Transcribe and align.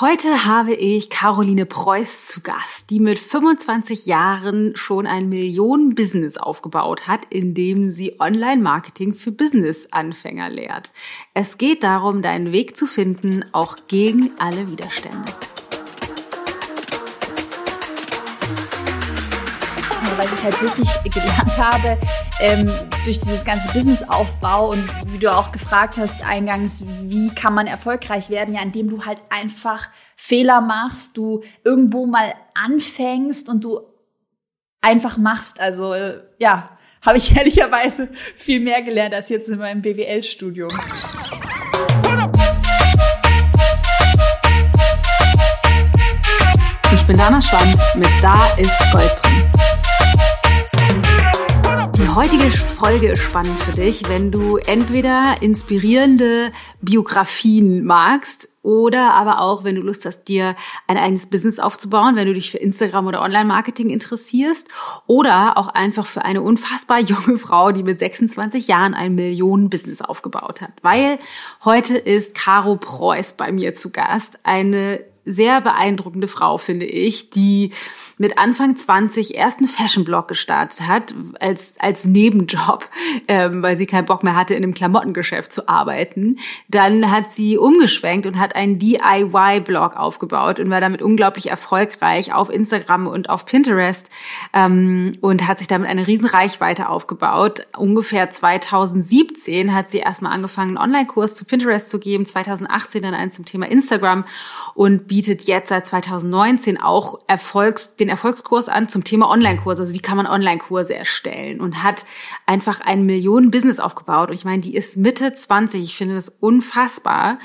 Heute 0.00 0.46
habe 0.46 0.72
ich 0.72 1.10
Caroline 1.10 1.66
Preuß 1.66 2.24
zu 2.24 2.40
Gast, 2.40 2.88
die 2.88 3.00
mit 3.00 3.18
25 3.18 4.06
Jahren 4.06 4.74
schon 4.74 5.06
ein 5.06 5.28
Millionen-Business 5.28 6.38
aufgebaut 6.38 7.06
hat, 7.06 7.26
indem 7.28 7.88
sie 7.88 8.18
Online-Marketing 8.18 9.12
für 9.12 9.30
Business-Anfänger 9.30 10.48
lehrt. 10.48 10.92
Es 11.34 11.58
geht 11.58 11.82
darum, 11.82 12.22
deinen 12.22 12.50
Weg 12.50 12.78
zu 12.78 12.86
finden, 12.86 13.44
auch 13.52 13.76
gegen 13.88 14.30
alle 14.38 14.70
Widerstände. 14.70 15.49
Was 20.20 20.38
ich 20.38 20.44
halt 20.44 20.60
wirklich 20.60 21.14
gelernt 21.14 21.56
habe, 21.56 21.98
ähm, 22.40 22.70
durch 23.06 23.18
dieses 23.18 23.42
ganze 23.42 23.72
Businessaufbau 23.72 24.70
und 24.70 24.84
wie 25.10 25.18
du 25.18 25.34
auch 25.34 25.50
gefragt 25.50 25.96
hast 25.96 26.22
eingangs, 26.22 26.84
wie 27.04 27.34
kann 27.34 27.54
man 27.54 27.66
erfolgreich 27.66 28.28
werden, 28.28 28.54
ja, 28.54 28.60
indem 28.60 28.90
du 28.90 29.06
halt 29.06 29.18
einfach 29.30 29.88
Fehler 30.16 30.60
machst, 30.60 31.16
du 31.16 31.42
irgendwo 31.64 32.04
mal 32.04 32.34
anfängst 32.54 33.48
und 33.48 33.64
du 33.64 33.80
einfach 34.82 35.16
machst. 35.16 35.58
Also 35.58 35.94
äh, 35.94 36.20
ja, 36.38 36.76
habe 37.00 37.16
ich 37.16 37.34
ehrlicherweise 37.36 38.10
viel 38.36 38.60
mehr 38.60 38.82
gelernt 38.82 39.14
als 39.14 39.30
jetzt 39.30 39.48
in 39.48 39.58
meinem 39.58 39.80
BWL-Studium. 39.80 40.70
Ich 46.92 47.06
bin 47.06 47.16
Dana 47.16 47.40
Schwand 47.40 47.76
mit 47.94 48.10
Da 48.20 48.48
ist 48.58 48.92
Gold 48.92 49.12
drin. 49.22 49.79
Die 52.00 52.08
heutige 52.08 52.50
Folge 52.50 53.10
ist 53.10 53.20
spannend 53.20 53.60
für 53.60 53.72
dich, 53.78 54.08
wenn 54.08 54.32
du 54.32 54.56
entweder 54.56 55.36
inspirierende 55.42 56.50
Biografien 56.80 57.84
magst 57.84 58.48
oder 58.62 59.12
aber 59.12 59.42
auch, 59.42 59.64
wenn 59.64 59.74
du 59.74 59.82
Lust 59.82 60.06
hast, 60.06 60.24
dir 60.24 60.56
ein 60.86 60.96
eigenes 60.96 61.26
Business 61.26 61.58
aufzubauen, 61.58 62.16
wenn 62.16 62.26
du 62.26 62.32
dich 62.32 62.50
für 62.50 62.56
Instagram 62.56 63.06
oder 63.06 63.20
Online-Marketing 63.20 63.90
interessierst 63.90 64.68
oder 65.06 65.58
auch 65.58 65.68
einfach 65.68 66.06
für 66.06 66.24
eine 66.24 66.40
unfassbar 66.40 67.00
junge 67.00 67.36
Frau, 67.36 67.70
die 67.70 67.82
mit 67.82 67.98
26 67.98 68.66
Jahren 68.66 68.94
ein 68.94 69.14
Millionen-Business 69.14 70.00
aufgebaut 70.00 70.62
hat. 70.62 70.72
Weil 70.80 71.18
heute 71.66 71.98
ist 71.98 72.34
Caro 72.34 72.76
Preuß 72.76 73.34
bei 73.34 73.52
mir 73.52 73.74
zu 73.74 73.90
Gast, 73.90 74.38
eine 74.42 75.04
sehr 75.32 75.60
beeindruckende 75.60 76.28
Frau, 76.28 76.58
finde 76.58 76.86
ich, 76.86 77.30
die 77.30 77.72
mit 78.18 78.38
Anfang 78.38 78.76
20 78.76 79.34
erst 79.34 79.60
einen 79.60 79.68
Fashion-Blog 79.68 80.28
gestartet 80.28 80.86
hat, 80.86 81.14
als, 81.40 81.74
als 81.78 82.04
Nebenjob, 82.04 82.88
ähm, 83.28 83.62
weil 83.62 83.76
sie 83.76 83.86
keinen 83.86 84.04
Bock 84.04 84.22
mehr 84.22 84.36
hatte, 84.36 84.54
in 84.54 84.62
einem 84.62 84.74
Klamottengeschäft 84.74 85.52
zu 85.52 85.68
arbeiten. 85.68 86.38
Dann 86.68 87.10
hat 87.10 87.32
sie 87.32 87.56
umgeschwenkt 87.56 88.26
und 88.26 88.38
hat 88.38 88.54
einen 88.54 88.78
DIY-Blog 88.78 89.96
aufgebaut 89.96 90.60
und 90.60 90.70
war 90.70 90.80
damit 90.80 91.02
unglaublich 91.02 91.50
erfolgreich 91.50 92.34
auf 92.34 92.50
Instagram 92.50 93.06
und 93.06 93.30
auf 93.30 93.46
Pinterest 93.46 94.10
ähm, 94.52 95.12
und 95.20 95.46
hat 95.46 95.58
sich 95.58 95.68
damit 95.68 95.88
eine 95.88 96.06
riesen 96.06 96.26
Reichweite 96.26 96.88
aufgebaut. 96.88 97.66
Ungefähr 97.76 98.30
2017 98.30 99.74
hat 99.74 99.90
sie 99.90 99.98
erstmal 99.98 100.32
angefangen, 100.32 100.76
einen 100.76 100.90
Online-Kurs 100.90 101.34
zu 101.34 101.44
Pinterest 101.44 101.90
zu 101.90 101.98
geben, 101.98 102.26
2018 102.26 103.02
dann 103.02 103.14
einen 103.14 103.32
zum 103.32 103.44
Thema 103.44 103.66
Instagram 103.66 104.24
und 104.74 105.06
bietet 105.20 105.42
jetzt 105.42 105.68
seit 105.68 105.86
2019 105.86 106.80
auch 106.80 107.20
Erfolgs, 107.26 107.94
den 107.94 108.08
Erfolgskurs 108.08 108.70
an 108.70 108.88
zum 108.88 109.04
Thema 109.04 109.28
Online-Kurse. 109.28 109.82
Also 109.82 109.92
wie 109.92 110.00
kann 110.00 110.16
man 110.16 110.26
Online-Kurse 110.26 110.94
erstellen 110.94 111.60
und 111.60 111.82
hat 111.82 112.06
einfach 112.46 112.80
ein 112.80 113.04
Millionen-Business 113.04 113.80
aufgebaut. 113.80 114.30
Und 114.30 114.34
ich 114.34 114.46
meine, 114.46 114.62
die 114.62 114.74
ist 114.74 114.96
Mitte 114.96 115.30
20. 115.30 115.82
Ich 115.82 115.94
finde 115.94 116.14
das 116.14 116.30
unfassbar 116.30 117.38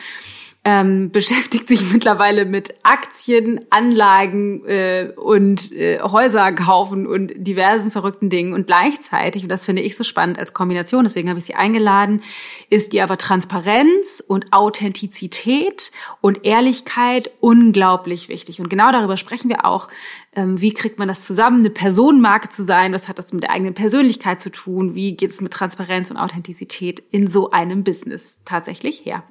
ähm, 0.66 1.12
beschäftigt 1.16 1.70
sich 1.70 1.94
mittlerweile 1.94 2.44
mit 2.44 2.74
Aktien, 2.84 3.62
Anlagen 3.70 4.66
äh, 4.66 5.12
und 5.16 5.72
äh, 5.72 6.02
Häuser 6.02 6.52
kaufen 6.52 7.08
und 7.08 7.32
diversen 7.38 7.92
verrückten 7.92 8.30
Dingen. 8.30 8.54
Und 8.54 8.68
gleichzeitig, 8.68 9.44
und 9.44 9.50
das 9.50 9.66
finde 9.66 9.84
ich 9.84 9.96
so 9.96 10.04
spannend 10.04 10.40
als 10.40 10.54
Kombination, 10.54 11.04
deswegen 11.06 11.30
habe 11.30 11.40
ich 11.40 11.46
sie 11.46 11.56
eingeladen, 11.56 12.22
ist 12.70 12.92
die 12.92 13.02
aber 13.02 13.18
Transparenz 13.18 14.24
und 14.28 14.52
Authentizität 14.52 15.92
und 16.20 16.44
Ehrlichkeit 16.44 17.32
unglaublich 17.40 18.28
wichtig. 18.28 18.60
Und 18.60 18.70
genau 18.70 18.92
darüber 18.92 19.16
sprechen 19.16 19.50
wir 19.50 19.66
auch. 19.66 19.88
Ähm, 20.36 20.60
wie 20.60 20.74
kriegt 20.74 20.98
man 20.98 21.08
das 21.08 21.26
zusammen, 21.26 21.60
eine 21.60 21.70
Personenmarke 21.70 22.50
zu 22.50 22.64
sein? 22.64 22.92
Was 22.92 23.08
hat 23.08 23.20
das 23.20 23.32
mit 23.32 23.44
der 23.44 23.52
eigenen 23.52 23.76
Persönlichkeit 23.76 24.42
zu 24.42 24.50
tun? 24.50 24.96
Wie 24.96 25.16
geht 25.16 25.30
es 25.30 25.42
mit 25.42 25.54
Transparenz 25.54 26.10
und 26.10 26.18
Authentizität 26.18 27.04
in 27.12 27.28
so 27.28 27.52
einem 27.52 27.84
Business 27.84 28.40
tatsächlich 28.46 29.06
her? 29.06 29.24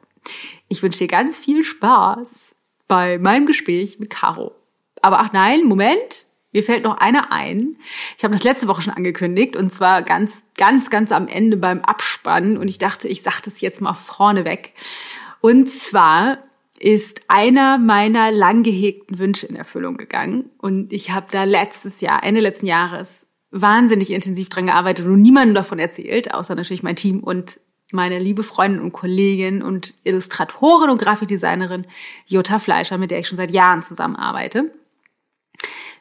Ich 0.69 0.83
wünsche 0.83 0.99
dir 0.99 1.09
ganz 1.09 1.39
viel 1.39 1.65
Spaß 1.65 2.57
bei 2.89 3.19
meinem 3.19 3.47
Gespräch 3.47 3.99
mit 3.99 4.11
Caro. 4.11 4.55
Aber 5.03 5.21
ach 5.21 5.33
nein, 5.33 5.65
Moment, 5.65 6.27
mir 6.53 6.63
fällt 6.63 6.85
noch 6.85 6.99
einer 6.99 7.33
ein. 7.33 7.77
Ich 8.17 8.25
habe 8.25 8.33
das 8.33 8.45
letzte 8.45 8.69
Woche 8.69 8.83
schon 8.83 8.95
angekündigt 8.95 9.57
und 9.57 9.73
zwar 9.73 10.03
ganz, 10.03 10.47
ganz, 10.57 10.89
ganz 10.89 11.13
am 11.13 11.27
Ende 11.27 11.57
beim 11.57 11.81
Abspannen 11.81 12.57
und 12.57 12.69
ich 12.69 12.79
dachte, 12.79 13.09
ich 13.09 13.23
sage 13.23 13.43
das 13.45 13.61
jetzt 13.61 13.81
mal 13.81 13.95
vorneweg. 13.95 14.73
Und 15.41 15.69
zwar 15.69 16.39
ist 16.79 17.23
einer 17.29 17.79
meiner 17.79 18.31
lang 18.31 18.63
gehegten 18.63 19.19
Wünsche 19.19 19.47
in 19.47 19.57
Erfüllung 19.57 19.97
gegangen 19.97 20.51
und 20.59 20.93
ich 20.93 21.11
habe 21.11 21.27
da 21.31 21.45
letztes 21.45 22.01
Jahr, 22.01 22.23
Ende 22.23 22.41
letzten 22.41 22.67
Jahres, 22.67 23.27
wahnsinnig 23.51 24.11
intensiv 24.11 24.49
dran 24.49 24.67
gearbeitet 24.67 25.07
und 25.07 25.23
niemandem 25.23 25.55
davon 25.55 25.79
erzählt, 25.79 26.35
außer 26.35 26.55
natürlich 26.55 26.83
mein 26.83 26.97
Team 26.97 27.21
und 27.21 27.61
meine 27.93 28.19
liebe 28.19 28.43
Freundin 28.43 28.81
und 28.81 28.93
Kollegin 28.93 29.63
und 29.63 29.95
Illustratorin 30.05 30.91
und 30.91 31.01
Grafikdesignerin 31.01 31.87
Jutta 32.27 32.59
Fleischer, 32.59 32.99
mit 32.99 33.11
der 33.11 33.21
ich 33.21 33.29
schon 33.29 33.39
seit 33.39 33.51
Jahren 33.51 33.83
zusammenarbeite. 33.83 34.73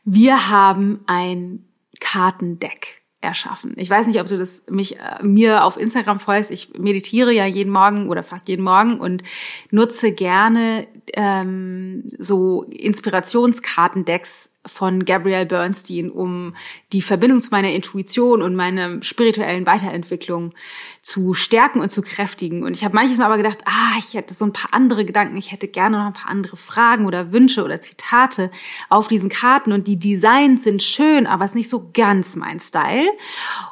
Wir 0.05 0.49
haben 0.49 1.01
ein 1.05 1.65
Kartendeck 1.99 3.03
erschaffen. 3.21 3.73
Ich 3.77 3.89
weiß 3.89 4.07
nicht, 4.07 4.19
ob 4.19 4.27
du 4.27 4.37
das 4.37 4.63
mich 4.69 4.99
äh, 4.99 5.23
mir 5.23 5.63
auf 5.63 5.77
Instagram 5.77 6.19
folgst. 6.19 6.51
Ich 6.51 6.77
meditiere 6.77 7.31
ja 7.31 7.45
jeden 7.45 7.71
Morgen 7.71 8.09
oder 8.09 8.21
fast 8.21 8.49
jeden 8.49 8.63
Morgen 8.63 8.99
und 8.99 9.23
nutze 9.71 10.11
gerne 10.11 10.87
ähm, 11.13 12.03
so 12.19 12.63
Inspirationskartendecks 12.63 14.49
von 14.65 15.03
Gabrielle 15.03 15.45
Bernstein, 15.45 16.09
um 16.09 16.55
die 16.93 17.01
Verbindung 17.01 17.41
zu 17.41 17.49
meiner 17.51 17.71
Intuition 17.71 18.41
und 18.41 18.55
meiner 18.55 19.03
spirituellen 19.03 19.65
Weiterentwicklung 19.65 20.53
zu 21.01 21.33
stärken 21.33 21.81
und 21.81 21.91
zu 21.91 22.01
kräftigen. 22.01 22.63
Und 22.63 22.75
ich 22.75 22.85
habe 22.85 22.95
manches 22.95 23.17
Mal 23.17 23.25
aber 23.25 23.37
gedacht, 23.37 23.59
ah, 23.65 23.97
ich 23.99 24.13
hätte 24.13 24.33
so 24.33 24.45
ein 24.45 24.53
paar 24.53 24.73
andere 24.73 25.03
Gedanken, 25.03 25.35
ich 25.35 25.51
hätte 25.51 25.67
gerne 25.67 25.97
noch 25.97 26.05
ein 26.05 26.13
paar 26.13 26.31
andere 26.31 26.55
Fragen 26.55 27.05
oder 27.05 27.33
Wünsche 27.33 27.63
oder 27.63 27.81
Zitate 27.81 28.51
auf 28.87 29.09
diesen 29.09 29.29
Karten. 29.29 29.73
Und 29.73 29.87
die 29.87 29.99
Designs 29.99 30.63
sind 30.63 30.81
schön, 30.81 31.27
aber 31.27 31.43
es 31.43 31.51
ist 31.51 31.55
nicht 31.55 31.69
so 31.69 31.89
ganz 31.93 32.37
mein 32.37 32.61
Style. 32.61 33.09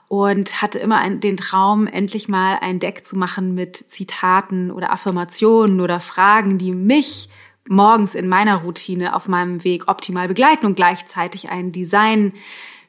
Und 0.09 0.61
hatte 0.61 0.77
immer 0.79 1.09
den 1.09 1.37
Traum, 1.37 1.87
endlich 1.87 2.27
mal 2.27 2.57
ein 2.59 2.79
Deck 2.79 3.05
zu 3.05 3.17
machen 3.17 3.55
mit 3.55 3.77
Zitaten 3.77 4.69
oder 4.69 4.91
Affirmationen 4.91 5.79
oder 5.79 6.01
Fragen, 6.01 6.57
die 6.57 6.73
mich 6.73 7.29
morgens 7.71 8.13
in 8.13 8.27
meiner 8.27 8.57
Routine 8.57 9.15
auf 9.15 9.27
meinem 9.27 9.63
Weg 9.63 9.87
optimal 9.87 10.27
begleiten 10.27 10.65
und 10.65 10.75
gleichzeitig 10.75 11.49
ein 11.49 11.71
Design 11.71 12.33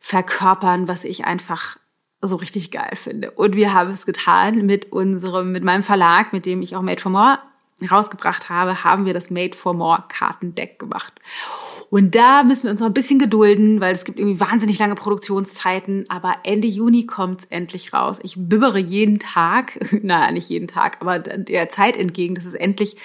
verkörpern, 0.00 0.88
was 0.88 1.04
ich 1.04 1.24
einfach 1.24 1.78
so 2.20 2.36
richtig 2.36 2.70
geil 2.70 2.94
finde. 2.94 3.30
Und 3.30 3.56
wir 3.56 3.72
haben 3.72 3.90
es 3.90 4.04
getan 4.06 4.66
mit 4.66 4.92
unserem, 4.92 5.52
mit 5.52 5.64
meinem 5.64 5.82
Verlag, 5.82 6.32
mit 6.32 6.46
dem 6.46 6.62
ich 6.62 6.76
auch 6.76 6.82
Made 6.82 7.00
for 7.00 7.10
More 7.10 7.38
rausgebracht 7.90 8.48
habe, 8.48 8.84
haben 8.84 9.06
wir 9.06 9.14
das 9.14 9.30
Made 9.30 9.56
for 9.56 9.74
More 9.74 10.04
Kartendeck 10.08 10.78
gemacht. 10.78 11.12
Und 11.90 12.14
da 12.14 12.42
müssen 12.42 12.64
wir 12.64 12.70
uns 12.70 12.80
noch 12.80 12.86
ein 12.86 12.94
bisschen 12.94 13.18
gedulden, 13.18 13.80
weil 13.80 13.92
es 13.92 14.04
gibt 14.04 14.18
irgendwie 14.18 14.40
wahnsinnig 14.40 14.78
lange 14.78 14.94
Produktionszeiten. 14.94 16.04
Aber 16.08 16.36
Ende 16.44 16.68
Juni 16.68 17.06
kommt's 17.06 17.44
endlich 17.46 17.92
raus. 17.92 18.18
Ich 18.22 18.34
bibbere 18.36 18.78
jeden 18.78 19.18
Tag, 19.18 19.78
naja, 20.02 20.30
nicht 20.30 20.48
jeden 20.48 20.68
Tag, 20.68 20.98
aber 21.00 21.18
der 21.18 21.68
Zeit 21.68 21.96
entgegen, 21.96 22.34
dass 22.34 22.44
es 22.44 22.54
endlich 22.54 22.96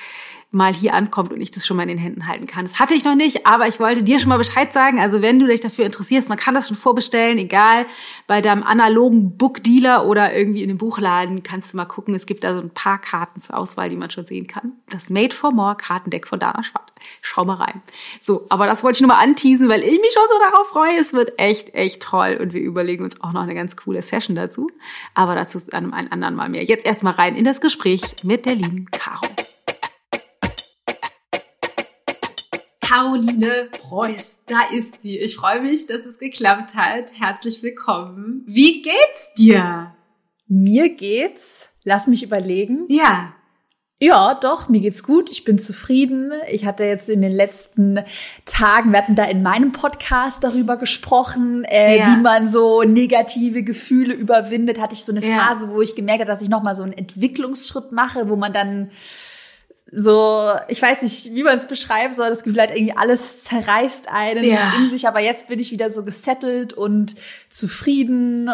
mal 0.57 0.73
hier 0.73 0.94
ankommt 0.94 1.31
und 1.31 1.40
ich 1.40 1.51
das 1.51 1.66
schon 1.66 1.78
mal 1.78 1.84
in 1.84 1.90
den 1.90 1.97
Händen 1.97 2.28
halten 2.28 2.47
kann. 2.47 2.66
Das 2.66 2.79
hatte 2.79 2.95
ich 2.95 3.06
noch 3.06 3.16
nicht, 3.16 3.48
aber 3.48 3.68
ich 3.68 3.80
wollte 3.80 4.04
dir 4.04 4.19
schon 4.19 4.30
mal 4.30 4.38
Bescheid 4.38 4.74
sagen. 4.74 5.00
Also 5.00 5.21
wenn 5.21 5.39
du 5.39 5.48
dich 5.48 5.62
dafür 5.62 5.86
interessierst, 5.86 6.27
man 6.27 6.38
kann 6.38 6.56
das 6.56 6.68
schon 6.68 6.75
vorbestellen, 6.75 7.38
egal 7.38 7.86
bei 8.25 8.42
deinem 8.42 8.63
analogen 8.63 9.38
Bookdealer 9.38 10.06
oder 10.06 10.36
irgendwie 10.36 10.63
in 10.63 10.68
dem 10.68 10.77
Buchladen, 10.77 11.44
kannst 11.44 11.71
du 11.71 11.77
mal 11.77 11.86
gucken. 11.86 12.13
Es 12.15 12.25
gibt 12.25 12.44
da 12.44 12.54
so 12.54 12.62
ein 12.62 12.71
paar 12.71 13.00
Karten 13.00 13.39
zur 13.39 13.57
Auswahl, 13.57 13.89
die 13.89 13.95
man 13.95 14.12
schon 14.12 14.25
sehen 14.25 14.48
kann. 14.48 14.74
Das 14.89 15.09
Made 15.09 15.33
for 15.33 15.51
More 15.51 15.75
Kartendeck 15.75 16.27
von 16.27 16.39
Dana 16.39 16.63
Schwarz. 16.63 16.88
Schau 17.21 17.45
mal 17.45 17.56
rein. 17.56 17.81
So, 18.19 18.45
aber 18.50 18.65
das 18.65 18.83
wollte 18.83 18.98
ich 18.98 19.01
nur 19.01 19.15
mal 19.15 19.24
anteasen, 19.24 19.69
weil 19.69 19.83
ich 19.83 20.01
mich 20.01 20.13
schon 20.13 20.24
so 20.30 20.51
darauf 20.51 20.68
freue. 20.68 21.00
Es 21.00 21.13
wird 21.13 21.39
echt, 21.39 21.74
echt 21.75 22.01
toll 22.01 22.38
und 22.42 22.53
wir 22.53 22.62
überlegen 22.62 23.03
uns 23.03 23.21
auch 23.21 23.33
noch 23.33 23.44
eine 23.44 23.56
ganz 23.56 23.75
coole 23.75 24.01
Session 24.01 24.36
dazu. 24.36 24.68
Aber 25.13 25.36
dazu 25.36 25.60
an 25.71 25.94
einem 25.94 26.12
anderen 26.12 26.36
Mal 26.36 26.50
mehr. 26.50 26.63
Jetzt 26.63 26.86
erstmal 26.86 27.13
rein 27.13 27.36
in 27.36 27.45
das 27.45 27.62
Gespräch 27.62 28.01
mit 28.24 28.45
der 28.45 28.56
lieben 28.56 28.88
Caro. 28.92 29.37
Caroline 32.88 33.68
Preuß. 33.69 34.44
Da 34.45 34.62
ist 34.74 35.01
sie. 35.01 35.18
Ich 35.18 35.36
freue 35.36 35.62
mich, 35.62 35.88
dass 35.88 36.06
es 36.06 36.19
geklappt 36.19 36.75
hat. 36.75 37.12
Herzlich 37.19 37.62
willkommen. 37.62 38.44
Wie 38.45 38.81
geht's 38.81 39.34
dir? 39.38 39.94
Mir 40.48 40.95
geht's, 40.95 41.68
lass 41.84 42.07
mich 42.07 42.24
überlegen. 42.24 42.86
Ja. 42.88 43.34
Ja, 44.00 44.36
doch, 44.36 44.69
mir 44.69 44.80
geht's 44.80 45.04
gut. 45.04 45.30
Ich 45.31 45.44
bin 45.44 45.60
zufrieden. 45.60 46.31
Ich 46.50 46.66
hatte 46.66 46.86
jetzt 46.86 47.10
in 47.10 47.22
den 47.22 47.34
letzten 47.34 48.00
Tagen, 48.45 48.92
wir 48.92 49.00
hatten 49.00 49.16
da 49.16 49.25
in 49.25 49.44
meinem 49.44 49.74
Podcast 49.74 50.45
darüber 50.45 50.78
gesprochen, 50.78 51.66
äh, 51.66 51.98
ja. 51.98 52.13
wie 52.13 52.22
man 52.22 52.48
so 52.48 52.84
negative 52.84 53.63
Gefühle 53.63 54.13
überwindet. 54.13 54.80
Hatte 54.80 54.94
ich 54.94 55.04
so 55.04 55.12
eine 55.12 55.28
ja. 55.28 55.36
Phase, 55.36 55.69
wo 55.72 55.81
ich 55.81 55.95
gemerkt 55.95 56.22
habe, 56.22 56.31
dass 56.31 56.42
ich 56.42 56.50
nochmal 56.50 56.78
so 56.78 56.84
einen 56.84 56.94
Entwicklungsschritt 56.94 57.92
mache, 57.92 58.30
wo 58.30 58.38
man 58.38 58.54
dann 58.54 58.92
so, 59.92 60.51
ich 60.68 60.81
weiß 60.81 61.01
nicht, 61.01 61.34
wie 61.34 61.44
man 61.44 61.57
es 61.57 61.68
beschreiben 61.68 62.13
soll, 62.13 62.30
das 62.30 62.44
Gefühl 62.44 62.62
hat, 62.62 62.72
irgendwie 62.72 62.95
alles 62.95 63.44
zerreißt 63.44 64.10
einen 64.10 64.44
ja. 64.44 64.74
in 64.78 64.89
sich, 64.89 65.07
aber 65.07 65.22
jetzt 65.22 65.48
bin 65.48 65.60
ich 65.60 65.72
wieder 65.72 65.89
so 65.89 66.04
gesettelt 66.04 66.74
und 66.74 67.16
zufrieden, 67.50 68.50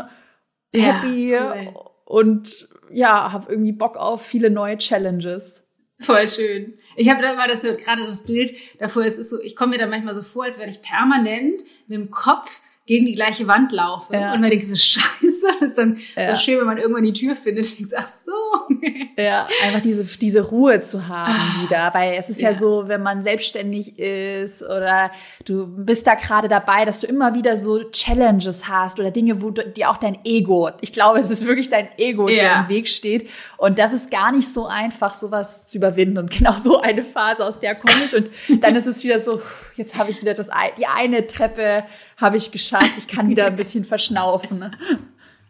happy 0.73 1.35
cool. 1.35 1.73
und 2.05 2.67
ja, 2.91 3.31
habe 3.31 3.51
irgendwie 3.51 3.71
Bock 3.71 3.97
auf 3.97 4.23
viele 4.23 4.51
neue 4.51 4.77
Challenges. 4.77 5.63
Voll 5.99 6.27
schön. 6.27 6.77
Ich 6.95 7.09
habe 7.09 7.21
da 7.21 7.33
mal 7.33 7.47
das 7.47 7.61
gerade 7.61 8.05
das 8.05 8.23
Bild 8.23 8.53
davor, 8.79 9.03
es 9.03 9.17
ist 9.17 9.29
so, 9.29 9.41
ich 9.41 9.55
komme 9.55 9.71
mir 9.71 9.79
da 9.79 9.87
manchmal 9.87 10.13
so 10.13 10.21
vor, 10.21 10.43
als 10.43 10.59
wenn 10.59 10.69
ich 10.69 10.81
permanent 10.81 11.63
mit 11.87 11.97
dem 11.97 12.11
Kopf 12.11 12.61
gegen 12.85 13.05
die 13.05 13.15
gleiche 13.15 13.47
Wand 13.47 13.71
laufe 13.71 14.13
ja. 14.13 14.33
und 14.33 14.41
man 14.41 14.49
denkt 14.49 14.67
so 14.67 14.75
scheiße, 14.75 15.41
das 15.59 15.69
ist 15.69 15.77
dann 15.77 15.97
ja. 16.15 16.35
so 16.35 16.41
schön, 16.41 16.59
wenn 16.59 16.67
man 16.67 16.77
irgendwann 16.77 17.03
die 17.03 17.13
Tür 17.13 17.35
findet 17.35 17.65
und 17.65 17.79
denkt, 17.79 17.93
ach 17.97 18.09
so. 18.25 18.31
ja, 19.17 19.47
einfach 19.63 19.81
diese, 19.81 20.17
diese 20.17 20.41
Ruhe 20.41 20.81
zu 20.81 21.07
haben 21.07 21.33
ah, 21.33 21.63
wieder, 21.63 21.91
weil 21.93 22.13
es 22.13 22.29
ist 22.29 22.41
ja. 22.41 22.49
ja. 22.49 22.55
so, 22.55 22.87
wenn 22.87 23.01
man 23.01 23.21
selbstständig 23.21 23.99
ist 23.99 24.63
oder 24.63 25.11
du 25.45 25.67
bist 25.67 26.07
da 26.07 26.15
gerade 26.15 26.47
dabei, 26.47 26.85
dass 26.85 27.01
du 27.01 27.07
immer 27.07 27.33
wieder 27.33 27.57
so 27.57 27.83
Challenges 27.91 28.67
hast 28.67 28.99
oder 28.99 29.11
Dinge, 29.11 29.41
wo 29.41 29.49
du, 29.51 29.67
die 29.67 29.85
auch 29.85 29.97
dein 29.97 30.17
Ego, 30.23 30.69
ich 30.81 30.93
glaube, 30.93 31.19
es 31.19 31.29
ist 31.29 31.45
wirklich 31.45 31.69
dein 31.69 31.87
Ego, 31.97 32.27
der 32.27 32.61
im 32.61 32.69
Weg 32.69 32.87
steht 32.87 33.29
und 33.57 33.79
das 33.79 33.93
ist 33.93 34.11
gar 34.11 34.31
nicht 34.31 34.51
so 34.51 34.67
einfach, 34.67 35.13
sowas 35.13 35.67
zu 35.67 35.77
überwinden 35.77 36.17
und 36.17 36.31
genau 36.31 36.57
so 36.57 36.81
eine 36.81 37.03
Phase, 37.03 37.45
aus 37.45 37.59
der 37.59 37.75
komme 37.75 37.93
ich 38.05 38.15
und 38.15 38.29
dann 38.63 38.75
ist 38.75 38.87
es 38.87 39.03
wieder 39.03 39.19
so, 39.19 39.41
jetzt 39.75 39.97
habe 39.97 40.11
ich 40.11 40.21
wieder 40.21 40.33
das, 40.33 40.49
die 40.77 40.87
eine 40.87 41.27
Treppe 41.27 41.83
habe 42.17 42.37
ich 42.37 42.51
geschafft, 42.51 42.91
ich 42.97 43.07
kann 43.07 43.29
wieder 43.29 43.47
ein 43.47 43.55
bisschen 43.55 43.85
verschnaufen. 43.85 44.75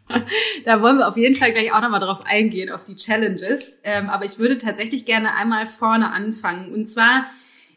Da 0.64 0.80
wollen 0.80 0.98
wir 0.98 1.08
auf 1.08 1.16
jeden 1.16 1.34
Fall 1.34 1.52
gleich 1.52 1.72
auch 1.72 1.82
nochmal 1.82 2.00
drauf 2.00 2.22
eingehen, 2.24 2.70
auf 2.70 2.84
die 2.84 2.96
Challenges. 2.96 3.80
Ähm, 3.84 4.08
aber 4.08 4.24
ich 4.24 4.38
würde 4.38 4.58
tatsächlich 4.58 5.04
gerne 5.04 5.34
einmal 5.34 5.66
vorne 5.66 6.10
anfangen. 6.10 6.72
Und 6.72 6.86
zwar, 6.86 7.26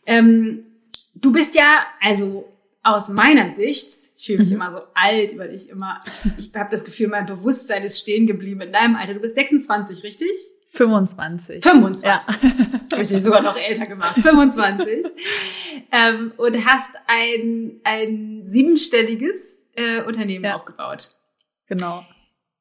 ähm, 0.05 0.65
du 1.15 1.31
bist 1.31 1.55
ja, 1.55 1.85
also 2.01 2.47
aus 2.83 3.09
meiner 3.09 3.51
Sicht, 3.51 3.87
ich 4.17 4.25
fühle 4.25 4.39
mich 4.39 4.49
mhm. 4.49 4.55
immer 4.55 4.71
so 4.71 4.79
alt, 4.93 5.37
weil 5.37 5.53
ich 5.53 5.69
immer, 5.69 6.01
ich, 6.37 6.51
habe 6.55 6.69
das 6.71 6.85
Gefühl, 6.85 7.07
mein 7.07 7.25
Bewusstsein 7.25 7.83
ist 7.83 7.99
stehen 7.99 8.27
geblieben 8.27 8.61
in 8.61 8.71
deinem 8.71 8.95
Alter. 8.95 9.15
Du 9.15 9.19
bist 9.19 9.35
26, 9.35 10.03
richtig? 10.03 10.29
25. 10.69 11.63
25. 11.63 12.07
Ja. 12.07 12.25
Habe 12.91 13.01
ich 13.01 13.07
dich 13.07 13.21
sogar 13.21 13.41
noch 13.41 13.57
älter 13.57 13.85
gemacht. 13.85 14.15
25. 14.21 15.05
ähm, 15.91 16.33
und 16.37 16.65
hast 16.65 16.95
ein, 17.07 17.79
ein 17.83 18.41
siebenstelliges 18.45 19.63
äh, 19.75 20.01
Unternehmen 20.03 20.45
ja. 20.45 20.55
aufgebaut. 20.55 21.09
Genau. 21.67 22.05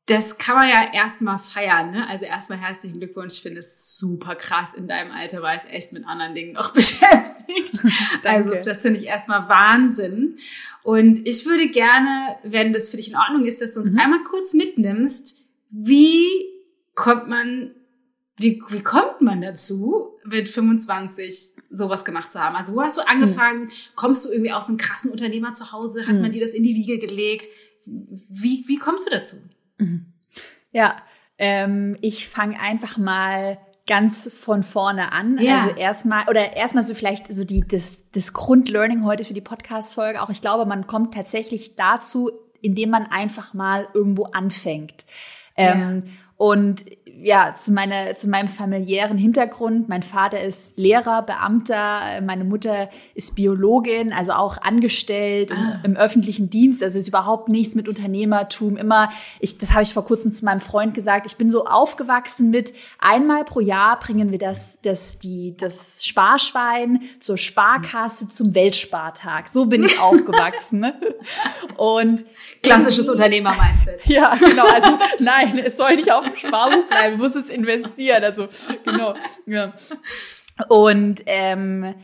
Das 0.06 0.38
kann 0.38 0.54
man 0.54 0.68
ja 0.68 0.92
erstmal 0.92 1.38
feiern, 1.38 1.90
ne? 1.90 2.08
Also 2.08 2.26
erstmal 2.26 2.58
herzlichen 2.58 2.98
Glückwunsch. 3.00 3.34
Ich 3.34 3.42
finde 3.42 3.60
es 3.60 3.96
super 3.98 4.36
krass. 4.36 4.72
In 4.74 4.86
deinem 4.86 5.10
Alter 5.10 5.42
war 5.42 5.56
ich 5.56 5.64
echt 5.72 5.92
mit 5.92 6.06
anderen 6.06 6.34
Dingen 6.36 6.52
noch 6.52 6.72
beschäftigt. 6.74 7.82
also 8.24 8.54
das 8.54 8.82
finde 8.82 9.00
ich 9.00 9.06
erstmal 9.06 9.48
Wahnsinn. 9.48 10.36
Und 10.84 11.26
ich 11.26 11.44
würde 11.44 11.68
gerne, 11.68 12.36
wenn 12.44 12.72
das 12.72 12.88
für 12.88 12.98
dich 12.98 13.10
in 13.10 13.16
Ordnung 13.16 13.44
ist, 13.44 13.60
dass 13.60 13.74
du 13.74 13.80
uns 13.80 13.90
mhm. 13.90 13.98
einmal 13.98 14.22
kurz 14.22 14.54
mitnimmst, 14.54 15.44
wie 15.70 16.28
kommt 16.94 17.28
man 17.28 17.72
wie, 18.38 18.62
wie 18.68 18.82
kommt 18.82 19.22
man 19.22 19.40
dazu, 19.40 20.12
mit 20.22 20.48
25 20.48 21.52
sowas 21.70 22.04
gemacht 22.04 22.30
zu 22.30 22.38
haben? 22.38 22.54
Also 22.54 22.74
wo 22.74 22.82
hast 22.82 22.98
du 22.98 23.08
angefangen? 23.08 23.64
Mhm. 23.64 23.70
Kommst 23.94 24.24
du 24.24 24.30
irgendwie 24.30 24.52
aus 24.52 24.68
einem 24.68 24.76
krassen 24.76 25.10
Unternehmer 25.10 25.54
zu 25.54 25.72
Hause? 25.72 26.06
Hat 26.06 26.14
mhm. 26.14 26.20
man 26.20 26.32
dir 26.32 26.44
das 26.44 26.52
in 26.52 26.62
die 26.62 26.74
Wiege 26.74 26.98
gelegt? 26.98 27.48
Wie, 27.86 28.64
wie 28.66 28.76
kommst 28.76 29.06
du 29.06 29.10
dazu? 29.10 29.36
Mhm. 29.78 30.12
Ja, 30.72 30.96
ähm, 31.38 31.96
ich 32.00 32.28
fange 32.28 32.60
einfach 32.60 32.98
mal 32.98 33.58
ganz 33.86 34.30
von 34.32 34.62
vorne 34.62 35.12
an. 35.12 35.38
Ja. 35.38 35.64
Also 35.64 35.76
erstmal 35.76 36.28
oder 36.28 36.56
erstmal 36.56 36.84
so 36.84 36.94
vielleicht 36.94 37.32
so 37.32 37.44
die 37.44 37.60
das 37.60 38.10
das 38.10 38.32
Grundlearning 38.32 39.04
heute 39.04 39.24
für 39.24 39.34
die 39.34 39.40
Podcast 39.40 39.94
Folge. 39.94 40.22
Auch 40.22 40.30
ich 40.30 40.40
glaube, 40.40 40.66
man 40.66 40.86
kommt 40.86 41.14
tatsächlich 41.14 41.76
dazu, 41.76 42.30
indem 42.60 42.90
man 42.90 43.06
einfach 43.06 43.54
mal 43.54 43.88
irgendwo 43.94 44.24
anfängt. 44.24 45.04
Ähm, 45.56 46.02
ja. 46.04 46.12
Und 46.36 46.84
ja, 47.22 47.54
zu, 47.54 47.72
meiner, 47.72 48.14
zu 48.14 48.28
meinem 48.28 48.48
familiären 48.48 49.16
Hintergrund. 49.16 49.88
Mein 49.88 50.02
Vater 50.02 50.40
ist 50.40 50.76
Lehrer, 50.76 51.22
Beamter, 51.22 52.20
meine 52.22 52.44
Mutter 52.44 52.90
ist 53.14 53.34
Biologin, 53.36 54.12
also 54.12 54.32
auch 54.32 54.58
angestellt 54.58 55.50
ah. 55.50 55.80
im, 55.82 55.92
im, 55.92 55.96
öffentlichen 55.96 56.50
Dienst. 56.50 56.82
Also 56.82 56.98
ist 56.98 57.08
überhaupt 57.08 57.48
nichts 57.48 57.74
mit 57.74 57.88
Unternehmertum. 57.88 58.76
Immer, 58.76 59.10
ich, 59.40 59.56
das 59.58 59.72
habe 59.72 59.82
ich 59.82 59.94
vor 59.94 60.04
kurzem 60.04 60.32
zu 60.32 60.44
meinem 60.44 60.60
Freund 60.60 60.94
gesagt, 60.94 61.26
ich 61.26 61.36
bin 61.36 61.48
so 61.48 61.64
aufgewachsen 61.64 62.50
mit 62.50 62.74
einmal 62.98 63.44
pro 63.44 63.60
Jahr 63.60 63.98
bringen 63.98 64.30
wir 64.30 64.38
das, 64.38 64.78
das, 64.82 65.18
die, 65.18 65.56
das 65.56 66.04
Sparschwein 66.04 67.02
zur 67.18 67.38
Sparkasse 67.38 68.28
zum 68.28 68.54
Weltspartag. 68.54 69.48
So 69.48 69.66
bin 69.66 69.84
ich 69.84 69.98
aufgewachsen. 70.00 70.80
Ne? 70.80 70.94
Und 71.76 72.24
klassisches 72.62 73.08
Unternehmer-Mindset. 73.08 74.00
Ja, 74.06 74.34
genau. 74.36 74.66
Also 74.66 74.98
nein, 75.18 75.58
es 75.58 75.76
soll 75.76 75.96
nicht 75.96 76.12
auf 76.12 76.25
Sparbuch 76.34 76.86
bleiben 76.88 77.18
du 77.18 77.22
musst 77.22 77.36
es 77.36 77.48
investieren. 77.48 78.24
Also, 78.24 78.48
genau. 78.84 79.14
Ja. 79.46 79.74
Und 80.68 81.22
ähm, 81.26 81.94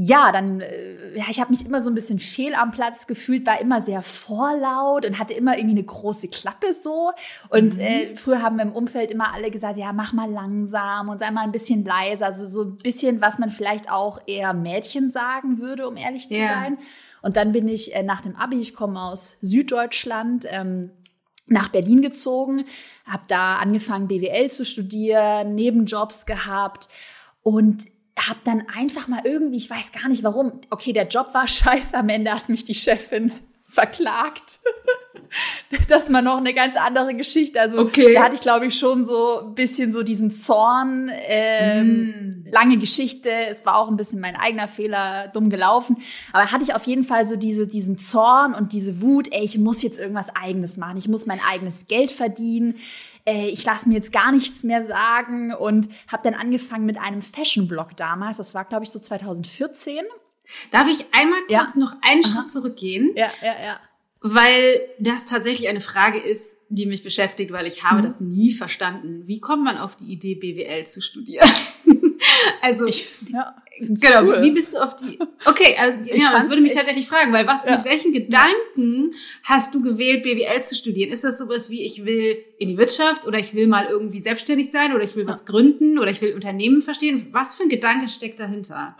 ja, 0.00 0.30
dann, 0.30 0.60
äh, 0.60 1.18
ja, 1.18 1.24
ich 1.28 1.40
habe 1.40 1.50
mich 1.50 1.66
immer 1.66 1.82
so 1.82 1.90
ein 1.90 1.94
bisschen 1.96 2.20
fehl 2.20 2.54
am 2.54 2.70
Platz 2.70 3.08
gefühlt, 3.08 3.44
war 3.44 3.60
immer 3.60 3.80
sehr 3.80 4.00
vorlaut 4.02 5.04
und 5.04 5.18
hatte 5.18 5.34
immer 5.34 5.58
irgendwie 5.58 5.76
eine 5.76 5.84
große 5.84 6.28
Klappe 6.28 6.72
so. 6.72 7.10
Und 7.48 7.74
mhm. 7.74 7.80
äh, 7.80 8.14
früher 8.14 8.40
haben 8.40 8.60
im 8.60 8.70
Umfeld 8.70 9.10
immer 9.10 9.34
alle 9.34 9.50
gesagt, 9.50 9.76
ja, 9.76 9.92
mach 9.92 10.12
mal 10.12 10.30
langsam 10.30 11.08
und 11.08 11.18
sei 11.18 11.32
mal 11.32 11.42
ein 11.42 11.50
bisschen 11.50 11.84
leiser. 11.84 12.26
Also 12.26 12.46
so 12.46 12.62
ein 12.62 12.76
bisschen, 12.76 13.20
was 13.20 13.40
man 13.40 13.50
vielleicht 13.50 13.90
auch 13.90 14.20
eher 14.26 14.52
Mädchen 14.52 15.10
sagen 15.10 15.58
würde, 15.58 15.88
um 15.88 15.96
ehrlich 15.96 16.28
zu 16.28 16.40
ja. 16.40 16.46
sein. 16.46 16.78
Und 17.20 17.36
dann 17.36 17.50
bin 17.50 17.66
ich 17.66 17.92
äh, 17.92 18.04
nach 18.04 18.20
dem 18.20 18.36
Abi, 18.36 18.60
ich 18.60 18.74
komme 18.74 19.02
aus 19.02 19.36
Süddeutschland, 19.40 20.46
ähm, 20.48 20.92
nach 21.50 21.68
Berlin 21.68 22.02
gezogen, 22.02 22.64
habe 23.06 23.24
da 23.28 23.56
angefangen 23.56 24.08
BWL 24.08 24.50
zu 24.50 24.64
studieren, 24.64 25.54
Nebenjobs 25.54 26.26
gehabt 26.26 26.88
und 27.42 27.84
habe 28.18 28.40
dann 28.44 28.66
einfach 28.74 29.08
mal 29.08 29.22
irgendwie, 29.24 29.58
ich 29.58 29.70
weiß 29.70 29.92
gar 29.92 30.08
nicht 30.08 30.24
warum, 30.24 30.60
okay, 30.70 30.92
der 30.92 31.08
Job 31.08 31.32
war 31.34 31.46
scheiße, 31.48 31.96
am 31.96 32.08
Ende 32.08 32.32
hat 32.32 32.48
mich 32.48 32.64
die 32.64 32.74
Chefin 32.74 33.32
verklagt. 33.66 34.60
das 35.88 36.12
war 36.12 36.22
noch 36.22 36.38
eine 36.38 36.54
ganz 36.54 36.76
andere 36.76 37.14
Geschichte. 37.14 37.60
Also 37.60 37.78
okay. 37.78 38.14
da 38.14 38.24
hatte 38.24 38.34
ich, 38.34 38.40
glaube 38.40 38.66
ich, 38.66 38.78
schon 38.78 39.04
so 39.04 39.40
ein 39.40 39.54
bisschen 39.54 39.92
so 39.92 40.02
diesen 40.02 40.32
Zorn. 40.32 41.10
Ähm, 41.26 42.44
mm. 42.44 42.50
Lange 42.50 42.78
Geschichte. 42.78 43.30
Es 43.30 43.66
war 43.66 43.76
auch 43.76 43.88
ein 43.88 43.96
bisschen 43.96 44.20
mein 44.20 44.36
eigener 44.36 44.68
Fehler, 44.68 45.28
dumm 45.28 45.50
gelaufen. 45.50 45.98
Aber 46.32 46.50
hatte 46.50 46.64
ich 46.64 46.74
auf 46.74 46.84
jeden 46.84 47.04
Fall 47.04 47.26
so 47.26 47.36
diese, 47.36 47.66
diesen 47.66 47.98
Zorn 47.98 48.54
und 48.54 48.72
diese 48.72 49.00
Wut, 49.00 49.28
ey, 49.32 49.44
ich 49.44 49.58
muss 49.58 49.82
jetzt 49.82 49.98
irgendwas 49.98 50.34
Eigenes 50.34 50.76
machen. 50.76 50.96
Ich 50.96 51.08
muss 51.08 51.26
mein 51.26 51.40
eigenes 51.40 51.86
Geld 51.86 52.10
verdienen. 52.10 52.76
Ey, 53.24 53.48
ich 53.48 53.64
lasse 53.64 53.88
mir 53.88 53.96
jetzt 53.96 54.12
gar 54.12 54.32
nichts 54.32 54.64
mehr 54.64 54.82
sagen 54.82 55.52
und 55.52 55.88
habe 56.10 56.22
dann 56.22 56.34
angefangen 56.34 56.86
mit 56.86 56.98
einem 56.98 57.20
Fashion-Blog 57.20 57.96
damals. 57.96 58.38
Das 58.38 58.54
war, 58.54 58.64
glaube 58.64 58.84
ich, 58.84 58.90
so 58.90 58.98
2014. 58.98 60.04
Darf 60.70 60.88
ich 60.88 61.04
einmal 61.12 61.40
kurz 61.40 61.74
ja. 61.74 61.80
noch 61.80 61.94
einen 62.00 62.24
Aha. 62.24 62.32
Schritt 62.32 62.50
zurückgehen? 62.50 63.10
Ja, 63.14 63.28
ja, 63.42 63.54
ja. 63.62 63.80
Weil 64.20 64.80
das 64.98 65.26
tatsächlich 65.26 65.68
eine 65.68 65.80
Frage 65.80 66.18
ist, 66.18 66.56
die 66.68 66.86
mich 66.86 67.02
beschäftigt, 67.02 67.52
weil 67.52 67.66
ich 67.66 67.84
habe 67.84 68.00
mhm. 68.00 68.04
das 68.04 68.20
nie 68.20 68.52
verstanden. 68.52 69.22
Wie 69.26 69.40
kommt 69.40 69.64
man 69.64 69.78
auf 69.78 69.94
die 69.94 70.06
Idee, 70.06 70.34
BWL 70.34 70.86
zu 70.86 71.00
studieren? 71.00 71.48
also, 72.62 72.86
ich, 72.86 73.30
ja, 73.30 73.54
genau, 73.78 74.24
cool. 74.24 74.42
wie 74.42 74.50
bist 74.50 74.74
du 74.74 74.78
auf 74.78 74.96
die, 74.96 75.18
okay, 75.46 75.76
also, 75.78 76.00
ja, 76.04 76.32
das 76.32 76.48
würde 76.48 76.60
mich 76.60 76.72
tatsächlich 76.72 77.06
fragen, 77.06 77.32
weil 77.32 77.46
was, 77.46 77.64
ja. 77.64 77.76
mit 77.76 77.86
welchen 77.86 78.12
Gedanken 78.12 79.12
hast 79.44 79.74
du 79.74 79.80
gewählt, 79.80 80.24
BWL 80.24 80.64
zu 80.64 80.74
studieren? 80.74 81.10
Ist 81.10 81.22
das 81.22 81.38
sowas 81.38 81.70
wie, 81.70 81.84
ich 81.84 82.04
will 82.04 82.44
in 82.58 82.68
die 82.68 82.76
Wirtschaft 82.76 83.24
oder 83.26 83.38
ich 83.38 83.54
will 83.54 83.68
mal 83.68 83.86
irgendwie 83.86 84.20
selbstständig 84.20 84.70
sein 84.70 84.94
oder 84.94 85.04
ich 85.04 85.14
will 85.14 85.28
was 85.28 85.46
gründen 85.46 85.98
oder 85.98 86.10
ich 86.10 86.20
will 86.20 86.34
Unternehmen 86.34 86.82
verstehen? 86.82 87.28
Was 87.30 87.54
für 87.54 87.62
ein 87.62 87.68
Gedanke 87.68 88.08
steckt 88.08 88.40
dahinter? 88.40 88.96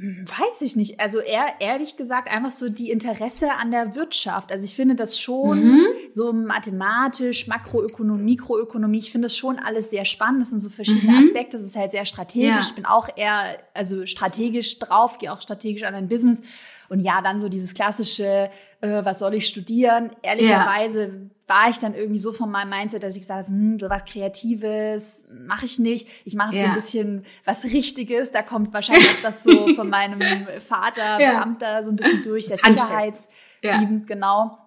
Weiß 0.00 0.62
ich 0.62 0.76
nicht. 0.76 1.00
Also 1.00 1.18
eher, 1.18 1.54
ehrlich 1.60 1.96
gesagt 1.96 2.30
einfach 2.30 2.52
so 2.52 2.68
die 2.68 2.90
Interesse 2.90 3.52
an 3.52 3.70
der 3.70 3.96
Wirtschaft. 3.96 4.52
Also 4.52 4.64
ich 4.64 4.74
finde 4.74 4.94
das 4.94 5.18
schon 5.18 5.64
mhm. 5.64 5.86
so 6.10 6.32
mathematisch, 6.32 7.48
Makroökonomie, 7.48 8.22
Mikroökonomie. 8.22 8.98
Ich 8.98 9.10
finde 9.10 9.26
das 9.26 9.36
schon 9.36 9.58
alles 9.58 9.90
sehr 9.90 10.04
spannend. 10.04 10.42
Das 10.42 10.50
sind 10.50 10.60
so 10.60 10.70
verschiedene 10.70 11.12
mhm. 11.12 11.18
Aspekte. 11.18 11.56
Das 11.56 11.66
ist 11.66 11.76
halt 11.76 11.90
sehr 11.90 12.04
strategisch. 12.04 12.48
Ja. 12.48 12.60
Ich 12.60 12.74
bin 12.74 12.86
auch 12.86 13.08
eher, 13.16 13.58
also 13.74 14.06
strategisch 14.06 14.78
drauf, 14.78 15.18
gehe 15.18 15.32
auch 15.32 15.42
strategisch 15.42 15.82
an 15.82 15.94
ein 15.94 16.08
Business. 16.08 16.42
Und 16.88 17.00
ja, 17.00 17.20
dann 17.20 17.40
so 17.40 17.48
dieses 17.48 17.74
klassische, 17.74 18.50
äh, 18.80 19.04
was 19.04 19.18
soll 19.18 19.34
ich 19.34 19.46
studieren? 19.46 20.10
Ehrlicherweise 20.22 21.02
ja 21.02 21.37
war 21.48 21.70
ich 21.70 21.78
dann 21.78 21.94
irgendwie 21.94 22.18
so 22.18 22.32
von 22.32 22.50
meinem 22.50 22.68
Mindset, 22.68 23.02
dass 23.02 23.16
ich 23.16 23.22
gesagt 23.22 23.46
habe, 23.46 23.48
hm, 23.48 23.80
so 23.80 23.88
was 23.88 24.04
Kreatives 24.04 25.24
mache 25.30 25.64
ich 25.64 25.78
nicht. 25.78 26.06
Ich 26.24 26.34
mache 26.34 26.54
ja. 26.54 26.62
so 26.62 26.68
ein 26.68 26.74
bisschen 26.74 27.26
was 27.44 27.64
Richtiges. 27.64 28.30
Da 28.30 28.42
kommt 28.42 28.72
wahrscheinlich 28.74 29.08
auch 29.08 29.22
das 29.22 29.42
so 29.42 29.68
von 29.74 29.88
meinem 29.88 30.20
Vater, 30.58 31.18
ja. 31.18 31.32
Beamter, 31.32 31.82
so 31.84 31.90
ein 31.90 31.96
bisschen 31.96 32.22
durch, 32.22 32.48
der 32.48 32.58
Sicherheitsliebend, 32.58 33.30
ja. 33.62 34.14
genau. 34.14 34.58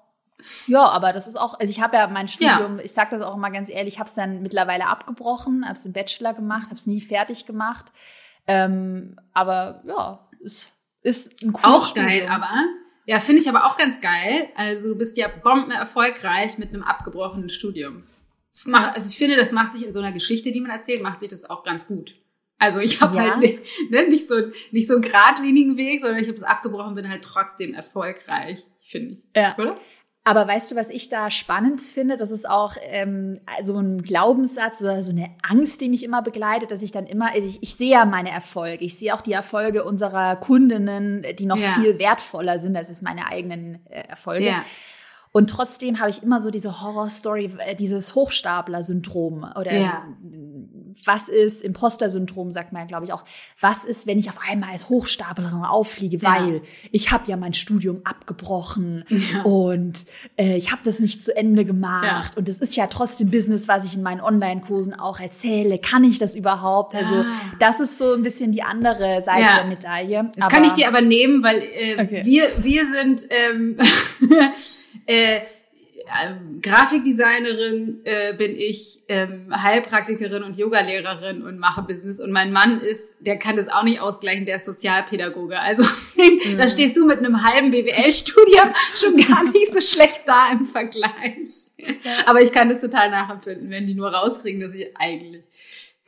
Ja, 0.66 0.86
aber 0.86 1.14
das 1.14 1.28
ist 1.28 1.40
auch, 1.40 1.60
also 1.60 1.70
ich 1.70 1.82
habe 1.82 1.98
ja 1.98 2.08
mein 2.08 2.28
Studium, 2.28 2.80
ja. 2.80 2.84
ich 2.84 2.94
sage 2.94 3.16
das 3.16 3.26
auch 3.26 3.38
mal 3.38 3.52
ganz 3.52 3.70
ehrlich, 3.70 3.94
ich 3.94 4.00
habe 4.00 4.10
es 4.10 4.16
dann 4.16 4.42
mittlerweile 4.42 4.88
abgebrochen, 4.88 5.66
habe 5.66 5.76
es 5.76 5.86
im 5.86 5.94
Bachelor 5.94 6.34
gemacht, 6.34 6.66
habe 6.66 6.76
es 6.76 6.88
nie 6.88 7.00
fertig 7.00 7.46
gemacht. 7.46 7.92
Ähm, 8.48 9.18
aber 9.34 9.84
ja, 9.86 10.28
es 10.44 10.70
ist 11.04 11.44
ein 11.44 11.54
cooles 11.54 11.72
Auch 11.72 11.86
Studium. 11.86 12.08
geil, 12.08 12.28
aber 12.28 12.50
ja, 13.05 13.20
finde 13.20 13.41
ich 13.41 13.50
aber 13.50 13.65
auch 13.65 13.77
ganz 13.77 14.00
geil. 14.01 14.50
Also 14.55 14.89
du 14.89 14.98
bist 14.98 15.17
ja 15.17 15.27
bomben 15.27 15.72
erfolgreich 15.72 16.58
mit 16.58 16.70
einem 16.70 16.84
abgebrochenen 16.84 17.50
Studium. 17.50 18.03
Macht, 18.65 18.96
also 18.96 19.10
ich 19.10 19.17
finde, 19.17 19.38
das 19.38 19.51
macht 19.51 19.74
sich 19.74 19.86
in 19.86 19.93
so 19.93 20.00
einer 20.00 20.12
Geschichte, 20.12 20.51
die 20.51 20.60
man 20.60 20.72
erzählt, 20.72 21.01
macht 21.01 21.22
sich 21.22 21.29
das 21.29 21.50
auch 21.50 21.63
ganz 21.63 21.88
gut. 21.88 22.15
Also 22.58 22.79
ich 22.79 23.01
habe 23.01 23.17
ja. 23.17 23.31
halt 23.31 23.39
nicht, 23.39 23.60
ne, 23.89 24.08
nicht 24.08 24.27
so 24.27 24.36
nicht 24.72 24.88
so 24.88 24.93
einen 24.93 25.01
geradlinigen 25.01 25.77
Weg, 25.77 26.01
sondern 26.01 26.20
ich 26.20 26.27
habe 26.27 26.38
es 26.38 26.43
abgebrochen, 26.43 26.93
bin 26.93 27.10
halt 27.10 27.24
trotzdem 27.24 27.74
erfolgreich, 27.74 28.62
finde 28.81 29.15
ich. 29.15 29.27
Ja. 29.36 29.58
Oder? 29.58 29.79
Aber 30.24 30.48
weißt 30.48 30.70
du, 30.70 30.75
was 30.75 30.92
ich 30.92 31.10
da 31.10 31.32
spannend 31.32 31.82
finde? 31.82 32.16
Das 32.16 32.30
ist 32.30 32.48
auch 32.48 32.75
ähm, 32.84 33.40
so 33.63 33.75
ein 33.78 34.04
Glaubenssatz 34.04 34.82
oder 34.84 35.01
so 35.01 35.10
eine 35.10 35.32
Angst, 35.42 35.82
die 35.82 35.90
mich 35.90 36.04
immer 36.04 36.22
begleitet, 36.22 36.70
dass 36.70 36.84
ich 36.84 36.92
dann 36.92 37.08
immer, 37.08 37.36
ich, 37.36 37.62
ich 37.63 37.74
sehe 37.74 37.92
ja 37.92 38.06
meine 38.06 38.30
Erfolge, 38.30 38.86
ich 38.86 38.98
sehe 38.98 39.16
auch 39.16 39.22
die 39.22 39.32
Erfolge 39.32 39.84
unserer 39.84 40.36
Kundinnen, 40.36 41.25
die 41.40 41.48
noch 41.48 41.58
ja. 41.58 41.70
viel 41.70 41.98
wertvoller 41.98 42.60
sind 42.60 42.75
als 42.75 42.90
es 42.90 43.01
meine 43.01 43.28
eigenen 43.28 43.80
äh, 43.90 44.01
Erfolge. 44.10 44.46
Ja. 44.46 44.63
Und 45.32 45.50
trotzdem 45.50 46.00
habe 46.00 46.10
ich 46.10 46.22
immer 46.22 46.42
so 46.42 46.51
diese 46.51 46.82
Horrorstory, 46.82 47.58
äh, 47.60 47.75
dieses 47.75 48.13
Hochstapler-Syndrom 48.13 49.50
oder 49.60 49.74
ja. 49.74 50.04
Was 51.05 51.29
ist, 51.29 51.62
Imposter-Syndrom 51.63 52.51
sagt 52.51 52.74
man, 52.74 52.88
glaube 52.88 53.05
ich, 53.05 53.13
auch. 53.13 53.24
Was 53.60 53.86
ist, 53.86 54.08
wenn 54.08 54.20
ich 54.20 54.29
auf 54.29 54.39
einmal 54.48 54.72
als 54.72 54.89
Hochstaplerin 54.89 55.63
auffliege, 55.63 56.17
ja. 56.17 56.29
weil 56.29 56.62
ich 56.91 57.12
habe 57.12 57.29
ja 57.29 57.38
mein 57.38 57.53
Studium 57.53 58.01
abgebrochen 58.03 59.05
ja. 59.10 59.41
und 59.43 60.05
äh, 60.38 60.58
ich 60.58 60.72
habe 60.72 60.81
das 60.84 61.00
nicht 61.00 61.24
zu 61.24 61.36
Ende 61.36 61.65
gemacht 61.65 62.38
und 62.38 62.48
es 62.50 62.60
ist 62.60 62.75
ja 62.75 62.88
trotzdem 62.88 63.31
Business, 63.31 63.67
was 63.67 63.86
ich 63.86 63.96
in 63.96 64.03
meinen 64.03 64.22
Online-Kursen 64.22 64.93
auch 64.93 65.20
erzähle. 65.20 65.79
Kann 65.79 66.03
ich 66.03 66.20
das 66.20 66.36
überhaupt? 66.36 66.96
Also 66.96 67.25
das 67.60 67.79
ist 67.79 67.98
so 67.98 68.13
ein 68.13 68.24
bisschen 68.24 68.51
die 68.51 68.63
andere 68.63 69.22
Seite 69.22 69.50
der 69.55 69.65
Medaille. 69.65 70.31
Das 70.36 70.46
aber, 70.46 70.55
kann 70.55 70.63
ich 70.63 70.74
dir 70.74 70.88
aber 70.88 71.01
nehmen, 71.01 71.43
weil 71.43 71.58
äh, 71.58 72.01
okay. 72.01 72.22
wir 72.25 72.43
wir 72.63 72.86
sind 72.93 73.27
ähm, 73.29 73.77
Äh, 75.05 75.41
Grafikdesignerin 76.62 78.01
äh, 78.03 78.34
bin 78.34 78.56
ich, 78.56 79.00
ähm, 79.08 79.48
Heilpraktikerin 79.51 80.44
und 80.44 80.58
Yogalehrerin 80.58 81.41
und 81.41 81.58
mache 81.58 81.82
Business. 81.84 82.20
Und 82.20 82.32
mein 82.32 82.51
Mann 82.51 82.80
ist, 82.80 83.15
der 83.20 83.38
kann 83.38 83.56
das 83.56 83.68
auch 83.68 83.84
nicht 83.84 84.01
ausgleichen, 84.01 84.46
der 84.46 84.58
ist 84.58 84.65
Sozialpädagoge. 84.65 85.60
Also 85.60 85.84
mhm. 86.18 86.58
da 86.58 86.70
stehst 86.70 86.98
du 86.98 87.06
mit 87.06 87.20
einem 87.20 87.44
halben 87.44 87.72
BWL-Studium 87.72 88.74
schon 88.94 89.18
gar 89.18 89.44
nicht 89.44 89.74
so 89.74 89.82
schlecht 89.82 90.22
da 90.25 90.51
im 90.51 90.65
Vergleich. 90.65 91.68
Aber 92.25 92.41
ich 92.41 92.51
kann 92.51 92.70
das 92.70 92.82
total 92.82 93.10
nachempfinden, 93.10 93.70
wenn 93.70 93.86
die 93.86 93.96
nur 93.96 94.13
rauskriegen, 94.13 94.62
dass 94.62 94.74
ich 94.74 94.88
eigentlich 94.98 95.46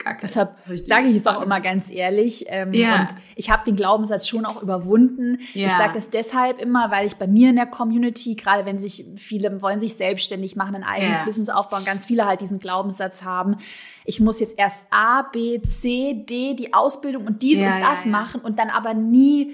gar 0.04 0.18
Deshalb 0.18 0.56
sage 0.84 1.08
ich 1.08 1.16
es 1.16 1.28
auch 1.28 1.42
immer 1.42 1.62
ganz 1.62 1.90
ehrlich. 1.90 2.46
Ähm, 2.48 2.74
ja. 2.74 3.02
Und 3.02 3.08
ich 3.36 3.50
habe 3.50 3.64
den 3.66 3.76
Glaubenssatz 3.76 4.28
schon 4.28 4.46
auch 4.46 4.62
überwunden. 4.62 5.40
Ja. 5.54 5.68
Ich 5.68 5.74
sage 5.74 5.94
das 5.96 6.10
deshalb 6.10 6.62
immer, 6.62 6.92
weil 6.92 7.08
ich 7.08 7.16
bei 7.16 7.28
mir 7.28 7.50
in 7.50 7.56
der 7.56 7.66
Community, 7.66 8.36
gerade 8.36 8.66
wenn 8.66 8.80
sich 8.80 9.06
viele 9.18 9.62
wollen 9.62 9.80
sich 9.80 9.96
selbstständig 9.96 10.56
machen, 10.56 10.76
ein 10.76 10.84
eigenes 10.84 11.20
ja. 11.20 11.26
Business 11.26 11.50
aufbauen, 11.50 11.84
ganz 11.86 12.06
viele 12.06 12.26
halt 12.26 12.42
diesen 12.42 12.60
Glaubenssatz 12.60 13.24
haben. 13.24 13.58
Ich 14.06 14.20
muss 14.20 14.40
jetzt 14.40 14.58
erst 14.58 14.86
A, 14.92 15.24
B, 15.24 15.62
C, 15.62 16.26
D, 16.28 16.56
die 16.56 16.74
Ausbildung 16.74 17.26
und 17.26 17.42
dies 17.42 17.62
und 17.62 17.68
das 17.82 18.06
machen 18.06 18.42
und 18.42 18.60
dann 18.60 18.70
aber 18.70 18.94
nie 18.94 19.54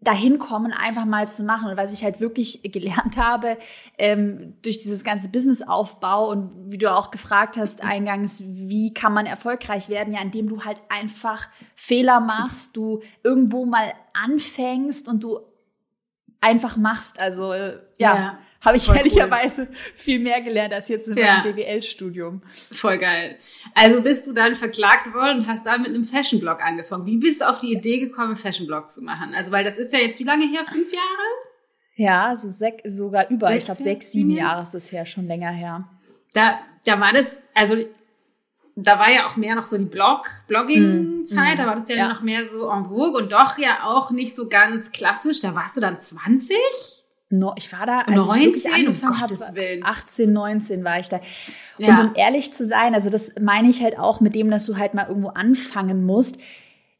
dahin 0.00 0.38
kommen, 0.38 0.72
einfach 0.72 1.04
mal 1.04 1.28
zu 1.28 1.42
machen. 1.42 1.70
Und 1.70 1.76
was 1.76 1.92
ich 1.92 2.04
halt 2.04 2.20
wirklich 2.20 2.62
gelernt 2.62 3.16
habe, 3.16 3.58
ähm, 3.98 4.54
durch 4.62 4.78
dieses 4.78 5.02
ganze 5.02 5.28
Businessaufbau 5.28 6.30
und 6.30 6.70
wie 6.70 6.78
du 6.78 6.94
auch 6.94 7.10
gefragt 7.10 7.56
hast 7.56 7.82
eingangs, 7.82 8.42
wie 8.44 8.94
kann 8.94 9.12
man 9.12 9.26
erfolgreich 9.26 9.88
werden, 9.88 10.14
ja, 10.14 10.20
indem 10.20 10.48
du 10.48 10.64
halt 10.64 10.80
einfach 10.88 11.48
Fehler 11.74 12.20
machst, 12.20 12.76
du 12.76 13.02
irgendwo 13.24 13.66
mal 13.66 13.92
anfängst 14.14 15.08
und 15.08 15.24
du 15.24 15.40
einfach 16.40 16.76
machst. 16.76 17.20
Also 17.20 17.52
äh, 17.52 17.80
ja. 17.98 18.14
ja 18.14 18.38
habe 18.60 18.76
ich 18.76 18.88
ehrlicherweise 18.88 19.62
cool. 19.62 19.76
viel 19.94 20.18
mehr 20.18 20.40
gelernt 20.40 20.74
als 20.74 20.88
jetzt 20.88 21.08
in 21.08 21.14
meinem 21.14 21.42
BWL-Studium. 21.42 22.42
Voll 22.72 22.98
geil. 22.98 23.36
Also 23.74 24.02
bist 24.02 24.26
du 24.26 24.32
dann 24.32 24.54
verklagt 24.54 25.12
worden 25.14 25.40
und 25.40 25.46
hast 25.46 25.64
da 25.64 25.78
mit 25.78 25.88
einem 25.88 26.04
Fashion-Blog 26.04 26.60
angefangen. 26.60 27.06
Wie 27.06 27.18
bist 27.18 27.40
du 27.40 27.48
auf 27.48 27.58
die 27.58 27.72
Idee 27.72 28.00
gekommen, 28.00 28.28
einen 28.28 28.36
Fashion-Blog 28.36 28.90
zu 28.90 29.02
machen? 29.02 29.32
Also, 29.34 29.52
weil 29.52 29.64
das 29.64 29.78
ist 29.78 29.92
ja 29.92 30.00
jetzt 30.00 30.18
wie 30.18 30.24
lange 30.24 30.46
her? 30.46 30.64
Fünf 30.64 30.92
Jahre? 30.92 31.04
Ja, 31.94 32.36
so 32.36 32.48
sech, 32.48 32.74
sogar 32.84 33.28
über, 33.28 33.48
sechs, 33.48 33.62
ich 33.62 33.66
glaube 33.66 33.82
sechs, 33.82 34.12
sieben 34.12 34.30
Jahre 34.30 34.62
ist 34.62 34.74
es 34.74 34.92
her, 34.92 35.04
schon 35.04 35.26
länger 35.26 35.50
her. 35.50 35.88
Da, 36.32 36.60
da 36.84 37.00
war 37.00 37.12
das, 37.12 37.46
also 37.54 37.76
da 38.76 38.98
war 39.00 39.10
ja 39.10 39.26
auch 39.26 39.36
mehr 39.36 39.56
noch 39.56 39.64
so 39.64 39.76
die 39.76 39.84
Blog, 39.84 40.28
Blogging-Zeit, 40.46 41.54
mm, 41.54 41.60
da 41.60 41.66
war 41.66 41.74
das 41.74 41.88
ja, 41.88 41.96
ja, 41.96 42.08
noch 42.08 42.22
mehr 42.22 42.46
so 42.46 42.70
en 42.70 42.84
vogue 42.84 43.20
und 43.20 43.32
doch 43.32 43.58
ja 43.58 43.82
auch 43.82 44.12
nicht 44.12 44.36
so 44.36 44.48
ganz 44.48 44.92
klassisch. 44.92 45.40
Da 45.40 45.56
warst 45.56 45.76
du 45.76 45.80
dann 45.80 46.00
20? 46.00 46.56
No, 47.30 47.52
ich 47.56 47.70
war 47.72 47.84
da, 47.84 48.00
als 48.00 48.24
19, 48.24 48.54
ich 48.54 48.72
angefangen 48.72 49.12
um 49.12 49.20
habe, 49.20 49.80
18, 49.82 50.32
19 50.32 50.84
war 50.84 50.98
ich 50.98 51.08
da. 51.10 51.20
Ja. 51.76 52.00
Und 52.00 52.08
um 52.08 52.14
ehrlich 52.14 52.54
zu 52.54 52.64
sein, 52.64 52.94
also 52.94 53.10
das 53.10 53.32
meine 53.40 53.68
ich 53.68 53.82
halt 53.82 53.98
auch 53.98 54.20
mit 54.20 54.34
dem, 54.34 54.50
dass 54.50 54.64
du 54.64 54.78
halt 54.78 54.94
mal 54.94 55.08
irgendwo 55.08 55.28
anfangen 55.28 56.06
musst. 56.06 56.38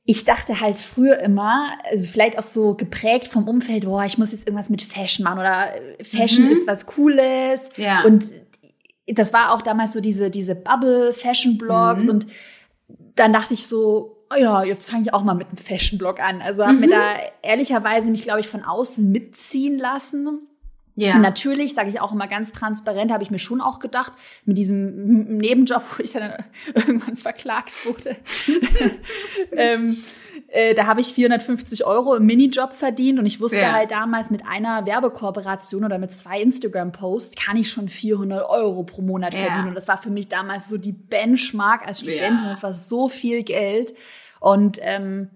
Ich 0.04 0.24
dachte 0.24 0.60
halt 0.60 0.78
früher 0.78 1.18
immer, 1.20 1.70
also 1.90 2.08
vielleicht 2.08 2.38
auch 2.38 2.42
so 2.42 2.74
geprägt 2.74 3.28
vom 3.28 3.48
Umfeld, 3.48 3.86
boah, 3.86 4.04
ich 4.04 4.18
muss 4.18 4.32
jetzt 4.32 4.46
irgendwas 4.46 4.68
mit 4.68 4.82
Fashion 4.82 5.24
machen 5.24 5.38
oder 5.38 5.68
Fashion 6.02 6.44
mhm. 6.44 6.52
ist 6.52 6.66
was 6.66 6.84
Cooles. 6.84 7.70
Ja. 7.76 8.04
Und 8.04 8.30
das 9.06 9.32
war 9.32 9.52
auch 9.52 9.62
damals 9.62 9.94
so 9.94 10.02
diese, 10.02 10.30
diese 10.30 10.54
Bubble-Fashion-Blogs 10.54 12.04
mhm. 12.04 12.10
und 12.10 12.26
dann 13.14 13.32
dachte 13.32 13.54
ich 13.54 13.66
so, 13.66 14.17
oh 14.30 14.36
ja, 14.36 14.62
jetzt 14.62 14.90
fange 14.90 15.02
ich 15.02 15.14
auch 15.14 15.22
mal 15.22 15.34
mit 15.34 15.48
einem 15.48 15.56
Fashion-Blog 15.56 16.20
an. 16.20 16.42
Also 16.42 16.64
habe 16.64 16.74
mhm. 16.74 16.80
mir 16.80 16.90
da 16.90 17.14
ehrlicherweise 17.42 18.10
mich, 18.10 18.22
glaube 18.22 18.40
ich, 18.40 18.48
von 18.48 18.64
außen 18.64 19.10
mitziehen 19.10 19.78
lassen. 19.78 20.47
Ja. 20.98 21.14
Und 21.14 21.20
natürlich, 21.20 21.74
sage 21.74 21.90
ich 21.90 22.00
auch 22.00 22.10
immer 22.10 22.26
ganz 22.26 22.52
transparent, 22.52 23.12
habe 23.12 23.22
ich 23.22 23.30
mir 23.30 23.38
schon 23.38 23.60
auch 23.60 23.78
gedacht, 23.78 24.12
mit 24.44 24.58
diesem 24.58 25.36
Nebenjob, 25.38 25.82
wo 25.96 26.02
ich 26.02 26.12
dann 26.12 26.32
irgendwann 26.74 27.14
verklagt 27.14 27.70
wurde, 27.86 28.16
ähm, 29.52 29.96
äh, 30.48 30.74
da 30.74 30.86
habe 30.86 31.00
ich 31.00 31.08
450 31.08 31.84
Euro 31.84 32.16
im 32.16 32.26
Minijob 32.26 32.72
verdient 32.72 33.20
und 33.20 33.26
ich 33.26 33.40
wusste 33.40 33.60
ja. 33.60 33.72
halt 33.72 33.92
damals 33.92 34.32
mit 34.32 34.44
einer 34.44 34.86
Werbekooperation 34.86 35.84
oder 35.84 35.98
mit 35.98 36.12
zwei 36.14 36.40
Instagram-Posts 36.40 37.36
kann 37.36 37.56
ich 37.56 37.70
schon 37.70 37.88
400 37.88 38.48
Euro 38.48 38.82
pro 38.82 39.02
Monat 39.02 39.34
ja. 39.34 39.40
verdienen. 39.40 39.68
Und 39.68 39.74
das 39.74 39.86
war 39.86 39.98
für 39.98 40.10
mich 40.10 40.26
damals 40.26 40.68
so 40.68 40.78
die 40.78 40.92
Benchmark 40.92 41.86
als 41.86 42.00
Studentin. 42.00 42.44
Ja. 42.44 42.50
Das 42.50 42.64
war 42.64 42.74
so 42.74 43.08
viel 43.08 43.44
Geld. 43.44 43.94
Und 44.40 44.78
ähm, 44.82 45.30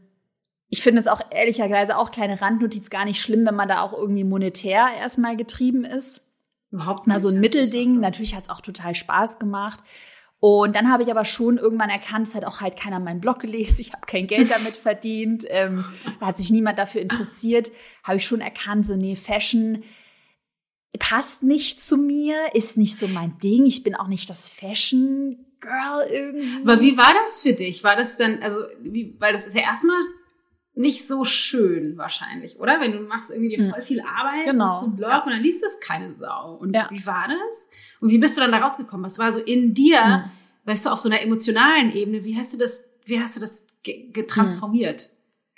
ich 0.72 0.82
finde 0.82 1.00
es 1.00 1.06
auch 1.06 1.20
ehrlicherweise 1.30 1.98
auch 1.98 2.10
kleine 2.10 2.40
Randnotiz 2.40 2.88
gar 2.88 3.04
nicht 3.04 3.20
schlimm, 3.20 3.44
wenn 3.44 3.54
man 3.54 3.68
da 3.68 3.82
auch 3.82 3.92
irgendwie 3.92 4.24
monetär 4.24 4.88
erstmal 4.98 5.36
getrieben 5.36 5.84
ist. 5.84 6.22
Überhaupt 6.70 7.06
nicht. 7.06 7.14
Mal 7.14 7.20
so 7.20 7.28
ein 7.28 7.40
Mittelding. 7.40 8.00
Natürlich 8.00 8.34
hat 8.34 8.44
es 8.44 8.48
auch 8.48 8.62
total 8.62 8.94
Spaß 8.94 9.38
gemacht. 9.38 9.80
Und 10.40 10.74
dann 10.74 10.90
habe 10.90 11.02
ich 11.02 11.10
aber 11.10 11.26
schon 11.26 11.58
irgendwann 11.58 11.90
erkannt, 11.90 12.26
es 12.26 12.34
hat 12.34 12.46
auch 12.46 12.62
halt 12.62 12.78
keiner 12.78 13.00
meinen 13.00 13.20
Blog 13.20 13.40
gelesen, 13.40 13.82
ich 13.82 13.92
habe 13.92 14.06
kein 14.06 14.26
Geld 14.26 14.50
damit 14.50 14.74
verdient, 14.82 15.44
ähm, 15.50 15.84
da 16.18 16.28
hat 16.28 16.38
sich 16.38 16.50
niemand 16.50 16.78
dafür 16.78 17.02
interessiert, 17.02 17.70
habe 18.02 18.16
ich 18.16 18.26
schon 18.26 18.40
erkannt, 18.40 18.86
so 18.86 18.96
nee, 18.96 19.14
Fashion 19.14 19.84
passt 20.98 21.44
nicht 21.44 21.80
zu 21.80 21.96
mir, 21.96 22.34
ist 22.54 22.76
nicht 22.76 22.98
so 22.98 23.06
mein 23.06 23.38
Ding, 23.38 23.66
ich 23.66 23.84
bin 23.84 23.94
auch 23.94 24.08
nicht 24.08 24.28
das 24.30 24.48
Fashion 24.48 25.44
Girl 25.60 26.08
irgendwie. 26.10 26.62
Aber 26.62 26.80
wie 26.80 26.96
war 26.96 27.14
das 27.24 27.42
für 27.42 27.52
dich? 27.52 27.84
War 27.84 27.94
das 27.94 28.16
dann, 28.16 28.42
also, 28.42 28.62
wie, 28.80 29.14
weil 29.20 29.32
das 29.32 29.46
ist 29.46 29.54
ja 29.54 29.62
erstmal 29.62 30.00
nicht 30.74 31.06
so 31.06 31.24
schön 31.24 31.98
wahrscheinlich, 31.98 32.58
oder? 32.58 32.80
Wenn 32.80 32.92
du 32.92 33.00
machst 33.00 33.30
irgendwie 33.30 33.56
dir 33.56 33.64
hm. 33.64 33.70
voll 33.70 33.82
viel 33.82 34.00
Arbeit 34.00 34.46
genau. 34.46 34.80
so 34.80 34.86
einen 34.86 34.96
Blog 34.96 35.10
ja. 35.10 35.24
und 35.24 35.32
dann 35.32 35.42
liest 35.42 35.62
das 35.62 35.78
keine 35.80 36.12
Sau. 36.12 36.54
Und 36.54 36.74
ja. 36.74 36.88
wie 36.90 37.04
war 37.04 37.28
das? 37.28 37.68
Und 38.00 38.10
wie 38.10 38.18
bist 38.18 38.36
du 38.36 38.40
dann 38.40 38.52
da 38.52 38.58
rausgekommen? 38.58 39.04
Was 39.04 39.18
war 39.18 39.32
so 39.32 39.38
in 39.38 39.74
dir, 39.74 40.00
mhm. 40.00 40.30
weißt 40.64 40.86
du, 40.86 40.90
auf 40.90 41.00
so 41.00 41.08
einer 41.08 41.20
emotionalen 41.20 41.92
Ebene, 41.92 42.24
wie 42.24 42.36
hast 42.38 42.54
du 42.54 42.58
das, 42.58 42.88
wie 43.04 43.20
hast 43.20 43.36
du 43.36 43.40
das 43.40 43.66
getransformiert? 43.84 45.10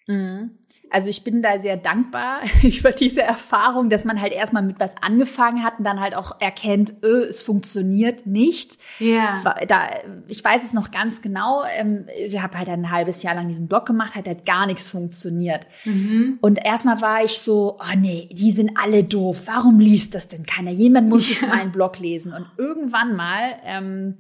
Mhm. 0.07 0.59
Also 0.91 1.11
ich 1.11 1.25
bin 1.25 1.43
da 1.43 1.59
sehr 1.59 1.77
dankbar 1.77 2.41
über 2.63 2.93
diese 2.93 3.23
Erfahrung, 3.23 3.91
dass 3.91 4.05
man 4.05 4.21
halt 4.21 4.33
erstmal 4.33 4.63
mit 4.63 4.79
was 4.79 4.95
angefangen 5.01 5.65
hat 5.65 5.79
und 5.79 5.85
dann 5.85 6.01
halt 6.01 6.15
auch 6.15 6.41
erkennt, 6.41 6.95
öh, 7.03 7.25
es 7.25 7.43
funktioniert 7.43 8.27
nicht. 8.27 8.79
Ja. 8.99 9.43
Da, 9.67 9.89
ich 10.29 10.45
weiß 10.45 10.65
es 10.65 10.73
noch 10.73 10.91
ganz 10.91 11.21
genau. 11.23 11.65
Ähm, 11.77 12.07
ich 12.25 12.41
habe 12.41 12.59
halt 12.59 12.69
ein 12.69 12.91
halbes 12.91 13.23
Jahr 13.23 13.35
lang 13.35 13.49
diesen 13.49 13.67
Blog 13.67 13.87
gemacht, 13.87 14.15
hat 14.15 14.27
halt 14.27 14.47
gar 14.47 14.67
nichts 14.67 14.91
funktioniert. 14.91 15.67
Mhm. 15.85 16.39
Und 16.41 16.65
erstmal 16.65 17.01
war 17.01 17.25
ich 17.25 17.39
so, 17.39 17.79
oh 17.81 17.97
nee, 17.97 18.29
die 18.33 18.53
sind 18.53 18.73
alle 18.77 19.05
doof. 19.05 19.45
Warum 19.47 19.81
liest 19.81 20.15
das 20.15 20.29
denn 20.29 20.47
keiner? 20.47 20.71
Jemand 20.71 21.09
muss 21.09 21.29
jetzt 21.29 21.49
meinen 21.49 21.73
Blog 21.73 21.99
lesen. 21.99 22.33
Und 22.33 22.47
irgendwann 22.57 23.17
mal 23.17 23.57
ähm, 23.65 24.19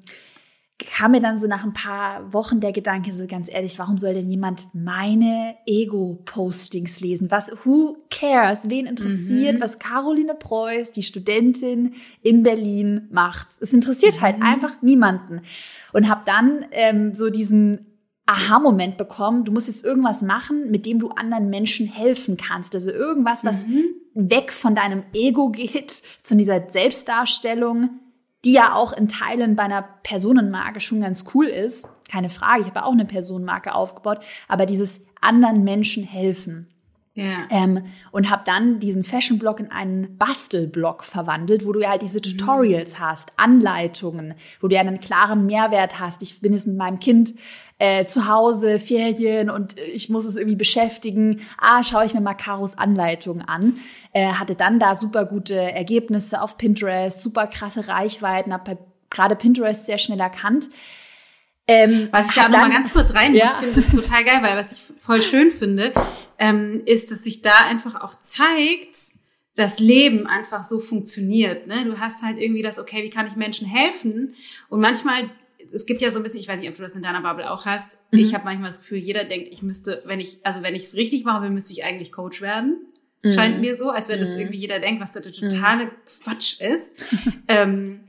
kam 0.79 1.13
mir 1.13 1.21
dann 1.21 1.39
so 1.39 1.47
nach 1.47 1.65
ein 1.65 1.73
paar 1.73 2.33
Wochen 2.33 2.61
der 2.61 2.73
Gedanke, 2.73 3.13
so 3.13 3.27
ganz 3.27 3.49
ehrlich, 3.49 3.79
warum 3.79 3.97
soll 3.97 4.15
denn 4.15 4.29
jemand 4.29 4.67
meine 4.73 5.55
Ego-Postings 5.67 6.99
lesen? 7.01 7.31
Was, 7.31 7.53
who 7.65 7.97
cares? 8.11 8.69
Wen 8.69 8.87
interessiert, 8.87 9.57
mhm. 9.57 9.61
was 9.61 9.79
Caroline 9.79 10.35
Preuß, 10.35 10.91
die 10.91 11.05
Studentin 11.05 11.95
in 12.23 12.43
Berlin, 12.43 13.09
macht? 13.13 13.49
Es 13.61 13.73
interessiert 13.73 14.21
halt 14.21 14.39
mhm. 14.39 14.45
halt 14.45 14.55
einfach 14.55 14.83
niemanden. 14.83 15.43
Und 15.93 16.09
habe 16.09 16.23
dann 16.27 16.65
ähm, 16.73 17.15
so 17.15 17.31
diesen 17.31 17.87
Aha-Moment 18.27 18.97
bekommen, 18.97 19.45
du 19.45 19.53
musst 19.53 19.69
jetzt 19.69 19.85
irgendwas 19.85 20.23
machen, 20.23 20.71
mit 20.71 20.87
dem 20.87 20.99
du 20.99 21.11
anderen 21.11 21.51
Menschen 21.51 21.87
helfen 21.87 22.37
kannst. 22.37 22.75
Also 22.75 22.91
irgendwas, 22.91 23.45
was 23.45 23.65
mhm. 23.65 23.85
weg 24.15 24.51
von 24.51 24.75
deinem 24.75 25.05
Ego 25.13 25.51
geht, 25.51 26.03
zu 26.23 26.35
dieser 26.35 26.69
Selbstdarstellung, 26.69 28.01
die 28.45 28.53
ja 28.53 28.75
auch 28.75 28.93
in 28.93 29.09
Teilen 29.09 29.57
bei 29.57 29.65
einer 29.65 29.83
Personenmarke 30.03 30.81
schon 30.81 31.01
ganz 31.01 31.25
cool 31.35 31.47
ist. 31.47 31.89
Keine 32.11 32.31
Frage, 32.31 32.63
ich 32.63 32.67
habe 32.67 32.85
auch 32.85 32.93
eine 32.93 33.07
Personenmarke 33.07 33.75
aufgebaut, 33.75 34.21
aber 34.49 34.67
dieses 34.67 35.07
anderen 35.21 35.65
Menschen 35.65 36.05
helfen. 36.05 36.69
Ja. 37.17 37.47
Ähm, 37.49 37.85
und 38.11 38.29
habe 38.29 38.43
dann 38.45 38.81
diesen 38.81 39.05
Fashion-Blog 39.05 39.61
in 39.61 39.71
einen 39.71 40.19
Bastel-Blog 40.19 41.05
verwandelt, 41.05 41.65
wo 41.65 41.73
du 41.73 41.81
ja 41.81 41.91
halt 41.91 42.03
diese 42.03 42.19
mhm. 42.19 42.23
Tutorials 42.23 42.99
mhm. 42.99 43.03
hast, 43.05 43.33
Anleitungen, 43.37 44.35
wo 44.61 44.67
du 44.67 44.75
ja 44.75 44.81
einen 44.81 45.01
klaren 45.01 45.47
Mehrwert 45.47 46.01
hast. 46.01 46.23
Ich 46.23 46.41
bin 46.41 46.53
jetzt 46.53 46.67
mit 46.67 46.77
meinem 46.77 46.99
Kind 46.99 47.35
äh, 47.79 48.05
zu 48.05 48.29
Hause, 48.29 48.81
Ferien 48.81 49.49
und 49.49 49.79
ich 49.79 50.09
muss 50.09 50.25
es 50.25 50.37
irgendwie 50.37 50.57
beschäftigen. 50.57 51.43
Ah, 51.59 51.85
schaue 51.85 52.05
ich 52.05 52.15
mir 52.15 52.21
mal 52.21 52.35
Karos 52.35 52.77
Anleitung 52.77 53.43
an. 53.43 53.77
Äh, 54.13 54.33
hatte 54.33 54.57
dann 54.57 54.81
da 54.81 54.97
super 54.97 55.25
gute 55.25 55.55
Ergebnisse 55.55 56.43
auf 56.43 56.59
Pinterest, 56.59 57.23
super 57.23 57.47
krasse 57.47 57.87
Reichweiten, 57.87 58.53
habe 58.53 58.79
gerade 59.11 59.37
Pinterest 59.37 59.87
sehr 59.87 59.99
schnell 59.99 60.21
erkannt. 60.21 60.69
Ähm, 61.67 62.09
was 62.11 62.29
ich 62.29 62.35
da 62.35 62.49
nochmal 62.49 62.71
ganz 62.71 62.93
kurz 62.93 63.15
rein 63.15 63.35
ja. 63.35 63.47
muss, 63.47 63.57
finde 63.57 63.81
ist 63.81 63.95
total 63.95 64.25
geil, 64.25 64.43
weil 64.43 64.57
was 64.57 64.73
ich 64.73 64.95
voll 65.01 65.23
schön 65.23 65.51
finde, 65.51 65.93
ähm, 66.39 66.83
ist, 66.85 67.11
dass 67.11 67.25
sich 67.25 67.41
da 67.41 67.61
einfach 67.61 68.01
auch 68.01 68.15
zeigt, 68.19 69.15
das 69.57 69.79
Leben 69.79 70.27
einfach 70.27 70.63
so 70.63 70.81
funktioniert. 70.81 71.67
Ne? 71.67 71.85
Du 71.85 72.01
hast 72.01 72.23
halt 72.23 72.39
irgendwie 72.39 72.63
das, 72.63 72.79
okay, 72.79 73.03
wie 73.03 73.11
kann 73.11 73.27
ich 73.27 73.37
Menschen 73.37 73.67
helfen? 73.67 74.35
Und 74.69 74.81
manchmal 74.81 75.31
es 75.73 75.87
gibt 75.87 76.03
ja 76.03 76.11
so 76.11 76.19
ein 76.19 76.23
bisschen, 76.23 76.41
ich 76.41 76.49
weiß 76.49 76.59
nicht, 76.61 76.69
ob 76.69 76.77
du 76.77 76.83
das 76.83 76.97
in 76.97 77.03
deiner 77.03 77.23
Bubble 77.23 77.51
auch 77.51 77.67
hast. 77.67 77.99
Mhm. 78.11 78.19
Ich 78.19 78.35
habe 78.35 78.45
manchmal 78.45 78.71
das 78.71 78.81
Gefühl, 78.81 78.99
jeder 78.99 79.25
denkt, 79.25 79.49
ich 79.51 79.63
müsste, 79.63 80.03
wenn 80.05 80.21
ich, 80.21 80.39
also 80.45 80.63
wenn 80.63 80.75
ich 80.75 80.83
es 80.83 80.97
richtig 80.97 81.25
mache, 81.25 81.43
will, 81.43 81.51
müsste 81.51 81.73
ich 81.73 81.85
eigentlich 81.85 82.13
Coach 82.13 82.41
werden. 82.41 82.87
Mhm. 83.23 83.33
Scheint 83.33 83.61
mir 83.61 83.77
so, 83.77 83.91
als 83.91 84.09
wenn 84.09 84.21
das 84.21 84.35
mhm. 84.35 84.41
irgendwie 84.41 84.59
jeder 84.59 84.81
denkt, 84.81 85.01
was 85.01 85.13
da 85.13 85.21
der 85.21 85.33
totale 85.33 85.87
mhm. 85.87 85.91
Quatsch 86.23 86.61
ist. 86.61 86.93
ähm, 87.49 88.01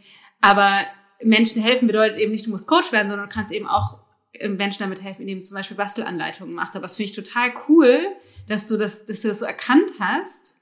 aber 0.41 0.81
Menschen 1.25 1.61
helfen 1.61 1.87
bedeutet 1.87 2.17
eben 2.17 2.31
nicht, 2.31 2.45
du 2.45 2.51
musst 2.51 2.67
Coach 2.67 2.91
werden, 2.91 3.09
sondern 3.09 3.27
du 3.27 3.33
kannst 3.33 3.51
eben 3.51 3.67
auch 3.67 3.99
äh, 4.33 4.47
Menschen 4.47 4.79
damit 4.79 5.03
helfen, 5.03 5.21
indem 5.21 5.39
du 5.39 5.45
zum 5.45 5.55
Beispiel 5.55 5.77
Bastelanleitungen 5.77 6.53
machst. 6.53 6.75
Aber 6.75 6.83
das 6.83 6.97
finde 6.97 7.11
ich 7.11 7.15
total 7.15 7.51
cool, 7.67 7.99
dass 8.47 8.67
du 8.67 8.77
das, 8.77 9.05
dass 9.05 9.21
du 9.21 9.27
das 9.29 9.39
so 9.39 9.45
erkannt 9.45 9.91
hast 9.99 10.57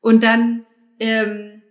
und 0.00 0.22
dann 0.22 0.66
ähm, 0.98 1.62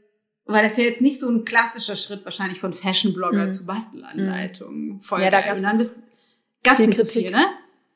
weil 0.46 0.64
das 0.64 0.78
ja 0.78 0.84
jetzt 0.84 1.02
nicht 1.02 1.20
so 1.20 1.30
ein 1.30 1.46
klassischer 1.46 1.96
Schritt 1.96 2.26
wahrscheinlich 2.26 2.60
von 2.60 2.74
Fashion-Blogger 2.74 3.46
mhm. 3.46 3.52
zu 3.52 3.66
Bastelanleitungen. 3.66 5.02
Voll 5.02 5.22
ja, 5.22 5.32
da 5.32 5.42
gab 5.42 5.58
es 5.58 6.04
gab's 6.64 6.80
nicht 6.80 6.98
Kritik. 6.98 7.28
Viel, 7.28 7.32
ne? 7.32 7.46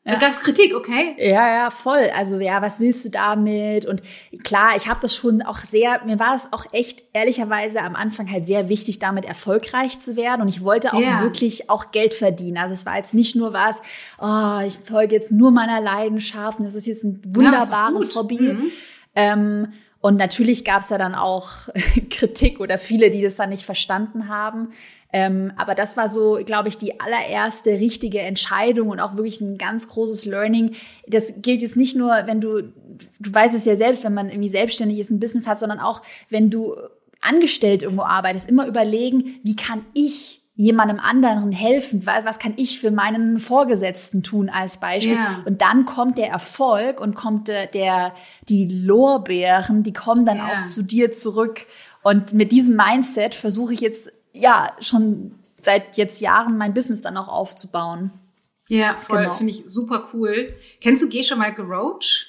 Ja. 0.07 0.19
Gab 0.19 0.29
es 0.29 0.39
Kritik, 0.39 0.75
okay? 0.75 1.15
Ja, 1.17 1.47
ja, 1.47 1.69
voll. 1.71 2.11
Also 2.15 2.39
ja, 2.39 2.61
was 2.61 2.79
willst 2.79 3.03
du 3.05 3.09
damit? 3.09 3.87
Und 3.87 4.03
klar, 4.43 4.75
ich 4.77 4.87
habe 4.87 4.99
das 5.01 5.15
schon 5.15 5.41
auch 5.41 5.57
sehr, 5.57 5.99
mir 6.05 6.19
war 6.19 6.35
es 6.35 6.53
auch 6.53 6.65
echt 6.73 7.03
ehrlicherweise 7.13 7.81
am 7.81 7.95
Anfang 7.95 8.31
halt 8.31 8.45
sehr 8.45 8.69
wichtig, 8.69 8.99
damit 8.99 9.25
erfolgreich 9.25 9.99
zu 9.99 10.15
werden. 10.15 10.43
Und 10.43 10.47
ich 10.47 10.63
wollte 10.63 10.93
auch 10.93 11.01
yeah. 11.01 11.23
wirklich 11.23 11.71
auch 11.71 11.91
Geld 11.91 12.13
verdienen. 12.13 12.57
Also 12.57 12.75
es 12.75 12.85
war 12.85 12.97
jetzt 12.97 13.15
nicht 13.15 13.35
nur 13.35 13.51
was, 13.51 13.81
oh, 14.21 14.59
ich 14.63 14.77
folge 14.77 15.15
jetzt 15.15 15.31
nur 15.31 15.49
meiner 15.49 15.81
Leidenschaft 15.81 16.59
und 16.59 16.65
das 16.65 16.75
ist 16.75 16.85
jetzt 16.85 17.03
ein 17.03 17.19
wunderbares 17.25 18.09
ja, 18.09 18.21
Hobby. 18.21 18.39
Mhm. 18.39 18.71
Ähm, 19.15 19.73
und 20.05 20.17
natürlich 20.17 20.63
gab 20.63 20.83
es 20.83 20.89
ja 20.89 20.99
dann 20.99 21.15
auch 21.15 21.67
Kritik 22.11 22.59
oder 22.59 22.77
viele, 22.77 23.09
die 23.09 23.23
das 23.23 23.37
dann 23.37 23.49
nicht 23.49 23.65
verstanden 23.65 24.29
haben. 24.29 24.69
Ähm, 25.11 25.51
aber 25.57 25.73
das 25.73 25.97
war 25.97 26.09
so, 26.09 26.39
glaube 26.45 26.69
ich, 26.69 26.77
die 26.77 26.99
allererste 26.99 27.71
richtige 27.71 28.19
Entscheidung 28.19 28.89
und 28.89 28.99
auch 28.99 29.15
wirklich 29.15 29.41
ein 29.41 29.57
ganz 29.57 29.87
großes 29.87 30.25
Learning. 30.25 30.75
Das 31.07 31.33
gilt 31.37 31.63
jetzt 31.63 31.75
nicht 31.75 31.97
nur, 31.97 32.11
wenn 32.27 32.39
du, 32.39 32.61
du 32.61 33.33
weißt 33.33 33.55
es 33.55 33.65
ja 33.65 33.75
selbst, 33.75 34.03
wenn 34.03 34.13
man 34.13 34.29
irgendwie 34.29 34.47
selbstständig 34.47 34.99
ist, 34.99 35.09
ein 35.09 35.19
Business 35.19 35.47
hat, 35.47 35.59
sondern 35.59 35.79
auch, 35.79 36.03
wenn 36.29 36.51
du 36.51 36.75
angestellt 37.19 37.81
irgendwo 37.81 38.03
arbeitest, 38.03 38.47
immer 38.47 38.67
überlegen, 38.67 39.39
wie 39.41 39.55
kann 39.55 39.87
ich 39.95 40.44
jemandem 40.55 40.99
anderen 40.99 41.51
helfen? 41.51 42.05
Was 42.05 42.39
kann 42.39 42.53
ich 42.55 42.79
für 42.79 42.91
meinen 42.91 43.39
Vorgesetzten 43.39 44.23
tun 44.23 44.49
als 44.49 44.79
Beispiel? 44.79 45.15
Ja. 45.15 45.43
Und 45.45 45.61
dann 45.61 45.85
kommt 45.85 46.17
der 46.17 46.29
Erfolg 46.29 47.01
und 47.01 47.15
kommt 47.15 47.47
der, 47.47 47.67
der 47.67 48.13
die 48.47 48.65
Lorbeeren, 48.65 49.83
die 49.83 49.93
kommen 49.93 50.25
dann 50.25 50.37
ja. 50.37 50.47
auch 50.47 50.65
zu 50.65 50.83
dir 50.83 51.11
zurück. 51.11 51.65
Und 52.03 52.33
mit 52.33 52.51
diesem 52.51 52.75
Mindset 52.75 53.35
versuche 53.35 53.73
ich 53.73 53.81
jetzt 53.81 54.11
ja 54.31 54.71
schon 54.79 55.35
seit 55.61 55.97
jetzt 55.97 56.21
Jahren 56.21 56.57
mein 56.57 56.73
Business 56.73 57.01
dann 57.01 57.17
auch 57.17 57.27
aufzubauen. 57.27 58.11
Ja, 58.69 58.95
voll, 58.95 59.23
genau. 59.23 59.33
finde 59.33 59.51
ich 59.51 59.63
super 59.67 60.09
cool. 60.13 60.55
Kennst 60.81 61.03
du 61.03 61.09
Gesche 61.09 61.35
Michael 61.35 61.65
Roach? 61.65 62.27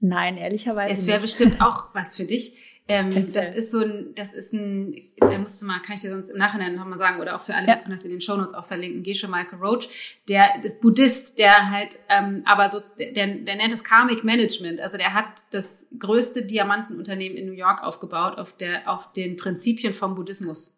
Nein, 0.00 0.36
ehrlicherweise. 0.36 0.90
Es 0.90 1.06
wäre 1.06 1.20
bestimmt 1.20 1.60
auch 1.60 1.94
was 1.94 2.16
für 2.16 2.24
dich. 2.24 2.56
Ähm, 2.86 3.10
das 3.32 3.50
ist 3.50 3.70
so 3.70 3.80
ein, 3.80 4.14
das 4.14 4.34
ist 4.34 4.52
ein, 4.52 4.94
da 5.16 5.38
musst 5.38 5.62
du 5.62 5.64
mal, 5.64 5.80
kann 5.80 5.94
ich 5.94 6.02
dir 6.02 6.10
sonst 6.10 6.28
im 6.28 6.36
Nachhinein 6.36 6.74
nochmal 6.74 6.98
sagen, 6.98 7.18
oder 7.18 7.34
auch 7.34 7.40
für 7.40 7.54
alle, 7.54 7.66
ja. 7.66 7.76
wir 7.76 7.82
können 7.82 7.96
das 7.96 8.04
in 8.04 8.10
den 8.10 8.20
Shownotes 8.20 8.52
auch 8.52 8.66
verlinken, 8.66 9.02
Geshe 9.02 9.26
Michael 9.26 9.58
Roach, 9.58 9.88
der 10.28 10.62
ist 10.62 10.82
Buddhist, 10.82 11.38
der 11.38 11.70
halt, 11.70 11.98
ähm, 12.10 12.42
aber 12.44 12.68
so, 12.68 12.80
der, 12.98 13.12
der 13.12 13.56
nennt 13.56 13.72
es 13.72 13.84
Karmic 13.84 14.22
Management, 14.22 14.80
also 14.80 14.98
der 14.98 15.14
hat 15.14 15.44
das 15.52 15.86
größte 15.98 16.44
Diamantenunternehmen 16.44 17.38
in 17.38 17.46
New 17.46 17.54
York 17.54 17.82
aufgebaut 17.82 18.36
auf 18.36 18.54
der, 18.54 18.86
auf 18.90 19.12
den 19.12 19.36
Prinzipien 19.36 19.94
vom 19.94 20.14
Buddhismus, 20.14 20.76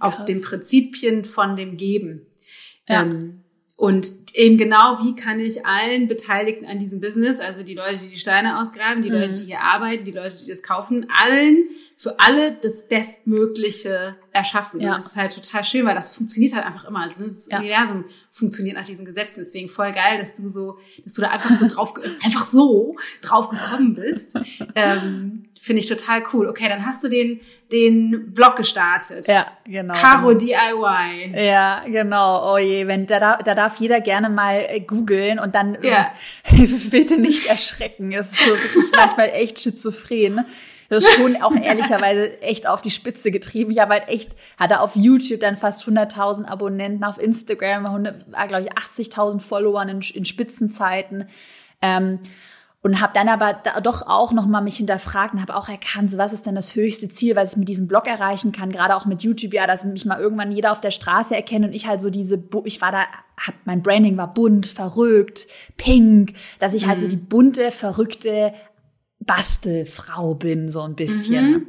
Krass. 0.00 0.18
auf 0.18 0.24
den 0.24 0.42
Prinzipien 0.42 1.24
von 1.24 1.54
dem 1.54 1.76
Geben. 1.76 2.26
Ja. 2.88 3.02
Ähm, 3.02 3.44
und 3.76 4.25
eben 4.34 4.58
genau, 4.58 4.98
wie 5.02 5.14
kann 5.14 5.40
ich 5.40 5.64
allen 5.64 6.08
Beteiligten 6.08 6.66
an 6.66 6.78
diesem 6.78 7.00
Business, 7.00 7.40
also 7.40 7.62
die 7.62 7.74
Leute, 7.74 7.98
die 7.98 8.10
die 8.10 8.18
Steine 8.18 8.60
ausgraben, 8.60 9.02
die 9.02 9.10
mhm. 9.10 9.16
Leute, 9.16 9.34
die 9.34 9.44
hier 9.44 9.60
arbeiten, 9.60 10.04
die 10.04 10.12
Leute, 10.12 10.36
die 10.36 10.50
das 10.50 10.62
kaufen, 10.62 11.06
allen, 11.24 11.68
für 11.96 12.20
alle 12.20 12.52
das 12.52 12.86
Bestmögliche 12.86 14.16
erschaffen. 14.36 14.80
Ja. 14.80 14.90
Und 14.90 14.98
das 14.98 15.06
ist 15.06 15.16
halt 15.16 15.34
total 15.34 15.64
schön, 15.64 15.86
weil 15.86 15.94
das 15.94 16.14
funktioniert 16.14 16.54
halt 16.54 16.66
einfach 16.66 16.84
immer. 16.84 17.00
Also 17.00 17.24
das 17.24 17.48
ja. 17.50 17.58
Universum 17.58 18.04
funktioniert 18.30 18.76
nach 18.76 18.84
diesen 18.84 19.04
Gesetzen. 19.04 19.40
Deswegen 19.40 19.68
voll 19.68 19.92
geil, 19.92 20.18
dass 20.18 20.34
du 20.34 20.50
so, 20.50 20.78
dass 21.04 21.14
du 21.14 21.22
da 21.22 21.30
einfach 21.30 21.56
so 21.56 21.66
drauf, 21.66 21.94
einfach 22.24 22.46
so 22.46 22.96
drauf 23.22 23.48
gekommen 23.48 23.94
bist. 23.94 24.38
ähm, 24.74 25.44
Finde 25.58 25.80
ich 25.80 25.88
total 25.88 26.22
cool. 26.32 26.48
Okay, 26.48 26.68
dann 26.68 26.84
hast 26.84 27.02
du 27.02 27.08
den, 27.08 27.40
den 27.72 28.32
Blog 28.34 28.56
gestartet. 28.56 29.26
Ja, 29.26 29.46
genau. 29.64 29.94
Caro 29.94 30.34
DIY. 30.34 31.34
Ja, 31.34 31.82
genau. 31.86 32.54
Oh 32.54 32.58
je, 32.58 32.86
wenn, 32.86 33.06
da, 33.06 33.38
da 33.38 33.54
darf 33.54 33.76
jeder 33.78 34.00
gerne 34.00 34.25
mal 34.34 34.64
äh, 34.68 34.80
googeln 34.80 35.38
und 35.38 35.54
dann 35.54 35.78
ja. 35.82 36.12
bitte 36.90 37.18
nicht 37.18 37.46
erschrecken. 37.46 38.12
Es 38.12 38.32
ist 38.32 38.40
so 38.40 38.46
wirklich 38.46 38.92
manchmal 38.96 39.28
echt 39.30 39.58
schizophren. 39.58 40.44
Das 40.88 41.04
ist 41.04 41.14
schon 41.14 41.42
auch 41.42 41.54
ehrlicherweise 41.54 42.40
echt 42.42 42.68
auf 42.68 42.80
die 42.80 42.90
Spitze 42.90 43.30
getrieben. 43.30 43.72
Ich 43.72 43.80
habe 43.80 43.94
halt 43.94 44.08
echt, 44.08 44.32
hatte 44.56 44.80
auf 44.80 44.94
YouTube 44.94 45.40
dann 45.40 45.56
fast 45.56 45.84
100.000 45.84 46.46
Abonnenten, 46.46 47.02
auf 47.04 47.18
Instagram, 47.18 48.04
glaube 48.48 48.62
ich, 48.62 48.72
80.000 48.72 49.40
Followern 49.40 49.88
in, 49.88 50.00
in 50.00 50.24
Spitzenzeiten. 50.24 51.28
Ähm, 51.82 52.20
und 52.86 53.00
habe 53.00 53.12
dann 53.14 53.28
aber 53.28 53.52
da 53.52 53.80
doch 53.80 54.06
auch 54.06 54.32
noch 54.32 54.46
mal 54.46 54.60
mich 54.60 54.76
hinterfragt 54.76 55.34
und 55.34 55.40
habe 55.40 55.56
auch 55.56 55.68
erkannt, 55.68 56.08
so 56.08 56.18
was 56.18 56.32
ist 56.32 56.46
denn 56.46 56.54
das 56.54 56.76
höchste 56.76 57.08
Ziel, 57.08 57.34
was 57.34 57.52
ich 57.52 57.58
mit 57.58 57.68
diesem 57.68 57.88
Blog 57.88 58.06
erreichen 58.06 58.52
kann, 58.52 58.70
gerade 58.70 58.94
auch 58.94 59.06
mit 59.06 59.24
YouTube, 59.24 59.54
ja, 59.54 59.66
dass 59.66 59.84
mich 59.84 60.04
mal 60.04 60.20
irgendwann 60.20 60.52
jeder 60.52 60.70
auf 60.70 60.80
der 60.80 60.92
Straße 60.92 61.34
erkennt 61.34 61.64
und 61.64 61.72
ich 61.72 61.88
halt 61.88 62.00
so 62.00 62.10
diese, 62.10 62.40
ich 62.64 62.80
war 62.80 62.92
da, 62.92 63.00
hab, 63.44 63.54
mein 63.64 63.82
Branding 63.82 64.16
war 64.16 64.32
bunt, 64.32 64.66
verrückt, 64.66 65.48
pink, 65.76 66.34
dass 66.60 66.74
ich 66.74 66.84
mhm. 66.84 66.90
halt 66.90 67.00
so 67.00 67.06
mhm. 67.06 67.10
die 67.10 67.16
bunte, 67.16 67.72
verrückte 67.72 68.54
Bastelfrau 69.18 70.34
bin, 70.34 70.70
so 70.70 70.82
ein 70.82 70.94
bisschen. 70.94 71.50
Mhm. 71.50 71.66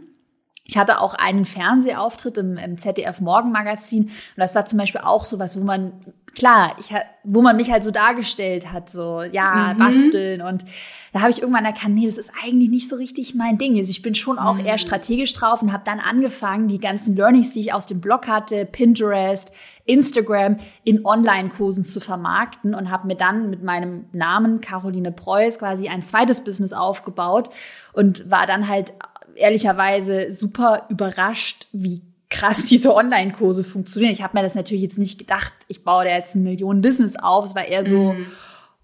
Ich 0.68 0.78
hatte 0.78 1.00
auch 1.00 1.14
einen 1.14 1.46
Fernsehauftritt 1.46 2.38
im, 2.38 2.58
im 2.58 2.78
ZDF 2.78 3.22
Morgenmagazin 3.22 4.04
und 4.04 4.12
das 4.36 4.54
war 4.56 4.66
zum 4.66 4.78
Beispiel 4.78 5.02
auch 5.02 5.24
sowas, 5.24 5.58
wo 5.58 5.64
man 5.64 5.94
klar, 6.36 6.76
ich, 6.80 6.94
wo 7.24 7.42
man 7.42 7.56
mich 7.56 7.72
halt 7.72 7.84
so 7.84 7.92
dargestellt 7.92 8.72
hat, 8.72 8.90
so 8.90 9.24
ja 9.24 9.74
mhm. 9.74 9.78
basteln 9.80 10.42
und 10.42 10.66
da 11.14 11.22
habe 11.22 11.32
ich 11.32 11.42
irgendwann 11.42 11.66
erkannt, 11.66 11.96
nee, 11.96 12.06
das 12.06 12.18
ist 12.18 12.32
eigentlich 12.44 12.70
nicht 12.70 12.88
so 12.88 12.96
richtig 12.96 13.34
mein 13.34 13.58
Ding. 13.58 13.76
Also 13.78 13.90
ich 13.90 14.04
bin 14.04 14.14
schon 14.14 14.38
auch 14.38 14.60
mhm. 14.60 14.66
eher 14.66 14.78
strategisch 14.78 15.34
drauf 15.34 15.64
und 15.64 15.74
habe 15.74 15.84
dann 15.84 16.00
angefangen, 16.00 16.68
die 16.68 16.78
ganzen 16.78 17.16
Learnings, 17.16 17.54
die 17.54 17.62
ich 17.62 17.74
aus 17.74 17.88
dem 17.88 18.02
Blog 18.02 18.28
hatte, 18.28 18.66
Pinterest, 18.66 19.52
Instagram 19.86 20.58
in 20.84 21.06
Online-Kursen 21.06 21.86
zu 21.86 22.00
vermarkten 22.02 22.76
und 22.76 22.92
habe 22.92 23.08
mir 23.08 23.16
dann 23.16 23.50
mit 23.50 23.64
meinem 23.64 24.06
Namen 24.12 24.62
Caroline 24.62 25.12
Preuß 25.12 25.58
quasi 25.58 25.88
ein 25.88 26.04
zweites 26.04 26.44
Business 26.44 26.74
aufgebaut 26.74 27.50
und 27.94 28.30
war 28.30 28.46
dann 28.46 28.68
halt 28.68 28.94
ehrlicherweise 29.38 30.32
super 30.34 30.86
überrascht, 30.90 31.68
wie 31.72 32.02
krass 32.30 32.66
diese 32.70 32.94
Online-Kurse 32.94 33.64
funktionieren. 33.64 34.14
Ich 34.14 34.22
habe 34.22 34.38
mir 34.38 34.44
das 34.44 34.56
natürlich 34.56 34.84
jetzt 34.84 35.00
nicht 35.00 35.18
gedacht, 35.18 35.54
ich 35.68 35.84
baue 35.84 36.06
da 36.06 36.12
jetzt 36.12 36.36
ein 36.36 36.44
Millionen-Business 36.44 37.16
auf. 37.18 37.46
Es 37.46 37.56
war 37.56 37.66
eher 37.66 37.86
so, 37.86 38.14
mhm. 38.14 38.28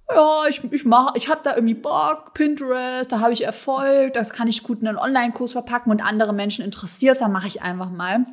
ja, 0.09 0.47
ich, 0.49 0.63
ich 0.71 0.85
mache, 0.85 1.13
ich 1.17 1.29
habe 1.29 1.41
da 1.43 1.55
irgendwie 1.55 1.73
Bock, 1.73 2.33
Pinterest, 2.33 3.11
da 3.11 3.19
habe 3.19 3.33
ich 3.33 3.43
Erfolg, 3.43 4.13
das 4.13 4.33
kann 4.33 4.47
ich 4.47 4.63
gut 4.63 4.81
in 4.81 4.87
einen 4.87 4.97
Online-Kurs 4.97 5.51
verpacken 5.51 5.91
und 5.91 6.01
andere 6.01 6.33
Menschen 6.33 6.63
interessiert, 6.63 7.21
dann 7.21 7.31
mache 7.31 7.47
ich 7.47 7.61
einfach 7.61 7.89
mal. 7.89 8.25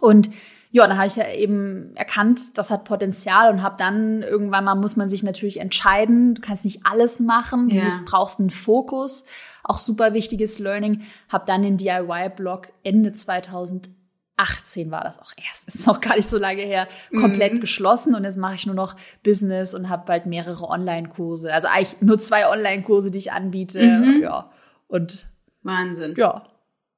Und 0.00 0.30
ja, 0.70 0.86
dann 0.88 0.96
habe 0.96 1.06
ich 1.06 1.14
ja 1.14 1.28
eben 1.28 1.92
erkannt, 1.94 2.58
das 2.58 2.72
hat 2.72 2.82
Potenzial 2.82 3.52
und 3.52 3.62
habe 3.62 3.76
dann 3.78 4.22
irgendwann 4.22 4.64
mal 4.64 4.74
muss 4.74 4.96
man 4.96 5.08
sich 5.08 5.22
natürlich 5.22 5.60
entscheiden. 5.60 6.34
Du 6.34 6.42
kannst 6.42 6.64
nicht 6.64 6.80
alles 6.84 7.20
machen, 7.20 7.68
ja. 7.68 7.84
du 7.84 8.04
brauchst 8.04 8.40
einen 8.40 8.50
Fokus. 8.50 9.24
Auch 9.64 9.78
super 9.78 10.14
wichtiges 10.14 10.58
Learning. 10.58 11.02
Habe 11.28 11.44
dann 11.46 11.62
den 11.62 11.76
DIY-Blog 11.76 12.68
Ende 12.84 13.12
2018 13.12 14.90
war 14.90 15.02
das 15.02 15.18
auch 15.18 15.32
erst, 15.48 15.68
ist 15.74 15.86
noch 15.86 16.00
gar 16.00 16.16
nicht 16.16 16.28
so 16.28 16.38
lange 16.38 16.62
her, 16.62 16.86
komplett 17.18 17.54
mhm. 17.54 17.60
geschlossen 17.60 18.14
und 18.14 18.24
jetzt 18.24 18.36
mache 18.36 18.54
ich 18.54 18.66
nur 18.66 18.74
noch 18.74 18.94
Business 19.22 19.74
und 19.74 19.88
habe 19.88 20.04
bald 20.06 20.26
mehrere 20.26 20.68
Online-Kurse. 20.68 21.52
Also 21.52 21.68
eigentlich 21.68 22.00
nur 22.00 22.18
zwei 22.18 22.48
Online-Kurse, 22.48 23.10
die 23.10 23.18
ich 23.18 23.32
anbiete. 23.32 23.82
Mhm. 23.82 24.22
Ja. 24.22 24.50
Und 24.86 25.26
Wahnsinn. 25.62 26.14
Ja, 26.16 26.44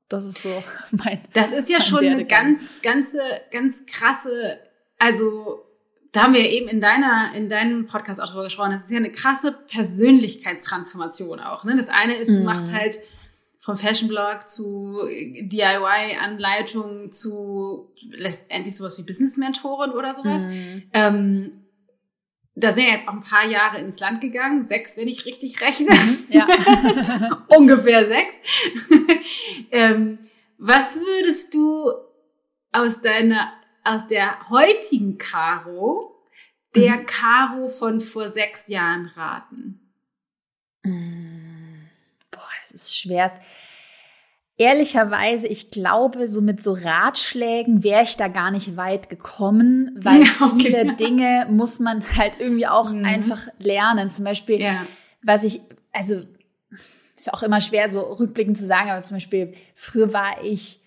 das 0.09 0.25
ist 0.25 0.43
so 0.43 0.63
mein. 0.91 1.21
Das 1.33 1.53
ist 1.53 1.71
ja 1.71 1.81
schon 1.81 2.05
eine 2.05 2.27
ganz, 2.27 2.83
ganze, 2.83 3.21
ganz 3.51 3.87
krasse, 3.87 4.59
also 4.99 5.66
da 6.17 6.23
haben 6.23 6.35
wir 6.35 6.51
eben 6.51 6.67
in 6.67 6.81
deiner, 6.81 7.35
in 7.35 7.51
deinem 7.51 7.85
Podcast 7.85 8.23
auch 8.23 8.31
drüber 8.31 8.45
gesprochen. 8.45 8.71
Das 8.71 8.85
ist 8.85 8.91
ja 8.91 8.97
eine 8.97 9.13
krasse 9.13 9.53
Persönlichkeitstransformation 9.53 11.41
auch. 11.41 11.65
Ne? 11.65 11.77
Das 11.77 11.91
eine 11.91 12.15
ist, 12.15 12.31
du 12.31 12.39
mhm. 12.39 12.45
machst 12.45 12.73
halt 12.73 12.99
vom 13.61 13.77
Fashion 13.77 14.09
Blog 14.09 14.49
zu 14.49 15.03
DIY-Anleitung 15.07 17.13
zu 17.13 17.93
letztendlich 18.13 18.77
sowas 18.77 18.97
wie 18.97 19.03
Business-Mentorin 19.03 19.91
oder 19.91 20.15
sowas. 20.15 20.45
Mhm. 20.45 20.85
Ähm, 20.95 21.53
da 22.55 22.73
sind 22.73 22.87
ja 22.87 22.95
jetzt 22.95 23.09
auch 23.09 23.13
ein 23.13 23.21
paar 23.21 23.47
Jahre 23.47 23.79
ins 23.79 24.01
Land 24.01 24.23
gegangen, 24.23 24.63
sechs, 24.63 24.97
wenn 24.97 25.09
ich 25.09 25.27
richtig 25.27 25.61
rechne. 25.61 25.93
Mhm, 25.93 26.25
ja. 26.31 26.47
Ungefähr 27.55 28.07
sechs. 28.07 28.35
ähm, 29.71 30.19
was 30.57 30.97
würdest 30.97 31.53
du 31.53 31.93
aus 32.73 33.03
deiner 33.03 33.53
aus 33.87 34.07
der 34.07 34.49
heutigen 34.51 35.18
Caro 35.18 36.16
der 36.75 36.96
mhm. 36.99 37.07
Caro 37.07 37.68
von 37.68 38.01
vor 38.01 38.31
sechs 38.33 38.68
Jahren 38.68 39.07
raten? 39.16 39.81
Mm, 40.83 41.87
boah, 42.31 42.51
das 42.62 42.72
ist 42.72 42.99
schwer. 42.99 43.33
Ehrlicherweise, 44.59 45.49
ich 45.49 45.70
glaube, 45.70 46.29
so 46.29 46.40
mit 46.40 46.62
so 46.62 46.72
Ratschlägen 46.72 47.83
wäre 47.83 48.03
ich 48.03 48.16
da 48.16 48.29
gar 48.29 48.51
nicht 48.51 48.77
weit 48.77 49.11
gekommen, 49.11 49.90
weil 49.99 50.20
okay. 50.40 50.59
viele 50.59 50.94
Dinge 50.96 51.46
muss 51.51 51.79
man 51.79 52.05
halt 52.16 52.40
irgendwie 52.40 52.66
auch 52.66 52.92
mhm. 52.92 53.05
einfach 53.05 53.49
lernen. 53.59 54.11
Zum 54.11 54.25
Beispiel, 54.25 54.61
ja. 54.61 54.87
was 55.22 55.44
ich, 55.44 55.61
also 55.92 56.22
ist 57.16 57.27
ja 57.27 57.35
auch 57.35 57.42
immer 57.42 57.61
schwer, 57.61 57.90
so 57.90 58.01
rückblickend 58.01 58.59
zu 58.59 58.66
sagen, 58.66 58.90
aber 58.90 59.03
zum 59.03 59.16
Beispiel, 59.16 59.55
früher 59.75 60.12
war 60.12 60.42
ich 60.42 60.81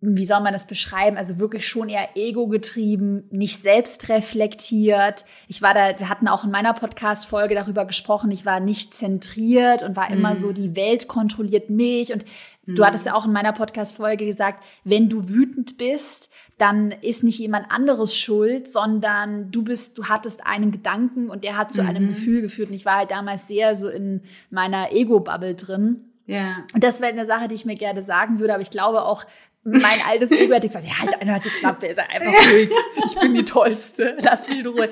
wie 0.00 0.26
soll 0.26 0.42
man 0.42 0.52
das 0.52 0.66
beschreiben? 0.66 1.16
Also 1.16 1.38
wirklich 1.38 1.66
schon 1.66 1.88
eher 1.88 2.10
ego-getrieben, 2.16 3.24
nicht 3.30 3.60
selbst 3.60 4.10
reflektiert. 4.10 5.24
Ich 5.48 5.62
war 5.62 5.72
da, 5.72 5.98
wir 5.98 6.10
hatten 6.10 6.28
auch 6.28 6.44
in 6.44 6.50
meiner 6.50 6.74
Podcast-Folge 6.74 7.54
darüber 7.54 7.86
gesprochen, 7.86 8.30
ich 8.30 8.44
war 8.44 8.60
nicht 8.60 8.94
zentriert 8.94 9.82
und 9.82 9.96
war 9.96 10.10
immer 10.10 10.30
mhm. 10.30 10.36
so, 10.36 10.52
die 10.52 10.76
Welt 10.76 11.08
kontrolliert 11.08 11.70
mich. 11.70 12.12
Und 12.12 12.26
mhm. 12.66 12.74
du 12.74 12.84
hattest 12.84 13.06
ja 13.06 13.14
auch 13.14 13.24
in 13.24 13.32
meiner 13.32 13.54
Podcast-Folge 13.54 14.26
gesagt, 14.26 14.62
wenn 14.84 15.08
du 15.08 15.30
wütend 15.30 15.78
bist, 15.78 16.30
dann 16.58 16.92
ist 16.92 17.24
nicht 17.24 17.38
jemand 17.38 17.70
anderes 17.70 18.16
schuld, 18.16 18.70
sondern 18.70 19.50
du 19.50 19.62
bist, 19.62 19.96
du 19.96 20.04
hattest 20.04 20.46
einen 20.46 20.72
Gedanken 20.72 21.30
und 21.30 21.42
der 21.42 21.56
hat 21.56 21.72
zu 21.72 21.82
mhm. 21.82 21.88
einem 21.88 22.08
Gefühl 22.08 22.42
geführt. 22.42 22.68
Und 22.68 22.74
ich 22.74 22.84
war 22.84 22.96
halt 22.96 23.10
damals 23.10 23.48
sehr 23.48 23.74
so 23.74 23.88
in 23.88 24.20
meiner 24.50 24.92
Ego-Bubble 24.92 25.54
drin. 25.54 26.04
Ja. 26.26 26.64
Und 26.74 26.82
das 26.82 27.00
wäre 27.00 27.12
eine 27.12 27.24
Sache, 27.24 27.48
die 27.48 27.54
ich 27.54 27.64
mir 27.64 27.76
gerne 27.76 28.02
sagen 28.02 28.40
würde, 28.40 28.54
aber 28.54 28.62
ich 28.62 28.70
glaube 28.70 29.02
auch, 29.02 29.24
mein 29.66 29.98
altes 30.08 30.30
Ego 30.30 30.54
hätte 30.54 30.68
gesagt, 30.68 30.86
ja, 30.86 30.98
halt 31.00 31.20
einer 31.20 31.40
die 31.40 31.48
Klappe, 31.48 31.86
ist 31.86 31.98
einfach 31.98 32.32
ruhig. 32.52 32.70
Ich 33.04 33.18
bin 33.18 33.34
die 33.34 33.44
Tollste. 33.44 34.16
Lass 34.20 34.48
mich 34.48 34.60
in 34.60 34.66
Ruhe. 34.66 34.88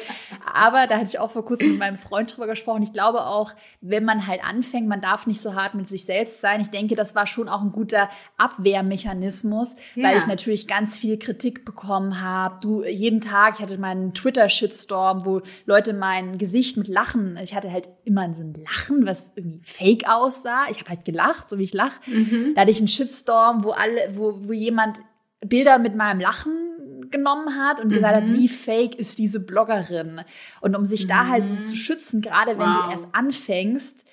Aber 0.52 0.86
da 0.86 0.96
hatte 0.96 1.06
ich 1.08 1.18
auch 1.18 1.30
vor 1.30 1.44
kurzem 1.44 1.70
mit 1.70 1.78
meinem 1.78 1.98
Freund 1.98 2.34
drüber 2.34 2.46
gesprochen. 2.46 2.82
Ich 2.82 2.92
glaube 2.92 3.24
auch, 3.24 3.52
wenn 3.80 4.04
man 4.04 4.26
halt 4.26 4.44
anfängt, 4.44 4.88
man 4.88 5.00
darf 5.00 5.26
nicht 5.26 5.40
so 5.40 5.54
hart 5.54 5.74
mit 5.74 5.88
sich 5.88 6.04
selbst 6.04 6.40
sein. 6.40 6.60
Ich 6.60 6.70
denke, 6.70 6.96
das 6.96 7.14
war 7.14 7.26
schon 7.26 7.48
auch 7.48 7.62
ein 7.62 7.72
guter 7.72 8.08
Abwehrmechanismus, 8.36 9.76
ja. 9.94 10.08
weil 10.08 10.18
ich 10.18 10.26
natürlich 10.26 10.66
ganz 10.66 10.98
viel 10.98 11.18
Kritik 11.18 11.64
bekommen 11.64 12.20
habe. 12.20 12.58
Du, 12.60 12.84
jeden 12.84 13.20
Tag, 13.20 13.54
ich 13.56 13.62
hatte 13.62 13.78
meinen 13.78 14.12
Twitter-Shitstorm, 14.12 15.24
wo 15.24 15.42
Leute 15.66 15.92
mein 15.92 16.38
Gesicht 16.38 16.76
mit 16.76 16.88
Lachen, 16.88 17.38
ich 17.42 17.54
hatte 17.54 17.70
halt 17.70 17.88
immer 18.04 18.34
so 18.34 18.42
ein 18.42 18.54
Lachen, 18.54 19.06
was 19.06 19.32
irgendwie 19.36 19.60
fake 19.62 20.08
aussah. 20.08 20.64
Ich 20.70 20.80
habe 20.80 20.90
halt 20.90 21.04
gelacht, 21.04 21.48
so 21.50 21.58
wie 21.58 21.64
ich 21.64 21.72
lache. 21.72 22.00
Mhm. 22.06 22.52
Da 22.54 22.62
hatte 22.62 22.70
ich 22.70 22.78
einen 22.78 22.88
Shitstorm, 22.88 23.64
wo 23.64 23.70
alle, 23.70 24.08
wo, 24.14 24.48
wo 24.48 24.52
jemand 24.64 24.98
Bilder 25.40 25.78
mit 25.78 25.94
meinem 25.94 26.20
Lachen 26.20 27.10
genommen 27.10 27.56
hat 27.56 27.80
und 27.80 27.88
mhm. 27.88 27.92
gesagt 27.92 28.16
hat, 28.16 28.28
mhm. 28.28 28.34
wie 28.34 28.48
fake 28.48 28.94
ist 28.96 29.18
diese 29.18 29.40
Bloggerin. 29.40 30.22
Und 30.60 30.76
um 30.76 30.84
sich 30.84 31.04
mhm. 31.04 31.08
da 31.08 31.28
halt 31.28 31.46
so 31.46 31.60
zu 31.60 31.76
schützen, 31.76 32.20
gerade 32.20 32.52
wenn 32.58 32.66
wow. 32.66 32.86
du 32.86 32.92
erst 32.92 33.14
anfängst, 33.14 34.04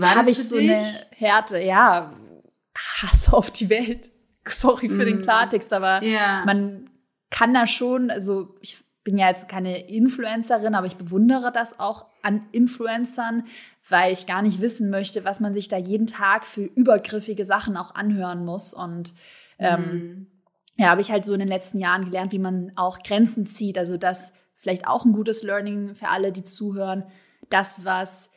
habe 0.00 0.30
ich 0.30 0.38
so 0.38 0.56
dich? 0.56 0.70
eine 0.70 0.86
Härte, 1.10 1.60
ja, 1.60 2.12
Hass 2.76 3.32
auf 3.32 3.50
die 3.50 3.68
Welt. 3.68 4.10
Sorry 4.46 4.88
für 4.88 4.94
mhm. 4.94 5.06
den 5.06 5.22
Klartext, 5.22 5.72
aber 5.72 6.02
ja. 6.02 6.42
man 6.46 6.90
kann 7.30 7.54
da 7.54 7.66
schon, 7.66 8.10
also 8.10 8.56
ich 8.60 8.78
bin 9.04 9.16
ja 9.16 9.28
jetzt 9.28 9.48
keine 9.48 9.88
Influencerin, 9.88 10.74
aber 10.74 10.86
ich 10.86 10.96
bewundere 10.96 11.52
das 11.52 11.78
auch 11.78 12.06
an 12.22 12.46
Influencern, 12.52 13.44
weil 13.88 14.12
ich 14.12 14.26
gar 14.26 14.42
nicht 14.42 14.60
wissen 14.60 14.90
möchte, 14.90 15.24
was 15.24 15.40
man 15.40 15.54
sich 15.54 15.68
da 15.68 15.76
jeden 15.76 16.06
Tag 16.06 16.46
für 16.46 16.62
übergriffige 16.62 17.44
Sachen 17.44 17.76
auch 17.76 17.94
anhören 17.94 18.44
muss 18.44 18.74
und 18.74 19.12
ähm, 19.60 19.80
mhm. 19.80 20.26
ja, 20.76 20.88
habe 20.88 21.00
ich 21.00 21.12
halt 21.12 21.24
so 21.24 21.32
in 21.32 21.38
den 21.38 21.48
letzten 21.48 21.78
Jahren 21.78 22.04
gelernt, 22.04 22.32
wie 22.32 22.38
man 22.38 22.72
auch 22.76 22.98
Grenzen 22.98 23.46
zieht. 23.46 23.78
Also 23.78 23.96
das 23.96 24.32
vielleicht 24.56 24.86
auch 24.86 25.04
ein 25.04 25.12
gutes 25.12 25.42
Learning 25.42 25.94
für 25.94 26.08
alle, 26.08 26.32
die 26.32 26.44
zuhören. 26.44 27.04
Das, 27.48 27.84
was 27.84 28.30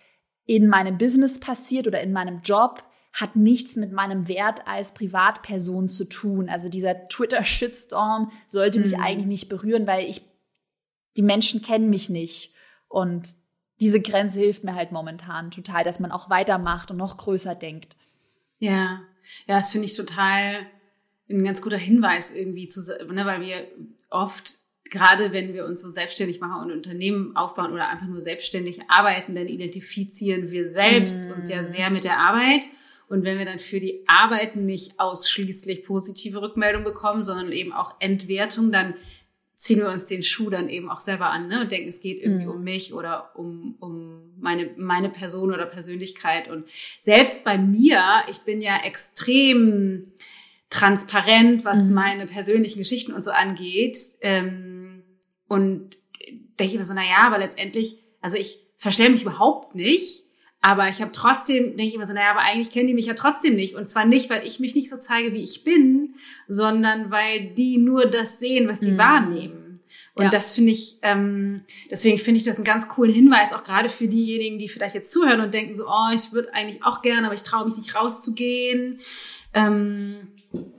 in 0.45 0.67
meinem 0.67 0.97
Business 0.97 1.39
passiert 1.39 1.87
oder 1.87 2.01
in 2.01 2.11
meinem 2.11 2.41
Job, 2.41 2.83
hat 3.13 3.35
nichts 3.35 3.75
mit 3.75 3.91
meinem 3.91 4.27
Wert 4.27 4.67
als 4.67 4.93
Privatperson 4.93 5.87
zu 5.87 6.05
tun. 6.05 6.49
Also 6.49 6.67
dieser 6.67 7.07
Twitter-Shitstorm 7.09 8.31
sollte 8.47 8.79
mich 8.79 8.93
mhm. 8.93 9.03
eigentlich 9.03 9.27
nicht 9.27 9.49
berühren, 9.49 9.85
weil 9.85 10.09
ich, 10.09 10.23
die 11.15 11.21
Menschen 11.21 11.61
kennen 11.61 11.89
mich 11.89 12.09
nicht. 12.09 12.53
Und 12.87 13.35
diese 13.79 14.01
Grenze 14.01 14.39
hilft 14.39 14.63
mir 14.63 14.73
halt 14.73 14.91
momentan 14.91 15.51
total, 15.51 15.83
dass 15.83 15.99
man 15.99 16.11
auch 16.11 16.29
weitermacht 16.29 16.89
und 16.89 16.97
noch 16.97 17.17
größer 17.17 17.53
denkt. 17.53 17.95
Ja, 18.57 19.01
ja, 19.45 19.55
das 19.55 19.71
finde 19.71 19.85
ich 19.85 19.95
total 19.95 20.65
ein 21.29 21.43
ganz 21.43 21.61
guter 21.61 21.77
Hinweis 21.77 22.35
irgendwie 22.35 22.67
zu, 22.67 22.81
ne, 22.81 23.25
weil 23.25 23.41
wir 23.41 23.67
oft 24.09 24.55
gerade 24.93 25.33
wenn 25.33 25.53
wir 25.53 25.65
uns 25.65 25.81
so 25.81 25.89
selbstständig 25.89 26.39
machen 26.39 26.65
und 26.65 26.71
Unternehmen 26.71 27.35
aufbauen 27.35 27.73
oder 27.73 27.89
einfach 27.89 28.07
nur 28.07 28.21
selbstständig 28.21 28.79
arbeiten, 28.89 29.33
dann 29.33 29.47
identifizieren 29.47 30.51
wir 30.51 30.69
selbst 30.69 31.27
mm. 31.27 31.31
uns 31.31 31.49
ja 31.49 31.63
sehr 31.63 31.89
mit 31.89 32.03
der 32.03 32.19
Arbeit. 32.19 32.65
Und 33.09 33.23
wenn 33.23 33.39
wir 33.39 33.45
dann 33.45 33.59
für 33.59 33.79
die 33.79 34.03
Arbeit 34.07 34.55
nicht 34.55 34.99
ausschließlich 34.99 35.83
positive 35.83 36.41
Rückmeldungen 36.41 36.85
bekommen, 36.85 37.23
sondern 37.23 37.51
eben 37.51 37.73
auch 37.73 37.95
Entwertung, 37.99 38.71
dann 38.71 38.93
ziehen 39.55 39.79
wir 39.79 39.89
uns 39.89 40.07
den 40.07 40.21
Schuh 40.21 40.51
dann 40.51 40.69
eben 40.69 40.89
auch 40.89 40.99
selber 40.99 41.31
an 41.31 41.47
ne? 41.47 41.61
und 41.61 41.71
denken, 41.71 41.89
es 41.89 42.01
geht 42.01 42.21
irgendwie 42.21 42.45
mm. 42.45 42.51
um 42.51 42.63
mich 42.63 42.93
oder 42.93 43.31
um, 43.35 43.75
um 43.79 44.33
meine, 44.39 44.69
meine 44.77 45.09
Person 45.09 45.51
oder 45.51 45.65
Persönlichkeit. 45.65 46.49
Und 46.49 46.69
selbst 47.01 47.43
bei 47.43 47.57
mir, 47.57 48.03
ich 48.29 48.41
bin 48.41 48.61
ja 48.61 48.77
extrem 48.83 50.11
transparent, 50.73 51.63
was 51.65 51.87
mhm. 51.89 51.93
meine 51.93 52.25
persönlichen 52.25 52.79
Geschichten 52.79 53.13
und 53.13 53.23
so 53.23 53.31
angeht. 53.31 53.97
Ähm, 54.21 55.03
und 55.47 55.97
denke 56.59 56.73
ich 56.73 56.77
mir 56.77 56.83
so, 56.83 56.93
na 56.93 57.03
ja, 57.03 57.27
aber 57.27 57.37
letztendlich, 57.37 58.03
also 58.21 58.37
ich 58.37 58.59
verstelle 58.77 59.11
mich 59.11 59.21
überhaupt 59.21 59.75
nicht, 59.75 60.23
Aber 60.65 60.87
ich 60.87 61.01
habe 61.01 61.11
trotzdem, 61.11 61.75
denke 61.75 61.83
ich 61.83 61.95
immer 61.95 62.05
so, 62.05 62.13
naja, 62.13 62.31
aber 62.31 62.39
eigentlich 62.39 62.71
kennen 62.71 62.87
die 62.87 62.93
mich 62.93 63.07
ja 63.07 63.15
trotzdem 63.15 63.55
nicht. 63.55 63.75
Und 63.75 63.89
zwar 63.89 64.05
nicht, 64.05 64.29
weil 64.29 64.47
ich 64.47 64.61
mich 64.61 64.75
nicht 64.75 64.89
so 64.89 64.95
zeige, 64.95 65.33
wie 65.33 65.43
ich 65.43 65.65
bin, 65.65 66.15
sondern 66.47 67.11
weil 67.11 67.53
die 67.53 67.77
nur 67.77 68.05
das 68.05 68.39
sehen, 68.39 68.69
was 68.69 68.79
sie 68.79 68.91
mhm. 68.91 68.97
wahrnehmen. 68.97 69.62
Und 70.15 70.25
ja. 70.25 70.29
das 70.29 70.53
finde 70.53 70.71
ich, 70.71 70.97
ähm, 71.01 71.61
deswegen 71.89 72.17
finde 72.17 72.39
ich 72.39 72.45
das 72.45 72.55
einen 72.55 72.63
ganz 72.63 72.87
coolen 72.87 73.13
Hinweis, 73.13 73.53
auch 73.53 73.63
gerade 73.63 73.89
für 73.89 74.07
diejenigen, 74.07 74.59
die 74.59 74.69
vielleicht 74.69 74.95
jetzt 74.95 75.11
zuhören 75.11 75.41
und 75.41 75.53
denken 75.53 75.75
so, 75.75 75.87
oh, 75.87 76.09
ich 76.13 76.31
würde 76.31 76.53
eigentlich 76.53 76.83
auch 76.83 77.01
gerne, 77.01 77.25
aber 77.25 77.35
ich 77.35 77.43
traue 77.43 77.65
mich 77.65 77.75
nicht 77.75 77.95
rauszugehen. 77.95 78.99
Ähm, 79.53 80.29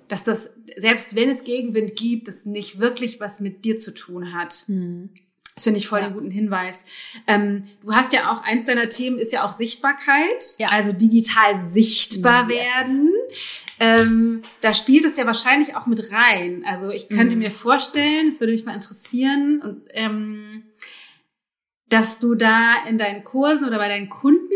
dass 0.09 0.24
das, 0.24 0.50
selbst 0.77 1.16
wenn 1.16 1.29
es 1.29 1.44
Gegenwind 1.44 1.96
gibt, 1.96 2.29
das 2.29 2.46
nicht 2.46 2.79
wirklich 2.79 3.20
was 3.20 3.40
mit 3.40 3.64
dir 3.64 3.77
zu 3.77 3.92
tun 3.92 4.33
hat. 4.33 4.64
Mhm. 4.68 5.11
Das 5.55 5.64
finde 5.64 5.79
ich 5.79 5.87
voll 5.87 6.00
ja. 6.00 6.09
den 6.09 6.14
guten 6.14 6.31
Hinweis. 6.31 6.85
Ähm, 7.29 7.62
du 7.83 7.92
hast 7.92 8.12
ja 8.12 8.33
auch, 8.33 8.42
eins 8.42 8.66
deiner 8.66 8.88
Themen 8.88 9.18
ist 9.18 9.33
ja 9.33 9.46
auch 9.46 9.53
Sichtbarkeit, 9.53 10.57
ja. 10.59 10.68
also 10.68 10.92
digital 10.92 11.68
sichtbar 11.68 12.50
yes. 12.50 12.59
werden. 12.59 13.11
Ähm, 13.81 14.43
da 14.61 14.75
spielt 14.75 15.05
es 15.05 15.17
ja 15.17 15.27
wahrscheinlich 15.27 15.77
auch 15.77 15.87
mit 15.87 16.13
rein. 16.13 16.65
Also 16.67 16.91
ich 16.91 17.09
könnte 17.09 17.35
mhm. 17.37 17.43
mir 17.43 17.51
vorstellen, 17.51 18.29
es 18.29 18.41
würde 18.41 18.53
mich 18.53 18.65
mal 18.65 18.75
interessieren, 18.75 19.61
und, 19.63 19.83
ähm, 19.91 20.65
dass 21.89 22.19
du 22.19 22.35
da 22.35 22.75
in 22.89 22.99
deinen 22.99 23.25
Kursen 23.25 23.67
oder 23.67 23.79
bei 23.79 23.89
deinen 23.89 24.09
Kunden 24.09 24.53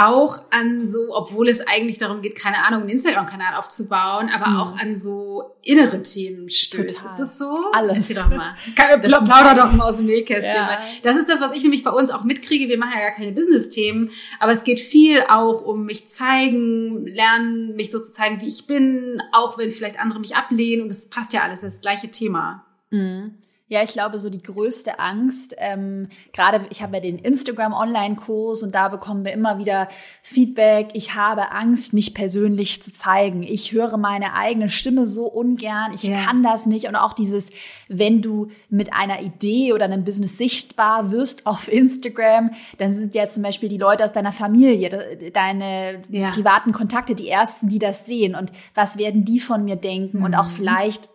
auch 0.00 0.42
an 0.50 0.88
so, 0.88 1.14
obwohl 1.14 1.48
es 1.48 1.66
eigentlich 1.66 1.98
darum 1.98 2.22
geht, 2.22 2.34
keine 2.34 2.64
Ahnung, 2.64 2.82
einen 2.82 2.90
Instagram-Kanal 2.90 3.54
aufzubauen, 3.54 4.30
aber 4.34 4.48
mhm. 4.48 4.56
auch 4.56 4.78
an 4.78 4.98
so 4.98 5.54
innere 5.62 6.02
Themen 6.02 6.48
stößt. 6.48 6.96
Total. 6.96 7.06
Ist 7.06 7.16
das 7.18 7.38
so? 7.38 7.58
Alles. 7.72 8.08
Erzähl 8.08 8.16
doch 8.16 8.30
mal. 8.30 8.56
Plauder 8.74 9.54
doch 9.56 9.72
mal 9.72 9.90
aus 9.90 9.96
dem 9.96 10.06
Nähkästchen. 10.06 10.54
Ja. 10.54 10.78
Das 11.02 11.16
ist 11.16 11.28
das, 11.28 11.40
was 11.40 11.52
ich 11.52 11.62
nämlich 11.62 11.84
bei 11.84 11.90
uns 11.90 12.10
auch 12.10 12.24
mitkriege. 12.24 12.68
Wir 12.68 12.78
machen 12.78 12.92
ja 12.94 13.08
gar 13.08 13.16
keine 13.16 13.32
Business-Themen, 13.32 14.10
aber 14.38 14.52
es 14.52 14.64
geht 14.64 14.80
viel 14.80 15.22
auch 15.28 15.60
um 15.62 15.84
mich 15.84 16.08
zeigen, 16.08 17.06
lernen, 17.06 17.76
mich 17.76 17.90
so 17.90 18.00
zu 18.00 18.12
zeigen, 18.12 18.40
wie 18.40 18.48
ich 18.48 18.66
bin, 18.66 19.22
auch 19.32 19.58
wenn 19.58 19.70
vielleicht 19.70 20.00
andere 20.00 20.18
mich 20.18 20.34
ablehnen 20.34 20.82
und 20.82 20.88
das 20.88 21.08
passt 21.08 21.34
ja 21.34 21.42
alles, 21.42 21.60
das, 21.60 21.74
das 21.74 21.80
gleiche 21.82 22.10
Thema. 22.10 22.64
Mhm. 22.90 23.34
Ja, 23.70 23.84
ich 23.84 23.92
glaube, 23.92 24.18
so 24.18 24.30
die 24.30 24.42
größte 24.42 24.98
Angst, 24.98 25.54
ähm, 25.58 26.08
gerade 26.32 26.66
ich 26.70 26.82
habe 26.82 26.96
ja 26.96 27.00
den 27.00 27.20
Instagram-Online-Kurs 27.20 28.64
und 28.64 28.74
da 28.74 28.88
bekommen 28.88 29.24
wir 29.24 29.32
immer 29.32 29.58
wieder 29.58 29.86
Feedback. 30.24 30.88
Ich 30.94 31.14
habe 31.14 31.52
Angst, 31.52 31.92
mich 31.92 32.12
persönlich 32.12 32.82
zu 32.82 32.92
zeigen. 32.92 33.44
Ich 33.44 33.70
höre 33.70 33.96
meine 33.96 34.34
eigene 34.34 34.70
Stimme 34.70 35.06
so 35.06 35.26
ungern. 35.26 35.92
Ich 35.94 36.02
ja. 36.02 36.24
kann 36.24 36.42
das 36.42 36.66
nicht. 36.66 36.88
Und 36.88 36.96
auch 36.96 37.12
dieses, 37.12 37.52
wenn 37.86 38.22
du 38.22 38.50
mit 38.70 38.92
einer 38.92 39.22
Idee 39.22 39.72
oder 39.72 39.84
einem 39.84 40.02
Business 40.02 40.36
sichtbar 40.36 41.12
wirst 41.12 41.46
auf 41.46 41.72
Instagram, 41.72 42.50
dann 42.78 42.92
sind 42.92 43.14
ja 43.14 43.28
zum 43.28 43.44
Beispiel 43.44 43.68
die 43.68 43.78
Leute 43.78 44.02
aus 44.04 44.12
deiner 44.12 44.32
Familie, 44.32 45.30
deine 45.32 46.02
ja. 46.08 46.30
privaten 46.30 46.72
Kontakte, 46.72 47.14
die 47.14 47.28
ersten, 47.28 47.68
die 47.68 47.78
das 47.78 48.04
sehen. 48.04 48.34
Und 48.34 48.50
was 48.74 48.98
werden 48.98 49.24
die 49.24 49.38
von 49.38 49.64
mir 49.64 49.76
denken? 49.76 50.18
Mhm. 50.18 50.24
Und 50.24 50.34
auch 50.34 50.48
mhm. 50.48 50.54
vielleicht 50.54 51.08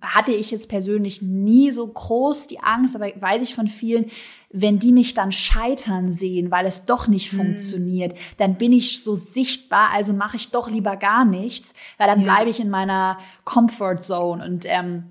hatte 0.00 0.30
ich 0.30 0.52
jetzt 0.52 0.68
persönlich 0.68 1.22
nie 1.22 1.72
so 1.72 1.86
groß 1.86 2.46
die 2.46 2.60
Angst, 2.60 2.94
aber 2.94 3.08
weiß 3.20 3.42
ich 3.42 3.54
von 3.54 3.66
vielen, 3.66 4.10
wenn 4.52 4.78
die 4.78 4.92
mich 4.92 5.14
dann 5.14 5.32
scheitern 5.32 6.12
sehen, 6.12 6.50
weil 6.52 6.66
es 6.66 6.84
doch 6.84 7.08
nicht 7.08 7.32
hm. 7.32 7.38
funktioniert, 7.38 8.16
dann 8.36 8.56
bin 8.56 8.72
ich 8.72 9.02
so 9.02 9.14
sichtbar, 9.14 9.90
also 9.92 10.12
mache 10.12 10.36
ich 10.36 10.50
doch 10.50 10.70
lieber 10.70 10.96
gar 10.96 11.24
nichts, 11.24 11.74
weil 11.98 12.06
dann 12.06 12.20
ja. 12.20 12.24
bleibe 12.24 12.50
ich 12.50 12.60
in 12.60 12.70
meiner 12.70 13.18
Comfort 13.44 14.02
Zone 14.02 14.44
und 14.44 14.66
ähm, 14.68 15.04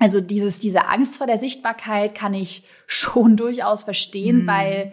also 0.00 0.20
dieses, 0.20 0.58
diese 0.58 0.86
Angst 0.86 1.16
vor 1.16 1.26
der 1.26 1.38
Sichtbarkeit 1.38 2.14
kann 2.14 2.34
ich 2.34 2.64
schon 2.86 3.36
durchaus 3.36 3.84
verstehen, 3.84 4.40
hm. 4.40 4.46
weil 4.46 4.92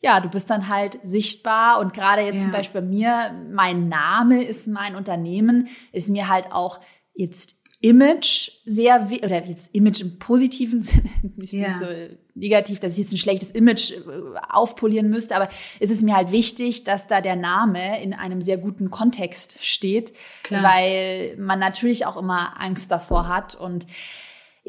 ja, 0.00 0.20
du 0.20 0.28
bist 0.28 0.48
dann 0.48 0.68
halt 0.68 0.98
sichtbar 1.02 1.80
und 1.80 1.92
gerade 1.92 2.22
jetzt 2.22 2.36
ja. 2.36 2.42
zum 2.42 2.52
Beispiel 2.52 2.82
bei 2.82 2.86
mir, 2.86 3.34
mein 3.50 3.88
Name 3.88 4.44
ist 4.44 4.68
mein 4.68 4.94
Unternehmen, 4.94 5.68
ist 5.92 6.08
mir 6.08 6.28
halt 6.28 6.52
auch 6.52 6.78
jetzt 7.18 7.57
Image 7.80 8.50
sehr, 8.64 9.08
oder 9.24 9.46
jetzt 9.46 9.74
Image 9.74 10.00
im 10.00 10.18
positiven 10.18 10.80
Sinne, 10.82 11.10
nicht, 11.36 11.52
ja. 11.52 11.68
nicht 11.68 11.78
so 11.78 11.86
negativ, 12.34 12.80
dass 12.80 12.94
ich 12.94 13.04
jetzt 13.04 13.12
ein 13.12 13.18
schlechtes 13.18 13.50
Image 13.50 13.92
äh, 13.92 14.00
aufpolieren 14.48 15.10
müsste, 15.10 15.36
aber 15.36 15.48
es 15.78 15.90
ist 15.90 16.02
mir 16.02 16.16
halt 16.16 16.32
wichtig, 16.32 16.84
dass 16.84 17.06
da 17.06 17.20
der 17.20 17.36
Name 17.36 18.02
in 18.02 18.14
einem 18.14 18.40
sehr 18.40 18.58
guten 18.58 18.90
Kontext 18.90 19.56
steht, 19.60 20.12
Klar. 20.42 20.62
weil 20.62 21.36
man 21.36 21.58
natürlich 21.58 22.06
auch 22.06 22.16
immer 22.16 22.60
Angst 22.60 22.90
davor 22.90 23.28
hat 23.28 23.54
und 23.54 23.86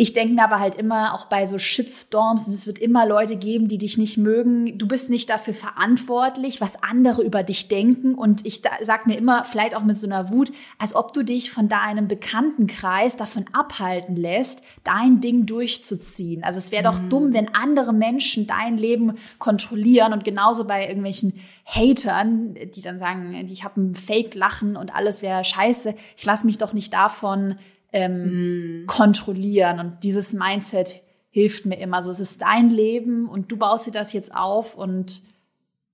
ich 0.01 0.13
denke 0.13 0.33
mir 0.33 0.45
aber 0.45 0.61
halt 0.61 0.75
immer, 0.75 1.13
auch 1.13 1.25
bei 1.25 1.45
so 1.45 1.57
Shitstorms, 1.57 2.47
und 2.47 2.53
es 2.53 2.65
wird 2.65 2.79
immer 2.79 3.05
Leute 3.05 3.35
geben, 3.35 3.67
die 3.67 3.77
dich 3.77 3.97
nicht 3.97 4.17
mögen. 4.17 4.77
Du 4.77 4.87
bist 4.87 5.09
nicht 5.09 5.29
dafür 5.29 5.53
verantwortlich, 5.53 6.61
was 6.61 6.81
andere 6.81 7.21
über 7.21 7.43
dich 7.43 7.67
denken. 7.67 8.15
Und 8.15 8.45
ich 8.45 8.61
da, 8.61 8.69
sag 8.81 9.07
mir 9.07 9.17
immer, 9.17 9.43
vielleicht 9.43 9.75
auch 9.75 9.83
mit 9.83 9.97
so 9.97 10.07
einer 10.07 10.31
Wut, 10.31 10.53
als 10.77 10.95
ob 10.95 11.11
du 11.11 11.23
dich 11.23 11.51
von 11.51 11.67
deinem 11.67 12.07
Bekanntenkreis 12.07 13.17
davon 13.17 13.43
abhalten 13.51 14.15
lässt, 14.15 14.63
dein 14.85 15.19
Ding 15.19 15.45
durchzuziehen. 15.45 16.45
Also 16.45 16.59
es 16.59 16.71
wäre 16.71 16.83
doch 16.83 17.01
mhm. 17.01 17.09
dumm, 17.09 17.33
wenn 17.33 17.53
andere 17.53 17.91
Menschen 17.91 18.47
dein 18.47 18.77
Leben 18.77 19.17
kontrollieren 19.37 20.13
und 20.13 20.23
genauso 20.23 20.65
bei 20.65 20.87
irgendwelchen 20.87 21.41
Hatern, 21.65 22.55
die 22.73 22.81
dann 22.81 22.99
sagen, 22.99 23.33
ich 23.51 23.65
habe 23.65 23.81
ein 23.81 23.95
Fake-Lachen 23.95 24.77
und 24.77 24.95
alles 24.95 25.21
wäre 25.21 25.43
scheiße. 25.43 25.93
Ich 26.15 26.23
lasse 26.23 26.45
mich 26.45 26.57
doch 26.57 26.71
nicht 26.71 26.93
davon 26.93 27.55
ähm, 27.93 28.83
mm. 28.83 28.85
kontrollieren. 28.87 29.79
Und 29.79 30.03
dieses 30.03 30.33
Mindset 30.33 31.01
hilft 31.29 31.65
mir 31.65 31.79
immer. 31.79 32.01
So, 32.03 32.11
es 32.11 32.19
ist 32.19 32.41
dein 32.41 32.69
Leben 32.69 33.27
und 33.27 33.51
du 33.51 33.57
baust 33.57 33.87
dir 33.87 33.91
das 33.91 34.13
jetzt 34.13 34.33
auf 34.33 34.75
und 34.75 35.21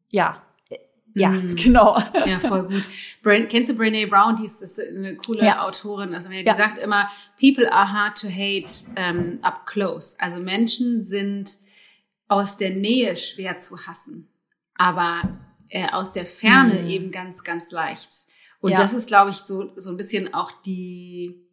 ja. 0.09 0.41
Äh, 0.69 0.77
ja, 1.13 1.29
mm. 1.29 1.55
genau. 1.63 1.97
Ja, 2.25 2.39
voll 2.39 2.63
gut. 2.63 2.83
Bra 3.21 3.39
kennst 3.41 3.69
du 3.69 3.75
Brene 3.75 4.07
Brown? 4.07 4.35
Die 4.35 4.45
ist, 4.45 4.61
ist 4.61 4.79
eine 4.79 5.17
coole 5.17 5.45
ja. 5.45 5.65
Autorin. 5.65 6.13
Also, 6.13 6.29
mir 6.29 6.43
ja. 6.43 6.51
gesagt 6.53 6.77
immer, 6.77 7.07
people 7.39 7.71
are 7.71 7.91
hard 7.91 8.19
to 8.19 8.27
hate 8.27 8.67
um, 8.97 9.39
up 9.41 9.65
close. 9.65 10.15
Also, 10.19 10.41
Menschen 10.41 11.05
sind 11.05 11.57
aus 12.27 12.57
der 12.57 12.71
Nähe 12.71 13.15
schwer 13.15 13.59
zu 13.59 13.85
hassen, 13.85 14.27
aber 14.75 15.37
äh, 15.69 15.87
aus 15.91 16.11
der 16.11 16.25
Ferne 16.25 16.83
mm. 16.83 16.87
eben 16.87 17.11
ganz, 17.11 17.43
ganz 17.43 17.71
leicht. 17.71 18.09
Und 18.61 18.71
ja. 18.71 18.77
das 18.77 18.93
ist, 18.93 19.07
glaube 19.07 19.29
ich, 19.29 19.37
so, 19.37 19.71
so 19.75 19.91
ein 19.91 19.97
bisschen 19.97 20.33
auch 20.33 20.51
die, 20.63 21.44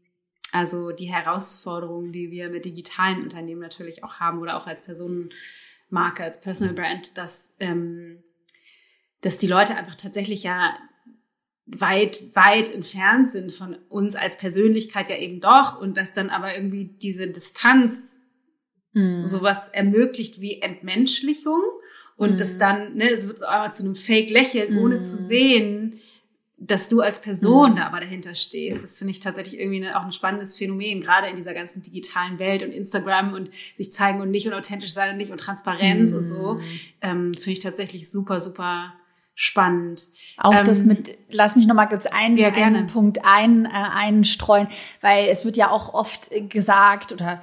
also 0.53 0.93
die 0.93 1.11
Herausforderungen, 1.11 2.13
die 2.13 2.31
wir 2.31 2.51
mit 2.51 2.67
digitalen 2.67 3.23
Unternehmen 3.23 3.61
natürlich 3.61 4.05
auch 4.05 4.21
haben 4.21 4.39
oder 4.39 4.57
auch 4.57 4.67
als 4.67 4.83
Personenmarke, 4.83 6.23
als 6.23 6.41
Personal 6.41 6.75
Brand, 6.75 7.17
dass, 7.17 7.53
ähm, 7.59 8.23
dass 9.23 9.39
die 9.39 9.47
Leute 9.47 9.75
einfach 9.75 9.95
tatsächlich 9.95 10.43
ja 10.43 10.77
weit, 11.67 12.37
weit 12.37 12.73
entfernt 12.73 13.31
sind 13.31 13.53
von 13.53 13.77
uns 13.89 14.15
als 14.15 14.37
Persönlichkeit 14.37 15.09
ja 15.09 15.17
eben 15.17 15.41
doch 15.41 15.81
und 15.81 15.97
dass 15.97 16.13
dann 16.13 16.29
aber 16.29 16.55
irgendwie 16.55 16.85
diese 16.85 17.29
Distanz 17.29 18.19
mm. 18.93 19.23
sowas 19.23 19.69
ermöglicht 19.69 20.41
wie 20.41 20.61
Entmenschlichung 20.61 21.63
und 22.17 22.35
mm. 22.35 22.37
das 22.37 22.59
dann, 22.59 22.95
ne, 22.95 23.11
es 23.11 23.27
wird 23.27 23.39
so 23.39 23.47
einmal 23.47 23.73
zu 23.73 23.85
einem 23.85 23.95
Fake-Lächeln, 23.95 24.77
ohne 24.77 24.97
mm. 24.97 25.03
zu 25.03 25.17
sehen, 25.17 26.01
dass 26.65 26.89
du 26.89 27.01
als 27.01 27.21
Person 27.21 27.73
mhm. 27.73 27.77
da 27.77 27.87
aber 27.87 28.01
dahinter 28.01 28.35
stehst. 28.35 28.85
Das 28.85 28.99
finde 28.99 29.11
ich 29.11 29.21
tatsächlich 29.21 29.59
irgendwie 29.59 29.85
eine, 29.85 29.99
auch 29.99 30.05
ein 30.05 30.13
spannendes 30.13 30.57
Phänomen, 30.57 31.01
gerade 31.01 31.27
in 31.27 31.37
dieser 31.37 31.55
ganzen 31.55 31.83
digitalen 31.83 32.39
Welt 32.39 32.63
und 32.63 32.71
Instagram 32.71 33.35
und 33.35 33.51
sich 33.75 33.93
zeigen 33.93 34.21
und 34.21 34.31
nicht 34.31 34.47
und 34.47 34.55
authentisch 34.55 34.93
sein 34.93 35.11
und 35.11 35.17
nicht 35.17 35.33
und 35.33 35.39
Transparenz 35.39 36.13
mhm. 36.13 36.19
und 36.19 36.25
so. 36.25 36.55
Mhm. 36.55 36.61
Ähm, 37.01 37.35
finde 37.35 37.51
ich 37.51 37.61
tatsächlich 37.61 38.11
super, 38.11 38.39
super 38.39 38.95
spannend. 39.35 40.09
Auch 40.37 40.55
ähm, 40.55 40.65
das 40.65 40.85
mit, 40.85 41.19
lass 41.31 41.57
mich 41.57 41.67
nochmal 41.67 41.89
kurz 41.89 42.07
einen, 42.07 42.37
ja, 42.37 42.53
einen 42.53 42.87
Punkt 42.87 43.21
ein, 43.25 43.65
äh, 43.65 43.69
einstreuen, 43.73 44.69
weil 45.01 45.29
es 45.29 45.45
wird 45.45 45.57
ja 45.57 45.71
auch 45.71 45.95
oft 45.95 46.31
gesagt 46.49 47.13
oder 47.13 47.43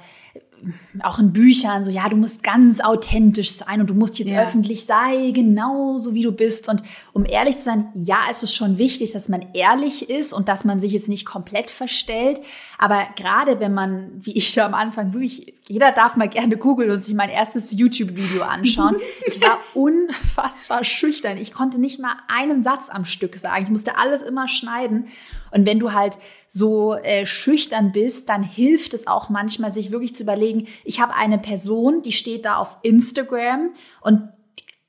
auch 1.02 1.18
in 1.18 1.32
Büchern 1.32 1.84
so, 1.84 1.90
ja, 1.90 2.08
du 2.08 2.16
musst 2.16 2.42
ganz 2.42 2.80
authentisch 2.80 3.52
sein 3.52 3.80
und 3.80 3.90
du 3.90 3.94
musst 3.94 4.18
jetzt 4.18 4.30
ja. 4.30 4.42
öffentlich 4.42 4.84
sein, 4.84 5.32
genauso 5.32 6.14
wie 6.14 6.22
du 6.22 6.32
bist. 6.32 6.68
Und 6.68 6.82
um 7.12 7.24
ehrlich 7.24 7.56
zu 7.58 7.64
sein, 7.64 7.88
ja, 7.94 8.20
es 8.30 8.42
ist 8.42 8.54
schon 8.54 8.78
wichtig, 8.78 9.12
dass 9.12 9.28
man 9.28 9.46
ehrlich 9.54 10.10
ist 10.10 10.32
und 10.32 10.48
dass 10.48 10.64
man 10.64 10.80
sich 10.80 10.92
jetzt 10.92 11.08
nicht 11.08 11.24
komplett 11.24 11.70
verstellt. 11.70 12.40
Aber 12.78 13.06
gerade 13.16 13.60
wenn 13.60 13.74
man, 13.74 14.10
wie 14.14 14.32
ich 14.32 14.54
ja 14.54 14.66
am 14.66 14.74
Anfang, 14.74 15.12
wirklich, 15.12 15.54
jeder 15.70 15.92
darf 15.92 16.16
mal 16.16 16.28
gerne 16.28 16.56
googeln 16.56 16.90
und 16.90 16.98
sich 16.98 17.14
mein 17.14 17.30
erstes 17.30 17.70
YouTube-Video 17.70 18.42
anschauen. 18.42 18.96
ich 19.24 19.40
war 19.40 19.60
unfassbar 19.74 20.82
schüchtern. 20.82 21.38
Ich 21.38 21.52
konnte 21.52 21.78
nicht 21.78 22.00
mal 22.00 22.16
einen 22.26 22.64
Satz 22.64 22.90
am 22.90 23.04
Stück 23.04 23.36
sagen. 23.36 23.62
Ich 23.62 23.70
musste 23.70 23.96
alles 23.96 24.22
immer 24.22 24.48
schneiden. 24.48 25.06
Und 25.52 25.66
wenn 25.66 25.78
du 25.78 25.92
halt 25.92 26.18
so 26.48 26.94
äh, 26.94 27.24
schüchtern 27.24 27.92
bist, 27.92 28.28
dann 28.28 28.42
hilft 28.42 28.94
es 28.94 29.06
auch 29.06 29.28
manchmal, 29.28 29.70
sich 29.70 29.92
wirklich 29.92 30.16
zu 30.16 30.24
überlegen, 30.24 30.66
ich 30.82 31.00
habe 31.00 31.14
eine 31.14 31.38
Person, 31.38 32.02
die 32.02 32.10
steht 32.10 32.46
da 32.46 32.56
auf 32.56 32.78
Instagram 32.82 33.68
und 34.00 34.28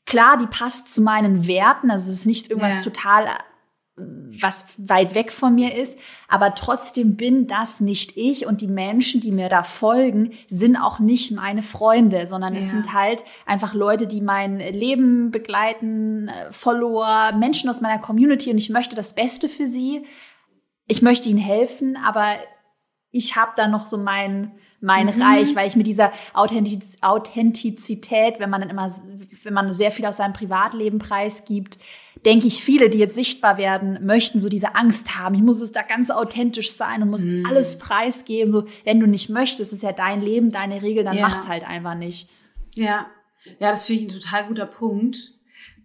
klar, 0.07 0.39
die 0.39 0.47
passt 0.47 0.91
zu 0.91 1.03
meinen 1.03 1.45
Werten, 1.45 1.91
also 1.91 2.09
es 2.09 2.17
ist 2.17 2.25
nicht 2.25 2.49
irgendwas 2.49 2.73
ja. 2.73 2.81
total 2.81 3.27
was 3.97 4.67
weit 4.77 5.15
weg 5.15 5.32
von 5.32 5.54
mir 5.54 5.75
ist, 5.75 5.99
aber 6.27 6.56
trotzdem 6.56 7.17
bin 7.17 7.45
das 7.45 7.82
nicht 7.82 8.15
ich 8.15 8.45
und 8.45 8.62
die 8.62 8.67
Menschen, 8.67 9.19
die 9.19 9.32
mir 9.32 9.49
da 9.49 9.63
folgen, 9.63 10.32
sind 10.47 10.77
auch 10.77 10.99
nicht 10.99 11.32
meine 11.32 11.62
Freunde, 11.62 12.25
sondern 12.25 12.54
ja. 12.54 12.60
es 12.60 12.69
sind 12.69 12.93
halt 12.93 13.25
einfach 13.45 13.73
Leute, 13.73 14.08
die 14.08 14.21
mein 14.21 14.60
Leben 14.60 15.32
begleiten, 15.32 16.30
äh, 16.30 16.51
Follower, 16.51 17.34
Menschen 17.38 17.69
aus 17.69 17.82
meiner 17.82 17.99
Community 17.99 18.49
und 18.49 18.58
ich 18.58 18.69
möchte 18.69 18.95
das 18.95 19.13
Beste 19.13 19.49
für 19.49 19.67
sie. 19.67 20.06
Ich 20.88 21.01
möchte 21.01 21.30
ihnen 21.30 21.39
helfen, 21.39 21.97
aber 21.97 22.36
ich 23.12 23.36
habe 23.36 23.51
da 23.56 23.67
noch 23.67 23.88
so 23.88 23.97
mein 23.97 24.54
mein 24.84 25.06
mhm. 25.06 25.21
Reich, 25.21 25.56
weil 25.56 25.67
ich 25.67 25.75
mit 25.75 25.86
dieser 25.86 26.12
Authentiz 26.34 26.97
Authentizität, 27.01 28.39
wenn 28.39 28.49
man 28.49 28.62
dann 28.62 28.71
immer, 28.71 28.91
wenn 29.43 29.54
man 29.54 29.71
sehr 29.71 29.91
viel 29.91 30.08
aus 30.08 30.17
seinem 30.17 30.34
Privatleben 30.34 30.97
preisgibt, 30.97 31.77
denke 32.25 32.47
ich, 32.47 32.63
viele, 32.63 32.89
die 32.89 32.99
jetzt 32.99 33.15
sichtbar 33.15 33.57
werden, 33.57 34.05
möchten 34.05 34.41
so 34.41 34.49
diese 34.49 34.75
Angst 34.75 35.17
haben. 35.17 35.36
Ich 35.36 35.41
muss 35.41 35.62
es 35.62 35.71
da 35.71 35.81
ganz 35.81 36.10
authentisch 36.12 36.71
sein 36.71 37.01
und 37.01 37.10
muss 37.10 37.23
mhm. 37.23 37.45
alles 37.45 37.77
preisgeben. 37.77 38.51
So, 38.51 38.65
wenn 38.84 38.99
du 38.99 39.07
nicht 39.07 39.29
möchtest, 39.29 39.73
ist 39.73 39.84
ja 39.84 39.91
dein 39.91 40.21
Leben, 40.21 40.51
deine 40.51 40.81
Regel, 40.81 41.03
dann 41.03 41.17
ja. 41.17 41.23
mach's 41.23 41.47
halt 41.47 41.63
einfach 41.67 41.95
nicht. 41.95 42.29
Ja. 42.75 43.07
Ja, 43.60 43.71
das 43.71 43.88
finde 43.88 44.03
ich 44.03 44.07
ein 44.10 44.19
total 44.19 44.47
guter 44.47 44.67
Punkt, 44.67 45.34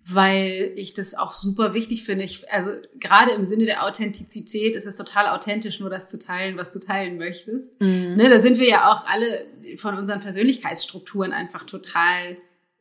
weil 0.07 0.73
ich 0.77 0.93
das 0.93 1.15
auch 1.15 1.33
super 1.33 1.73
wichtig 1.73 2.05
finde. 2.05 2.25
Ich, 2.25 2.53
also 2.53 2.71
gerade 3.01 3.33
im 3.33 3.45
Sinne 3.45 3.65
der 3.65 3.85
Authentizität 3.85 4.77
ist 4.77 4.87
es 4.87 4.97
total 4.97 5.29
authentisch, 5.29 5.81
nur 5.81 5.89
das 5.89 6.11
zu 6.11 6.19
teilen, 6.19 6.59
was 6.59 6.71
du 6.71 6.79
teilen 6.79 7.17
möchtest. 7.17 7.81
Mhm. 7.81 8.15
Ne, 8.17 8.29
da 8.29 8.41
sind 8.41 8.59
wir 8.59 8.69
ja 8.69 8.93
auch 8.93 9.07
alle 9.07 9.47
von 9.79 9.97
unseren 9.97 10.21
Persönlichkeitsstrukturen 10.21 11.33
einfach 11.33 11.65
total 11.65 12.37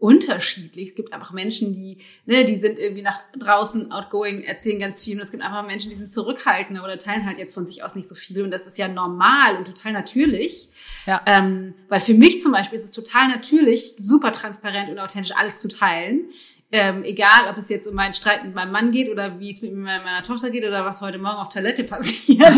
unterschiedlich. 0.06 0.90
Es 0.90 0.96
gibt 0.96 1.14
einfach 1.14 1.34
Menschen, 1.34 1.74
die, 1.74 1.98
ne, 2.28 2.46
die 2.46 2.58
sind 2.58 2.78
irgendwie 2.78 3.02
nach 3.02 3.22
draußen 3.36 3.92
outgoing, 3.92 4.44
erzählen 4.44 4.80
ganz 4.80 5.04
viel. 5.04 5.16
Und 5.16 5.24
es 5.24 5.32
gibt 5.32 5.42
einfach 5.42 5.66
Menschen, 5.66 5.90
die 5.90 5.96
sind 5.96 6.14
zurückhaltender 6.14 6.84
oder 6.84 7.00
teilen 7.00 7.26
halt 7.26 7.40
jetzt 7.40 7.56
von 7.56 7.66
sich 7.66 7.84
aus 7.84 7.96
nicht 7.96 8.08
so 8.08 8.14
viel. 8.14 8.44
Und 8.44 8.52
das 8.52 8.68
ist 8.68 8.78
ja 8.78 8.88
normal 8.88 9.58
und 9.58 9.66
total 9.66 9.94
natürlich. 9.94 10.70
Ja. 11.08 11.24
Ähm, 11.26 11.74
weil 11.90 12.00
für 12.00 12.14
mich 12.14 12.40
zum 12.40 12.52
Beispiel 12.52 12.78
ist 12.78 12.86
es 12.86 12.92
total 12.92 13.30
natürlich, 13.30 13.96
super 13.98 14.32
transparent 14.32 14.92
und 14.92 15.00
authentisch 15.00 15.36
alles 15.36 15.58
zu 15.58 15.70
teilen. 15.70 16.30
Ähm, 16.78 17.04
egal, 17.04 17.50
ob 17.50 17.58
es 17.58 17.70
jetzt 17.70 17.88
um 17.88 17.96
meinen 17.96 18.14
Streit 18.14 18.44
mit 18.44 18.54
meinem 18.54 18.74
Mann 18.74 18.92
geht 18.92 19.10
oder 19.10 19.40
wie 19.40 19.50
es 19.52 19.62
mit 19.62 19.74
meiner 19.74 20.22
Tochter 20.24 20.50
geht 20.50 20.66
oder 20.66 20.84
was 20.84 21.00
heute 21.00 21.20
Morgen 21.20 21.38
auf 21.38 21.48
Toilette 21.48 21.86
passiert. 21.86 22.58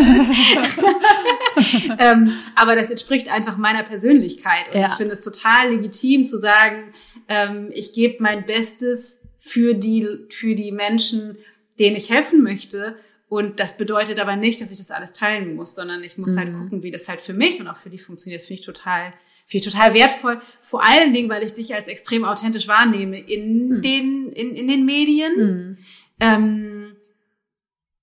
ähm, 2.00 2.32
aber 2.56 2.74
das 2.74 2.90
entspricht 2.90 3.30
einfach 3.30 3.56
meiner 3.56 3.84
Persönlichkeit. 3.84 4.74
Und 4.74 4.80
ja. 4.80 4.88
ich 4.88 4.94
finde 4.94 5.14
es 5.14 5.22
total 5.22 5.70
legitim 5.70 6.24
zu 6.24 6.40
sagen, 6.40 6.90
ähm, 7.28 7.70
ich 7.72 7.92
gebe 7.92 8.20
mein 8.20 8.44
Bestes 8.44 9.20
für 9.38 9.74
die, 9.74 10.26
für 10.30 10.56
die 10.56 10.72
Menschen, 10.72 11.38
denen 11.78 11.94
ich 11.94 12.10
helfen 12.10 12.42
möchte. 12.42 12.96
Und 13.28 13.60
das 13.60 13.76
bedeutet 13.76 14.18
aber 14.18 14.34
nicht, 14.34 14.60
dass 14.60 14.72
ich 14.72 14.78
das 14.78 14.90
alles 14.90 15.12
teilen 15.12 15.54
muss, 15.54 15.76
sondern 15.76 16.02
ich 16.02 16.18
muss 16.18 16.36
halt 16.36 16.48
mhm. 16.48 16.54
halt 16.54 16.62
gucken, 16.64 16.82
wie 16.82 16.90
das 16.90 17.08
halt 17.08 17.20
für 17.20 17.34
mich 17.34 17.60
und 17.60 17.68
auch 17.68 17.76
für 17.76 17.90
die 17.90 17.98
funktioniert. 17.98 18.40
Das 18.40 18.46
finde 18.48 18.60
ich 18.60 18.66
total 18.66 19.12
finde 19.48 19.66
ich 19.66 19.72
total 19.72 19.94
wertvoll. 19.94 20.40
Vor 20.60 20.84
allen 20.84 21.14
Dingen, 21.14 21.30
weil 21.30 21.42
ich 21.42 21.54
dich 21.54 21.74
als 21.74 21.88
extrem 21.88 22.24
authentisch 22.24 22.68
wahrnehme 22.68 23.18
in 23.18 23.68
mhm. 23.68 23.82
den, 23.82 24.32
in, 24.32 24.54
in 24.54 24.66
den 24.66 24.84
Medien. 24.84 25.36
Mhm. 25.36 25.78
Ähm, 26.20 26.96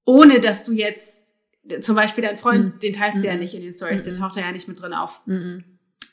ohne 0.06 0.40
dass 0.40 0.66
du 0.66 0.74
jetzt, 0.74 1.28
zum 1.82 1.96
Beispiel 1.96 2.24
dein 2.24 2.38
Freund, 2.38 2.76
mhm. 2.76 2.80
den 2.80 2.94
teilst 2.94 3.24
du 3.24 3.28
ja 3.28 3.34
hm. 3.34 3.40
nicht 3.40 3.56
in 3.56 3.62
den 3.62 3.74
Stories, 3.74 4.04
der 4.04 4.14
hm. 4.14 4.22
taucht 4.22 4.36
ja 4.36 4.52
nicht 4.52 4.68
mit 4.68 4.80
drin 4.80 4.94
auf. 4.94 5.22
Hm. 5.26 5.64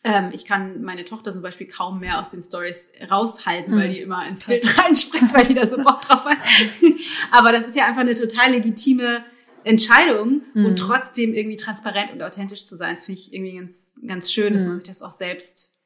Ähm, 0.04 0.30
ich 0.32 0.46
kann 0.46 0.82
meine 0.82 1.04
Tochter 1.04 1.32
zum 1.32 1.42
Beispiel 1.42 1.66
kaum 1.66 2.00
mehr 2.00 2.18
aus 2.18 2.30
den 2.30 2.42
Stories 2.42 2.88
raushalten, 3.10 3.76
weil 3.76 3.92
die 3.92 4.00
immer 4.00 4.26
ins 4.26 4.44
Bild 4.44 4.78
reinspringt, 4.78 5.32
weil 5.32 5.46
die 5.46 5.54
da 5.54 5.66
so 5.66 5.76
Bock 5.76 6.00
drauf 6.00 6.24
hat. 6.24 6.38
Aber 7.30 7.52
das 7.52 7.68
ist 7.68 7.76
ja 7.76 7.86
einfach 7.86 8.00
eine 8.00 8.14
total 8.14 8.52
legitime 8.52 9.24
Entscheidung 9.64 10.42
mhm. 10.54 10.66
und 10.66 10.78
trotzdem 10.78 11.34
irgendwie 11.34 11.56
transparent 11.56 12.12
und 12.12 12.22
authentisch 12.22 12.66
zu 12.66 12.76
sein. 12.76 12.94
Das 12.94 13.06
finde 13.06 13.20
ich 13.20 13.32
irgendwie 13.32 13.56
ganz, 13.56 13.94
ganz 14.06 14.32
schön, 14.32 14.52
dass 14.52 14.62
mhm. 14.62 14.68
man 14.68 14.80
sich 14.80 14.88
das 14.88 15.02
auch 15.02 15.10
selbst 15.10 15.78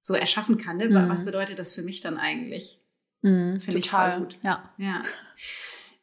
so 0.00 0.14
erschaffen 0.14 0.56
kann. 0.56 0.78
Ne? 0.78 0.88
Mhm. 0.88 1.08
Was 1.08 1.24
bedeutet 1.24 1.58
das 1.58 1.74
für 1.74 1.82
mich 1.82 2.00
dann 2.00 2.16
eigentlich? 2.16 2.80
Mhm, 3.22 3.60
finde 3.60 3.78
ich 3.78 3.90
voll 3.90 4.18
gut. 4.18 4.38
Ja. 4.42 4.72
ja. 4.78 5.02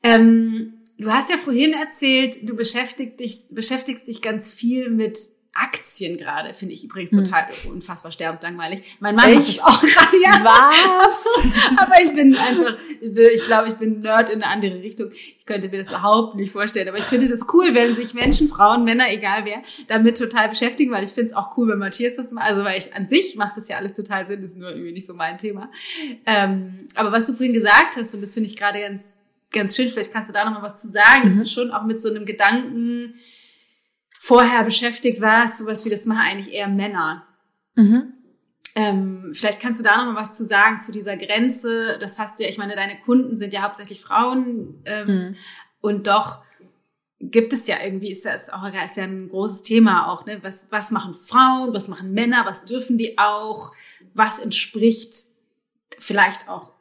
Ähm, 0.03 0.83
du 0.97 1.11
hast 1.11 1.29
ja 1.29 1.37
vorhin 1.37 1.73
erzählt, 1.73 2.47
du 2.47 2.55
beschäftigst 2.55 3.19
dich, 3.19 3.45
beschäftigst 3.51 4.07
dich 4.07 4.21
ganz 4.21 4.53
viel 4.53 4.89
mit 4.89 5.17
Aktien 5.55 6.17
gerade, 6.17 6.53
finde 6.53 6.73
ich 6.73 6.83
übrigens 6.83 7.11
hm. 7.11 7.23
total 7.23 7.47
unfassbar 7.69 8.11
sterbenslangweilig. 8.11 8.97
Mein 8.99 9.15
Mann 9.15 9.29
Echt? 9.29 9.37
macht 9.37 9.47
das 9.47 9.59
auch 9.61 9.81
gerade, 10.11 10.21
ja. 10.21 10.43
Was? 10.43 11.25
Aber 11.77 12.01
ich 12.03 12.13
bin 12.13 12.35
einfach, 12.35 12.75
ich 12.99 13.43
glaube, 13.45 13.69
ich 13.69 13.75
bin 13.75 14.01
Nerd 14.01 14.29
in 14.29 14.43
eine 14.43 14.51
andere 14.51 14.83
Richtung. 14.83 15.09
Ich 15.13 15.45
könnte 15.45 15.69
mir 15.69 15.77
das 15.77 15.89
überhaupt 15.89 16.35
nicht 16.35 16.51
vorstellen. 16.51 16.89
Aber 16.89 16.97
ich 16.97 17.05
finde 17.05 17.29
das 17.29 17.41
cool, 17.53 17.73
wenn 17.73 17.95
sich 17.95 18.13
Menschen, 18.13 18.49
Frauen, 18.49 18.83
Männer, 18.83 19.05
egal 19.09 19.45
wer, 19.45 19.61
damit 19.87 20.17
total 20.17 20.49
beschäftigen, 20.49 20.91
weil 20.91 21.05
ich 21.05 21.11
finde 21.11 21.31
es 21.31 21.35
auch 21.35 21.55
cool, 21.55 21.69
wenn 21.69 21.79
Matthias 21.79 22.15
das 22.17 22.31
macht. 22.31 22.47
Also, 22.49 22.65
weil 22.65 22.77
ich 22.77 22.93
an 22.93 23.07
sich 23.07 23.37
macht 23.37 23.55
das 23.55 23.69
ja 23.69 23.77
alles 23.77 23.93
total 23.93 24.27
Sinn, 24.27 24.41
das 24.41 24.51
ist 24.51 24.57
nur 24.57 24.71
irgendwie 24.71 24.91
nicht 24.91 25.05
so 25.05 25.13
mein 25.13 25.37
Thema. 25.37 25.71
Ähm, 26.25 26.87
aber 26.95 27.13
was 27.13 27.25
du 27.25 27.33
vorhin 27.33 27.53
gesagt 27.53 27.95
hast, 27.95 28.13
und 28.13 28.21
das 28.21 28.33
finde 28.33 28.49
ich 28.49 28.57
gerade 28.57 28.81
ganz, 28.81 29.21
ganz 29.53 29.73
schön, 29.73 29.89
vielleicht 29.89 30.11
kannst 30.11 30.29
du 30.29 30.33
da 30.33 30.43
nochmal 30.43 30.63
was 30.63 30.81
zu 30.81 30.89
sagen, 30.89 31.29
mhm. 31.29 31.31
dass 31.31 31.39
du 31.39 31.45
schon 31.45 31.71
auch 31.71 31.83
mit 31.83 32.01
so 32.01 32.09
einem 32.09 32.25
Gedanken, 32.25 33.15
vorher 34.25 34.63
beschäftigt 34.63 35.21
warst, 35.21 35.59
sowas 35.59 35.85
wie 35.85 35.89
das 35.89 36.07
machen 36.07 36.21
eigentlich 36.21 36.51
eher 36.51 36.67
Männer. 36.67 37.27
Mhm. 37.75 38.13
Ähm, 38.73 39.29
vielleicht 39.33 39.61
kannst 39.61 39.79
du 39.79 39.83
da 39.83 39.97
noch 39.97 40.11
mal 40.11 40.19
was 40.19 40.35
zu 40.35 40.45
sagen 40.45 40.81
zu 40.81 40.91
dieser 40.91 41.15
Grenze. 41.15 41.99
Das 41.99 42.17
hast 42.17 42.39
du 42.39 42.43
ja, 42.43 42.49
ich 42.49 42.57
meine, 42.57 42.75
deine 42.75 42.99
Kunden 43.01 43.35
sind 43.35 43.53
ja 43.53 43.61
hauptsächlich 43.61 44.01
Frauen 44.01 44.81
ähm, 44.85 45.07
mhm. 45.07 45.35
und 45.79 46.07
doch 46.07 46.43
gibt 47.19 47.53
es 47.53 47.67
ja 47.67 47.77
irgendwie, 47.83 48.11
ist 48.11 48.25
ja, 48.25 48.33
ist 48.33 48.51
auch 48.51 48.65
ist 48.65 48.97
ja 48.97 49.03
ein 49.03 49.29
großes 49.29 49.61
Thema 49.61 50.11
auch, 50.11 50.25
ne? 50.25 50.39
Was, 50.41 50.71
was 50.71 50.89
machen 50.89 51.13
Frauen, 51.13 51.73
was 51.75 51.87
machen 51.87 52.11
Männer, 52.11 52.45
was 52.47 52.65
dürfen 52.65 52.97
die 52.97 53.19
auch, 53.19 53.73
was 54.15 54.39
entspricht 54.39 55.15
vielleicht 55.99 56.49
auch 56.49 56.71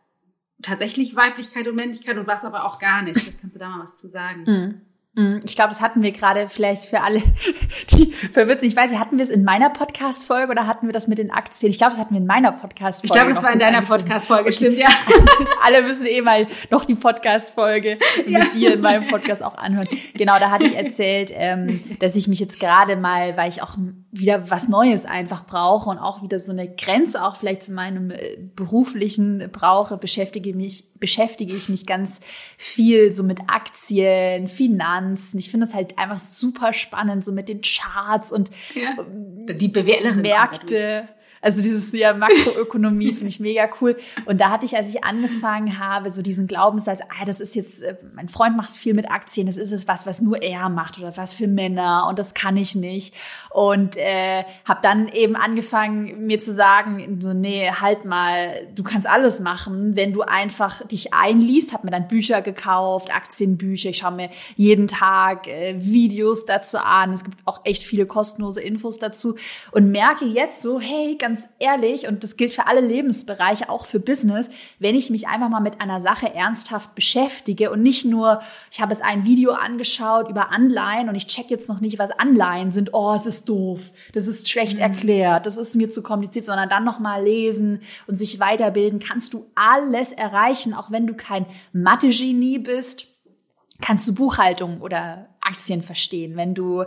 tatsächlich 0.62 1.14
Weiblichkeit 1.14 1.68
und 1.68 1.76
Männlichkeit 1.76 2.16
und 2.16 2.26
was 2.26 2.46
aber 2.46 2.64
auch 2.64 2.78
gar 2.78 3.02
nicht. 3.02 3.20
Vielleicht 3.20 3.40
kannst 3.40 3.56
du 3.56 3.60
da 3.60 3.68
mal 3.68 3.82
was 3.82 4.00
zu 4.00 4.08
sagen. 4.08 4.44
Mhm. 4.46 4.80
Mm, 5.16 5.38
ich 5.44 5.54
glaube, 5.54 5.70
das 5.70 5.80
hatten 5.80 6.02
wir 6.02 6.10
gerade 6.10 6.48
vielleicht 6.48 6.86
für 6.86 7.00
alle, 7.00 7.22
die 7.90 8.12
verwirrt 8.32 8.60
sind. 8.60 8.68
Ich 8.70 8.76
weiß 8.76 8.90
nicht, 8.90 8.98
hatten 8.98 9.16
wir 9.16 9.22
es 9.22 9.30
in 9.30 9.44
meiner 9.44 9.70
Podcast-Folge 9.70 10.50
oder 10.50 10.66
hatten 10.66 10.86
wir 10.86 10.92
das 10.92 11.06
mit 11.06 11.18
den 11.18 11.30
Aktien? 11.30 11.70
Ich 11.70 11.78
glaube, 11.78 11.92
das 11.92 12.00
hatten 12.00 12.14
wir 12.14 12.20
in 12.20 12.26
meiner 12.26 12.50
Podcast-Folge. 12.50 13.06
Ich 13.06 13.12
glaube, 13.12 13.32
das 13.32 13.44
war 13.44 13.52
in 13.52 13.60
deiner 13.60 13.82
Podcast-Folge, 13.82 14.52
stimmt, 14.52 14.76
ja. 14.76 14.88
alle 15.64 15.82
müssen 15.82 16.06
eh 16.06 16.20
mal 16.20 16.48
noch 16.70 16.84
die 16.84 16.96
Podcast-Folge 16.96 17.98
ja. 18.26 18.40
mit 18.40 18.54
dir 18.54 18.74
in 18.74 18.80
meinem 18.80 19.06
Podcast 19.06 19.44
auch 19.44 19.56
anhören. 19.56 19.86
Genau, 20.14 20.36
da 20.40 20.50
hatte 20.50 20.64
ich 20.64 20.76
erzählt, 20.76 21.30
ähm, 21.32 21.80
dass 22.00 22.16
ich 22.16 22.26
mich 22.26 22.40
jetzt 22.40 22.58
gerade 22.58 22.96
mal, 22.96 23.36
weil 23.36 23.48
ich 23.48 23.62
auch 23.62 23.76
wieder 24.10 24.50
was 24.50 24.68
Neues 24.68 25.04
einfach 25.04 25.46
brauche 25.46 25.90
und 25.90 25.98
auch 25.98 26.22
wieder 26.22 26.40
so 26.40 26.50
eine 26.50 26.74
Grenze 26.74 27.24
auch 27.24 27.36
vielleicht 27.36 27.62
zu 27.62 27.72
meinem 27.72 28.10
äh, 28.10 28.36
beruflichen 28.56 29.48
brauche, 29.52 29.96
beschäftige 29.96 30.54
mich, 30.54 30.92
beschäftige 30.98 31.54
ich 31.54 31.68
mich 31.68 31.86
ganz 31.86 32.20
viel 32.56 33.12
so 33.12 33.22
mit 33.22 33.40
Aktien, 33.46 34.48
Finanzen, 34.48 35.03
Finanzen. 35.04 35.38
Ich 35.38 35.50
finde 35.50 35.66
das 35.66 35.74
halt 35.74 35.98
einfach 35.98 36.18
super 36.18 36.72
spannend, 36.72 37.24
so 37.24 37.32
mit 37.32 37.48
den 37.48 37.60
Charts 37.62 38.32
und 38.32 38.50
ja. 38.74 38.96
die 39.52 39.68
Bewertung 39.68 40.22
Märkte. 40.22 41.08
Also 41.44 41.60
dieses 41.60 41.92
ja 41.92 42.14
Makroökonomie 42.14 43.12
finde 43.12 43.26
ich 43.26 43.38
mega 43.38 43.68
cool. 43.82 43.98
Und 44.24 44.40
da 44.40 44.48
hatte 44.48 44.64
ich, 44.64 44.78
als 44.78 44.88
ich 44.88 45.04
angefangen 45.04 45.78
habe, 45.78 46.10
so 46.10 46.22
diesen 46.22 46.46
Glaubenssatz, 46.46 47.00
ah, 47.02 47.26
das 47.26 47.40
ist 47.40 47.54
jetzt, 47.54 47.82
äh, 47.82 47.98
mein 48.14 48.30
Freund 48.30 48.56
macht 48.56 48.70
viel 48.70 48.94
mit 48.94 49.10
Aktien, 49.10 49.46
das 49.46 49.58
ist 49.58 49.70
es 49.70 49.86
was, 49.86 50.06
was 50.06 50.22
nur 50.22 50.42
er 50.42 50.70
macht 50.70 50.98
oder 50.98 51.14
was 51.18 51.34
für 51.34 51.46
Männer 51.46 52.06
und 52.08 52.18
das 52.18 52.32
kann 52.32 52.56
ich 52.56 52.74
nicht. 52.74 53.14
Und 53.50 53.96
äh, 53.98 54.44
habe 54.64 54.80
dann 54.82 55.08
eben 55.08 55.36
angefangen, 55.36 56.24
mir 56.24 56.40
zu 56.40 56.50
sagen, 56.50 57.18
so 57.20 57.34
nee, 57.34 57.70
halt 57.70 58.06
mal, 58.06 58.66
du 58.74 58.82
kannst 58.82 59.06
alles 59.06 59.40
machen, 59.40 59.96
wenn 59.96 60.14
du 60.14 60.22
einfach 60.22 60.86
dich 60.86 61.12
einliest. 61.12 61.74
Habe 61.74 61.86
mir 61.86 61.90
dann 61.90 62.08
Bücher 62.08 62.40
gekauft, 62.40 63.14
Aktienbücher. 63.14 63.90
Ich 63.90 63.98
schaue 63.98 64.12
mir 64.12 64.30
jeden 64.56 64.86
Tag 64.86 65.46
äh, 65.46 65.76
Videos 65.78 66.46
dazu 66.46 66.78
an. 66.78 67.12
Es 67.12 67.22
gibt 67.22 67.36
auch 67.44 67.60
echt 67.64 67.82
viele 67.82 68.06
kostenlose 68.06 68.62
Infos 68.62 68.98
dazu 68.98 69.36
und 69.72 69.90
merke 69.90 70.24
jetzt 70.24 70.62
so, 70.62 70.80
hey, 70.80 71.16
ganz 71.18 71.33
ganz 71.34 71.48
ehrlich, 71.58 72.06
und 72.06 72.22
das 72.22 72.36
gilt 72.36 72.52
für 72.52 72.68
alle 72.68 72.80
Lebensbereiche, 72.80 73.68
auch 73.68 73.86
für 73.86 73.98
Business, 73.98 74.50
wenn 74.78 74.94
ich 74.94 75.10
mich 75.10 75.26
einfach 75.26 75.48
mal 75.48 75.58
mit 75.58 75.80
einer 75.80 76.00
Sache 76.00 76.32
ernsthaft 76.32 76.94
beschäftige 76.94 77.72
und 77.72 77.82
nicht 77.82 78.04
nur, 78.04 78.40
ich 78.70 78.80
habe 78.80 78.92
jetzt 78.92 79.02
ein 79.02 79.24
Video 79.24 79.50
angeschaut 79.50 80.28
über 80.28 80.52
Anleihen 80.52 81.08
und 81.08 81.16
ich 81.16 81.26
check 81.26 81.50
jetzt 81.50 81.68
noch 81.68 81.80
nicht, 81.80 81.98
was 81.98 82.12
Anleihen 82.12 82.70
sind. 82.70 82.90
Oh, 82.92 83.14
es 83.16 83.26
ist 83.26 83.48
doof, 83.48 83.90
das 84.12 84.28
ist 84.28 84.48
schlecht 84.48 84.76
mhm. 84.76 84.82
erklärt, 84.82 85.46
das 85.46 85.56
ist 85.56 85.74
mir 85.74 85.90
zu 85.90 86.04
kompliziert, 86.04 86.46
sondern 86.46 86.68
dann 86.68 86.84
noch 86.84 87.00
mal 87.00 87.24
lesen 87.24 87.82
und 88.06 88.16
sich 88.16 88.38
weiterbilden, 88.38 89.00
kannst 89.00 89.34
du 89.34 89.50
alles 89.56 90.12
erreichen, 90.12 90.72
auch 90.72 90.92
wenn 90.92 91.08
du 91.08 91.14
kein 91.14 91.46
Mathe-Genie 91.72 92.58
bist 92.60 93.08
kannst 93.80 94.06
du 94.06 94.14
Buchhaltung 94.14 94.80
oder 94.80 95.26
Aktien 95.40 95.82
verstehen. 95.82 96.36
Wenn 96.36 96.54
du 96.54 96.84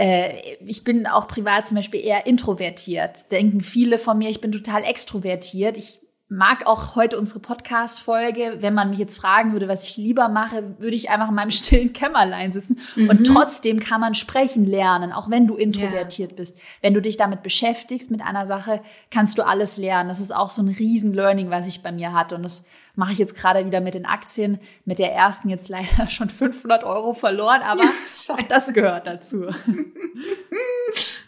äh, 0.00 0.56
ich 0.64 0.82
bin 0.82 1.06
auch 1.06 1.28
privat 1.28 1.66
zum 1.66 1.76
Beispiel 1.76 2.00
eher 2.00 2.26
introvertiert. 2.26 3.30
Denken 3.30 3.60
viele 3.60 3.98
von 3.98 4.16
mir, 4.16 4.30
ich 4.30 4.40
bin 4.40 4.50
total 4.50 4.82
extrovertiert. 4.82 5.76
Ich 5.76 6.00
mag 6.30 6.64
auch 6.64 6.94
heute 6.94 7.18
unsere 7.18 7.40
Podcast-Folge. 7.40 8.58
Wenn 8.60 8.72
man 8.72 8.90
mich 8.90 9.00
jetzt 9.00 9.18
fragen 9.18 9.52
würde, 9.52 9.66
was 9.66 9.88
ich 9.88 9.96
lieber 9.96 10.28
mache, 10.28 10.76
würde 10.78 10.94
ich 10.94 11.10
einfach 11.10 11.28
in 11.28 11.34
meinem 11.34 11.50
stillen 11.50 11.92
Kämmerlein 11.92 12.52
sitzen. 12.52 12.78
Mhm. 12.94 13.10
Und 13.10 13.24
trotzdem 13.26 13.80
kann 13.80 14.00
man 14.00 14.14
sprechen 14.14 14.64
lernen, 14.64 15.12
auch 15.12 15.28
wenn 15.28 15.48
du 15.48 15.56
introvertiert 15.56 16.30
ja. 16.30 16.36
bist. 16.36 16.56
Wenn 16.82 16.94
du 16.94 17.02
dich 17.02 17.16
damit 17.16 17.42
beschäftigst, 17.42 18.12
mit 18.12 18.22
einer 18.22 18.46
Sache, 18.46 18.80
kannst 19.10 19.38
du 19.38 19.42
alles 19.42 19.76
lernen. 19.76 20.08
Das 20.08 20.20
ist 20.20 20.32
auch 20.32 20.50
so 20.50 20.62
ein 20.62 20.68
Riesen-Learning, 20.68 21.50
was 21.50 21.66
ich 21.66 21.82
bei 21.82 21.90
mir 21.90 22.12
hatte. 22.12 22.36
Und 22.36 22.44
das 22.44 22.64
mache 22.94 23.10
ich 23.12 23.18
jetzt 23.18 23.34
gerade 23.34 23.66
wieder 23.66 23.80
mit 23.80 23.94
den 23.94 24.06
Aktien. 24.06 24.60
Mit 24.84 25.00
der 25.00 25.12
ersten 25.12 25.48
jetzt 25.48 25.68
leider 25.70 26.08
schon 26.08 26.28
500 26.28 26.84
Euro 26.84 27.12
verloren, 27.12 27.62
aber 27.62 27.82
ja, 27.82 28.36
das 28.48 28.72
gehört 28.72 29.08
dazu. 29.08 29.46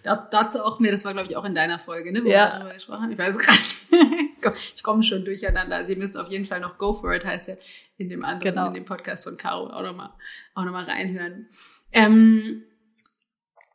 da, 0.03 0.28
dazu 0.30 0.62
auch 0.62 0.80
mir, 0.80 0.93
das 0.93 1.05
war 1.05 1.12
glaube 1.12 1.28
ich 1.28 1.36
auch 1.36 1.45
in 1.45 1.55
deiner 1.55 1.78
Folge, 1.78 2.12
ne, 2.12 2.24
wo 2.24 2.28
ja. 2.28 2.47
wir 2.47 2.51
darüber 2.59 2.74
gesprochen 2.74 3.03
haben. 3.03 3.12
Ich 3.12 3.18
weiß 3.18 3.38
gerade. 3.38 4.57
ich 4.74 4.82
komme 4.82 5.03
schon 5.03 5.24
durcheinander. 5.24 5.76
Also 5.76 5.93
ihr 5.93 5.99
müsst 5.99 6.18
auf 6.18 6.28
jeden 6.28 6.45
Fall 6.45 6.61
noch 6.61 6.78
Go 6.78 6.93
for 6.93 7.14
it 7.14 7.24
heißt 7.24 7.49
ja 7.49 7.55
in 7.97 8.09
dem 8.09 8.24
anderen, 8.24 8.55
genau. 8.55 8.66
in 8.68 8.74
dem 8.74 8.84
Podcast 8.84 9.24
von 9.24 9.36
Caro 9.36 9.68
auch 9.68 9.82
nochmal 9.82 10.11
auch 10.55 10.64
noch 10.64 10.72
mal 10.72 10.84
reinhören. 10.84 11.49
Ähm, 11.93 12.64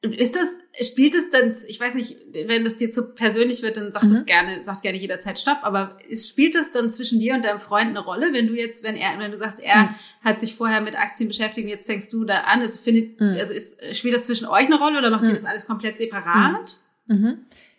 ist 0.02 0.36
das, 0.36 0.88
spielt 0.88 1.16
es 1.16 1.30
dann, 1.30 1.56
ich 1.68 1.80
weiß 1.80 1.95
nicht, 1.95 2.18
wenn 2.45 2.64
das 2.64 2.78
dir 2.78 2.91
zu 2.91 3.14
persönlich 3.14 3.64
wird, 3.64 3.78
dann 3.78 3.91
sagt 3.91 4.10
mhm. 4.10 4.18
es 4.18 4.26
gerne, 4.26 4.64
sagt 4.64 4.84
gerne 4.84 4.98
jederzeit 4.98 5.39
Stopp, 5.39 5.60
aber 5.64 5.98
ist, 6.08 6.30
spielt 6.30 6.56
es 6.56 6.72
dann 6.72 6.91
zwischen 6.91 7.20
dir 7.20 7.34
und 7.34 7.43
deinem 7.43 7.60
Freund 7.60 7.89
eine 7.89 8.00
Rolle, 8.00 8.32
wenn 8.32 8.48
du 8.48 8.54
jetzt, 8.54 8.84
wenn 8.84 8.95
er, 8.95 9.18
wenn 9.20 9.32
du 9.32 9.38
sagst, 9.38 9.60
er 9.60 9.86
mhm. 9.86 9.89
hat 10.24 10.39
sich 10.39 10.56
vorher 10.56 10.82
mit 10.82 10.98
Aktien 10.98 11.28
beschäftigt 11.28 11.66
und 11.66 11.72
jetzt 11.72 11.88
fängst 11.88 12.14
du 12.14 12.26
da 12.26 12.41
an, 12.41 12.62
also 12.62 12.78
findet, 12.78 13.20
mhm. 13.20 13.38
also 13.39 13.54
ist, 13.54 13.95
spielt 13.95 14.16
das 14.16 14.24
zwischen 14.26 14.48
euch 14.48 14.66
eine 14.68 14.78
Rolle 14.78 15.00
oder 15.00 15.10
macht 15.10 15.24
ihr 15.24 15.32
mhm. 15.32 15.36
das 15.36 15.45
alles 15.45 15.66
komplett 15.66 15.98
separat? 15.98 16.80
Mhm. 17.08 17.16
Mhm. 17.16 17.38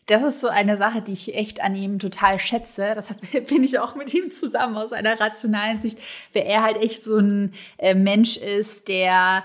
Das 0.09 0.23
ist 0.23 0.41
so 0.41 0.49
eine 0.49 0.79
Sache, 0.79 1.03
die 1.03 1.13
ich 1.13 1.35
echt 1.35 1.63
an 1.63 1.77
ihm 1.77 1.99
total 1.99 2.39
schätze. 2.39 2.93
Das 2.95 3.11
hat, 3.11 3.19
bin 3.47 3.63
ich 3.63 3.79
auch 3.79 3.95
mit 3.95 4.13
ihm 4.13 4.31
zusammen 4.31 4.77
aus 4.77 4.93
einer 4.93 5.21
rationalen 5.21 5.79
Sicht, 5.79 5.99
weil 6.33 6.45
er 6.45 6.63
halt 6.63 6.79
echt 6.79 7.05
so 7.05 7.19
ein 7.19 7.53
äh, 7.77 7.95
Mensch 7.95 8.39
ist, 8.39 8.89
der 8.89 9.45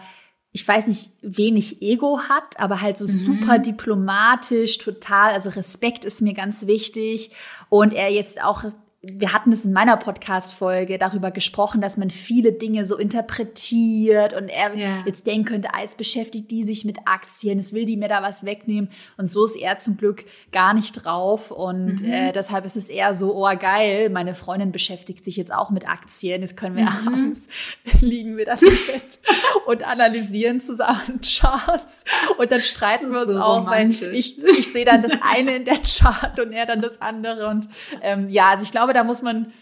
ich 0.55 0.67
weiß 0.67 0.85
nicht, 0.85 1.09
wenig 1.23 1.81
Ego 1.81 2.21
hat, 2.29 2.59
aber 2.59 2.79
halt 2.79 2.95
so 2.95 3.05
mhm. 3.05 3.09
super 3.09 3.57
diplomatisch, 3.57 4.77
total, 4.77 5.33
also 5.33 5.49
Respekt 5.49 6.05
ist 6.05 6.21
mir 6.21 6.33
ganz 6.33 6.67
wichtig 6.67 7.31
und 7.69 7.91
er 7.91 8.11
jetzt 8.11 8.43
auch 8.43 8.63
wir 9.05 9.33
hatten 9.33 9.51
es 9.51 9.65
in 9.65 9.73
meiner 9.73 9.97
Podcast-Folge 9.97 10.97
darüber 10.97 11.29
gesprochen, 11.31 11.81
dass 11.81 11.97
man 11.97 12.09
viele 12.09 12.53
Dinge 12.53 12.87
so 12.87 12.95
interpretiert 12.95 14.31
und 14.31 14.47
er 14.47 14.73
yeah. 14.73 15.03
jetzt 15.05 15.27
denken 15.27 15.43
könnte, 15.43 15.73
als 15.73 15.95
beschäftigt 15.95 16.49
die 16.49 16.63
sich 16.63 16.85
mit 16.85 16.99
Aktien, 17.03 17.59
es 17.59 17.73
will 17.73 17.83
die 17.83 17.97
mir 17.97 18.07
da 18.07 18.21
was 18.21 18.45
wegnehmen. 18.45 18.89
Und 19.17 19.29
so 19.29 19.43
ist 19.43 19.57
er 19.57 19.77
zum 19.79 19.97
Glück 19.97 20.23
gar 20.53 20.73
nicht 20.73 21.03
drauf. 21.03 21.51
Und 21.51 22.01
mhm. 22.01 22.13
äh, 22.13 22.31
deshalb 22.31 22.63
ist 22.63 22.77
es 22.77 22.87
eher 22.87 23.13
so, 23.13 23.35
oh 23.35 23.53
geil, 23.59 24.09
meine 24.09 24.33
Freundin 24.33 24.71
beschäftigt 24.71 25.25
sich 25.25 25.35
jetzt 25.35 25.53
auch 25.53 25.69
mit 25.69 25.85
Aktien. 25.85 26.41
Jetzt 26.41 26.55
können 26.55 26.77
wir 26.77 26.89
mhm. 26.89 27.07
abends, 27.07 27.49
liegen 27.99 28.37
wir 28.37 28.45
dann 28.45 28.59
im 28.59 28.67
Bett 28.87 29.19
und 29.65 29.85
analysieren 29.85 30.61
zusammen 30.61 31.19
Charts. 31.39 32.05
Und 32.37 32.49
dann 32.53 32.61
streiten 32.61 33.11
wir 33.11 33.23
uns 33.23 33.33
so 33.33 33.39
auch, 33.41 33.65
weil 33.67 33.89
ich, 33.89 34.41
ich 34.41 34.71
sehe 34.71 34.85
dann 34.85 35.01
das 35.01 35.11
eine 35.21 35.57
in 35.57 35.65
der 35.65 35.79
Chart 35.79 36.39
und 36.39 36.53
er 36.53 36.65
dann 36.65 36.81
das 36.81 37.01
andere. 37.01 37.49
Und 37.49 37.67
ähm, 38.01 38.29
ja, 38.29 38.47
also 38.47 38.63
ich 38.63 38.71
glaube, 38.71 38.92
da 38.93 39.03
muss 39.03 39.21
man, 39.21 39.53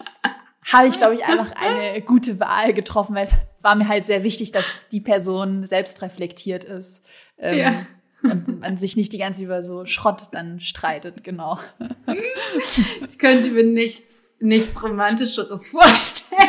habe 0.71 0.87
ich, 0.87 0.97
glaube 0.97 1.15
ich, 1.15 1.25
einfach 1.25 1.53
eine 1.55 2.01
gute 2.01 2.39
Wahl 2.39 2.73
getroffen, 2.73 3.15
weil 3.15 3.25
es 3.25 3.33
war 3.61 3.75
mir 3.75 3.87
halt 3.87 4.05
sehr 4.05 4.23
wichtig, 4.23 4.51
dass 4.51 4.65
die 4.91 5.01
Person 5.01 5.65
selbst 5.65 6.01
reflektiert 6.01 6.63
ist. 6.63 7.03
Ähm, 7.37 7.57
ja. 7.57 7.85
Und 8.23 8.59
man 8.59 8.77
sich 8.77 8.95
nicht 8.95 9.13
die 9.13 9.17
ganze 9.17 9.39
Zeit 9.39 9.45
über 9.45 9.63
so 9.63 9.85
Schrott 9.85 10.27
dann 10.31 10.59
streitet, 10.59 11.23
genau. 11.23 11.59
Ich 13.07 13.17
könnte 13.17 13.49
mir 13.49 13.63
nichts, 13.63 14.31
nichts 14.39 14.81
Romantischeres 14.83 15.69
vorstellen 15.69 16.39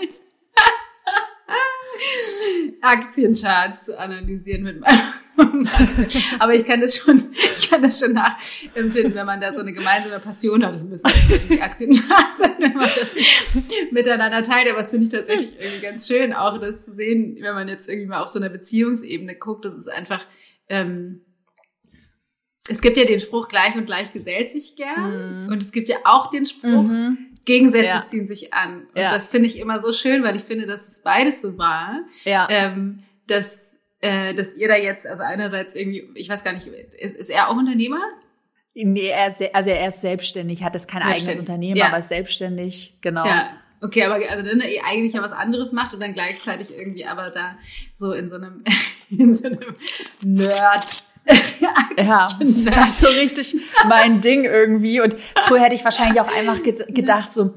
als 0.00 0.22
Aktiencharts 2.82 3.84
zu 3.84 3.98
analysieren 3.98 4.64
mit 4.64 4.80
meinem 4.80 4.98
Aber 6.38 6.54
ich 6.54 6.64
kann 6.64 6.80
das 6.80 6.96
schon, 6.96 7.32
ich 7.58 7.70
kann 7.70 7.82
das 7.82 7.98
schon 7.98 8.12
nachempfinden, 8.12 9.14
wenn 9.14 9.26
man 9.26 9.40
da 9.40 9.52
so 9.52 9.60
eine 9.60 9.72
gemeinsame 9.72 10.18
Passion 10.20 10.64
hat. 10.64 10.74
Das 10.74 10.84
müssen 10.84 11.10
irgendwie 11.30 11.60
Aktiencharts 11.60 12.38
sein, 12.38 12.56
wenn 12.58 12.74
man 12.74 12.88
das 12.88 13.68
miteinander 13.90 14.42
teilt. 14.42 14.68
Aber 14.70 14.80
das 14.80 14.90
finde 14.90 15.06
ich 15.06 15.12
tatsächlich 15.12 15.54
irgendwie 15.58 15.80
ganz 15.80 16.06
schön, 16.06 16.32
auch 16.32 16.58
das 16.58 16.84
zu 16.84 16.92
sehen, 16.92 17.36
wenn 17.40 17.54
man 17.54 17.68
jetzt 17.68 17.88
irgendwie 17.88 18.08
mal 18.08 18.20
auf 18.20 18.28
so 18.28 18.38
einer 18.38 18.48
Beziehungsebene 18.48 19.36
guckt. 19.36 19.64
Das 19.64 19.74
ist 19.74 19.88
einfach, 19.88 20.24
ähm, 20.68 21.24
es 22.68 22.80
gibt 22.80 22.96
ja 22.96 23.04
den 23.04 23.20
Spruch, 23.20 23.48
gleich 23.48 23.74
und 23.76 23.86
gleich 23.86 24.12
gesellt 24.12 24.50
sich 24.50 24.76
gern. 24.76 25.44
Mhm. 25.44 25.52
Und 25.52 25.62
es 25.62 25.72
gibt 25.72 25.88
ja 25.88 25.96
auch 26.04 26.30
den 26.30 26.46
Spruch, 26.46 26.84
mhm. 26.84 27.32
Gegensätze 27.44 27.86
ja. 27.86 28.04
ziehen 28.04 28.26
sich 28.26 28.54
an. 28.54 28.86
Und 28.94 29.00
ja. 29.00 29.10
das 29.10 29.28
finde 29.28 29.46
ich 29.46 29.58
immer 29.58 29.80
so 29.80 29.92
schön, 29.92 30.22
weil 30.22 30.36
ich 30.36 30.42
finde, 30.42 30.66
dass 30.66 30.88
es 30.88 31.00
beides 31.02 31.40
so 31.40 31.58
war. 31.58 32.00
Ja. 32.24 32.46
Ähm, 32.50 33.00
dass, 33.26 33.71
äh, 34.02 34.34
dass 34.34 34.54
ihr 34.54 34.68
da 34.68 34.76
jetzt, 34.76 35.06
also 35.06 35.22
einerseits 35.22 35.74
irgendwie, 35.74 36.10
ich 36.14 36.28
weiß 36.28 36.44
gar 36.44 36.52
nicht, 36.52 36.66
ist, 36.66 37.16
ist 37.16 37.30
er 37.30 37.48
auch 37.48 37.56
Unternehmer? 37.56 38.00
Nee, 38.74 39.08
er 39.08 39.28
ist, 39.28 39.42
also 39.54 39.70
er 39.70 39.88
ist 39.88 40.00
selbstständig, 40.00 40.62
hat 40.62 40.74
es 40.74 40.86
kein 40.86 41.02
eigenes 41.02 41.38
Unternehmen, 41.38 41.76
ja. 41.76 41.86
aber 41.86 41.98
ist 41.98 42.08
selbstständig, 42.08 42.98
genau. 43.00 43.24
Ja. 43.24 43.48
Okay, 43.80 44.04
aber 44.04 44.14
also 44.30 44.44
dann 44.44 44.62
eigentlich 44.88 45.14
ja 45.14 45.22
was 45.22 45.32
anderes 45.32 45.72
macht 45.72 45.92
und 45.92 46.00
dann 46.00 46.14
gleichzeitig 46.14 46.72
irgendwie 46.72 47.04
aber 47.04 47.30
da 47.30 47.56
so 47.96 48.12
in 48.12 48.28
so 48.28 48.36
einem, 48.36 48.62
in 49.10 49.34
so 49.34 49.46
einem 49.46 49.76
Nerd 50.22 51.02
ja, 51.96 52.28
das 52.38 52.48
ist 52.48 52.74
halt 52.74 52.92
so 52.92 53.06
richtig 53.06 53.54
mein 53.88 54.20
Ding 54.20 54.44
irgendwie. 54.44 55.00
Und 55.00 55.16
früher 55.46 55.60
hätte 55.60 55.74
ich 55.74 55.84
wahrscheinlich 55.84 56.20
auch 56.20 56.28
einfach 56.28 56.60
gedacht, 56.62 57.32
so, 57.32 57.54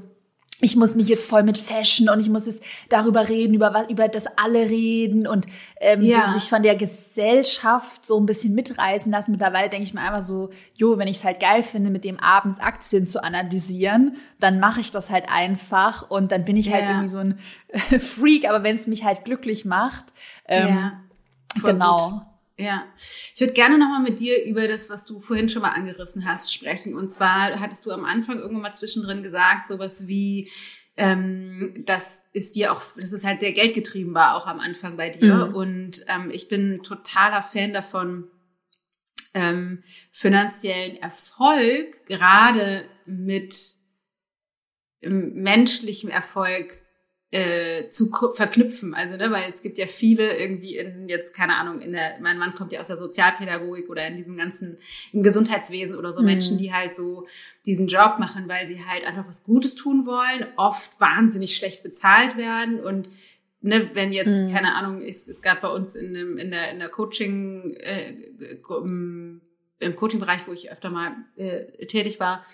ich 0.62 0.76
muss 0.76 0.96
mich 0.96 1.10
jetzt 1.10 1.30
voll 1.30 1.44
mit 1.44 1.58
Fashion 1.58 2.08
und 2.08 2.20
ich 2.20 2.30
muss 2.30 2.46
jetzt 2.46 2.64
darüber 2.90 3.28
reden, 3.28 3.54
über 3.54 3.74
was, 3.74 3.90
über 3.90 4.08
das 4.08 4.26
alle 4.38 4.70
reden 4.70 5.28
und 5.28 5.48
ähm, 5.82 6.02
ja. 6.02 6.32
sich 6.32 6.50
von 6.50 6.64
der 6.64 6.76
Gesellschaft 6.76 8.06
so 8.06 8.18
ein 8.20 8.26
bisschen 8.26 8.56
mitreißen 8.56 9.12
lassen. 9.12 9.32
Mittlerweile 9.32 9.70
denke 9.70 9.84
ich 9.84 9.94
mir 9.94 10.02
einfach 10.02 10.22
so, 10.22 10.52
jo, 10.74 10.98
wenn 10.98 11.08
ich 11.08 11.18
es 11.18 11.24
halt 11.26 11.42
geil 11.42 11.62
finde, 11.62 11.90
mit 11.90 12.06
dem 12.06 12.20
abends 12.20 12.60
Aktien 12.60 13.06
zu 13.06 13.22
analysieren, 13.24 14.16
dann 14.40 14.60
mache 14.60 14.80
ich 14.80 14.92
das 14.92 15.10
halt 15.10 15.26
einfach 15.28 16.10
und 16.10 16.32
dann 16.32 16.46
bin 16.46 16.56
ich 16.56 16.72
halt 16.72 16.84
ja. 16.84 16.90
irgendwie 16.92 17.08
so 17.10 17.18
ein 17.18 17.40
Freak. 18.00 18.48
Aber 18.48 18.64
wenn 18.64 18.76
es 18.76 18.88
mich 18.88 19.04
halt 19.04 19.26
glücklich 19.26 19.66
macht, 19.66 20.06
ähm, 20.48 20.68
ja, 20.70 21.02
genau. 21.62 22.10
Gut. 22.10 22.22
Ja, 22.58 22.88
ich 23.34 23.42
würde 23.42 23.54
gerne 23.54 23.78
nochmal 23.78 24.02
mit 24.02 24.20
dir 24.20 24.46
über 24.46 24.68
das, 24.68 24.90
was 24.90 25.04
du 25.04 25.20
vorhin 25.20 25.50
schon 25.50 25.62
mal 25.62 25.72
angerissen 25.72 26.26
hast, 26.26 26.54
sprechen. 26.54 26.96
Und 26.96 27.10
zwar 27.12 27.60
hattest 27.60 27.86
du 27.86 27.92
am 27.92 28.06
Anfang 28.06 28.40
irgendwann 28.40 28.62
mal 28.62 28.74
zwischendrin 28.74 29.24
gesagt, 29.24 29.68
sowas 29.68 30.08
wie, 30.08 30.50
ähm, 30.96 31.84
das 31.86 32.26
ist 32.32 32.56
dir 32.56 32.72
auch, 32.72 32.82
das 32.96 33.12
ist 33.12 33.26
halt 33.26 33.42
sehr 33.42 33.52
geldgetrieben 33.52 34.14
war 34.14 34.38
auch 34.38 34.48
am 34.48 34.60
Anfang 34.60 34.96
bei 34.96 35.10
dir. 35.10 35.48
Mhm. 35.48 35.54
Und 35.56 36.06
ähm, 36.08 36.32
ich 36.32 36.48
bin 36.48 36.82
totaler 36.82 37.44
Fan 37.44 37.74
davon, 37.74 38.30
ähm, 39.34 39.84
finanziellen 40.14 40.96
Erfolg 40.96 42.06
gerade 42.06 42.88
mit 43.06 43.76
ähm, 45.02 45.34
menschlichem 45.34 46.10
Erfolg 46.10 46.85
äh, 47.36 47.90
zu 47.90 48.10
verknüpfen. 48.34 48.94
Also, 48.94 49.18
ne, 49.18 49.30
weil 49.30 49.44
es 49.50 49.62
gibt 49.62 49.78
ja 49.78 49.88
viele 49.88 50.38
irgendwie 50.38 50.78
in 50.78 51.10
jetzt, 51.10 51.34
keine 51.34 51.58
Ahnung, 51.58 51.82
in 51.82 51.92
der, 51.92 52.18
mein 52.22 52.38
Mann 52.38 52.56
kommt 52.56 52.72
ja 52.72 52.80
aus 52.80 52.88
der 52.88 52.96
Sozialpädagogik 52.96 53.90
oder 53.90 54.08
in 54.08 54.16
diesem 54.16 54.38
ganzen, 54.38 54.78
im 55.12 55.22
Gesundheitswesen 55.22 55.98
oder 55.98 56.14
so 56.14 56.22
mhm. 56.22 56.28
Menschen, 56.28 56.58
die 56.58 56.72
halt 56.72 56.96
so 56.96 57.28
diesen 57.66 57.88
Job 57.88 58.20
machen, 58.20 58.48
weil 58.48 58.68
sie 58.68 58.86
halt 58.86 59.06
einfach 59.06 59.28
was 59.28 59.44
Gutes 59.44 59.76
tun 59.76 60.06
wollen, 60.06 60.48
oft 60.56 60.98
wahnsinnig 61.02 61.58
schlecht 61.58 61.84
bezahlt 61.84 62.38
werden 62.38 62.80
und 62.80 63.10
ne, 63.60 63.90
wenn 63.94 64.14
jetzt, 64.14 64.44
mhm. 64.44 64.54
keine 64.54 64.74
Ahnung, 64.76 65.02
es, 65.02 65.28
es 65.28 65.42
gab 65.42 65.60
bei 65.60 65.70
uns 65.70 65.96
in, 65.96 66.14
dem, 66.14 66.38
in 66.38 66.52
der, 66.52 66.72
in 66.72 66.80
der 66.80 66.88
Coaching, 66.88 67.76
äh, 67.82 68.14
im, 68.70 69.42
Coaching-Bereich, 69.98 70.48
wo 70.48 70.54
ich 70.54 70.72
öfter 70.72 70.90
mal 70.90 71.12
äh, 71.36 71.86
tätig 71.86 72.22
war, 72.22 72.46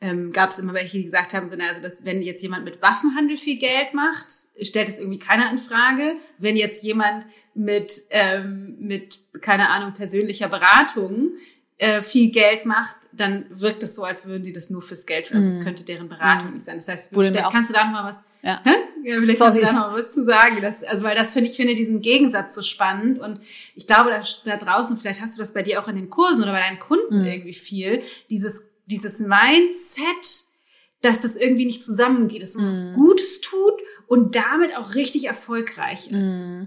ähm, 0.00 0.32
gab 0.32 0.50
es 0.50 0.58
immer 0.58 0.72
welche, 0.72 0.98
die 0.98 1.04
gesagt 1.04 1.34
haben, 1.34 1.48
so, 1.48 1.56
also 1.56 1.82
dass 1.82 2.04
wenn 2.04 2.22
jetzt 2.22 2.42
jemand 2.42 2.64
mit 2.64 2.80
Waffenhandel 2.80 3.36
viel 3.36 3.58
Geld 3.58 3.92
macht, 3.92 4.28
stellt 4.62 4.88
es 4.88 4.98
irgendwie 4.98 5.18
keiner 5.18 5.50
in 5.50 5.58
Frage. 5.58 6.14
Wenn 6.38 6.56
jetzt 6.56 6.82
jemand 6.82 7.26
mit, 7.54 7.92
ähm, 8.10 8.76
mit 8.80 9.18
keine 9.42 9.68
Ahnung, 9.68 9.92
persönlicher 9.92 10.48
Beratung 10.48 11.32
äh, 11.76 12.02
viel 12.02 12.30
Geld 12.30 12.64
macht, 12.66 12.96
dann 13.12 13.44
wirkt 13.50 13.82
es 13.82 13.94
so, 13.94 14.04
als 14.04 14.24
würden 14.24 14.42
die 14.42 14.52
das 14.52 14.70
nur 14.70 14.82
fürs 14.82 15.06
Geld, 15.06 15.32
also 15.32 15.48
es 15.48 15.58
mhm. 15.58 15.64
könnte 15.64 15.84
deren 15.84 16.08
Beratung 16.08 16.48
mhm. 16.48 16.54
nicht 16.54 16.66
sein. 16.66 16.76
Das 16.76 16.88
heißt, 16.88 17.14
Wurde 17.14 17.28
vielleicht 17.28 17.50
kannst 17.50 17.70
du 17.70 17.74
da 17.74 17.84
noch 17.84 17.92
mal 17.92 18.04
was, 18.04 18.22
ja. 18.42 18.60
Hä? 18.64 18.70
ja 19.02 19.18
vielleicht 19.18 19.38
Sorry. 19.38 19.50
kannst 19.50 19.62
du 19.62 19.66
da 19.66 19.72
noch 19.72 19.90
mal 19.90 19.98
was 19.98 20.12
zu 20.12 20.24
sagen. 20.24 20.60
Das, 20.60 20.82
also 20.82 21.04
weil 21.04 21.16
das 21.16 21.32
finde 21.32 21.50
ich 21.50 21.56
finde 21.56 21.74
diesen 21.74 22.00
Gegensatz 22.00 22.54
so 22.54 22.62
spannend 22.62 23.18
und 23.18 23.40
ich 23.74 23.86
glaube 23.86 24.10
da, 24.10 24.22
da 24.44 24.56
draußen, 24.56 24.96
vielleicht 24.96 25.20
hast 25.20 25.36
du 25.36 25.42
das 25.42 25.52
bei 25.52 25.62
dir 25.62 25.80
auch 25.80 25.88
in 25.88 25.96
den 25.96 26.10
Kursen 26.10 26.42
oder 26.42 26.52
bei 26.52 26.60
deinen 26.60 26.78
Kunden 26.78 27.20
mhm. 27.20 27.26
irgendwie 27.26 27.54
viel, 27.54 28.02
dieses 28.28 28.69
dieses 28.90 29.20
Mindset, 29.20 30.44
dass 31.02 31.20
das 31.20 31.36
irgendwie 31.36 31.66
nicht 31.66 31.82
zusammengeht, 31.82 32.42
dass 32.42 32.54
man 32.54 32.66
mm. 32.66 32.70
was 32.70 32.82
mhm. 32.82 32.92
Gutes 32.94 33.40
tut 33.40 33.74
und 34.06 34.34
damit 34.36 34.76
auch 34.76 34.94
richtig 34.94 35.26
erfolgreich 35.26 36.10
ist. 36.10 36.26
Mm. 36.26 36.64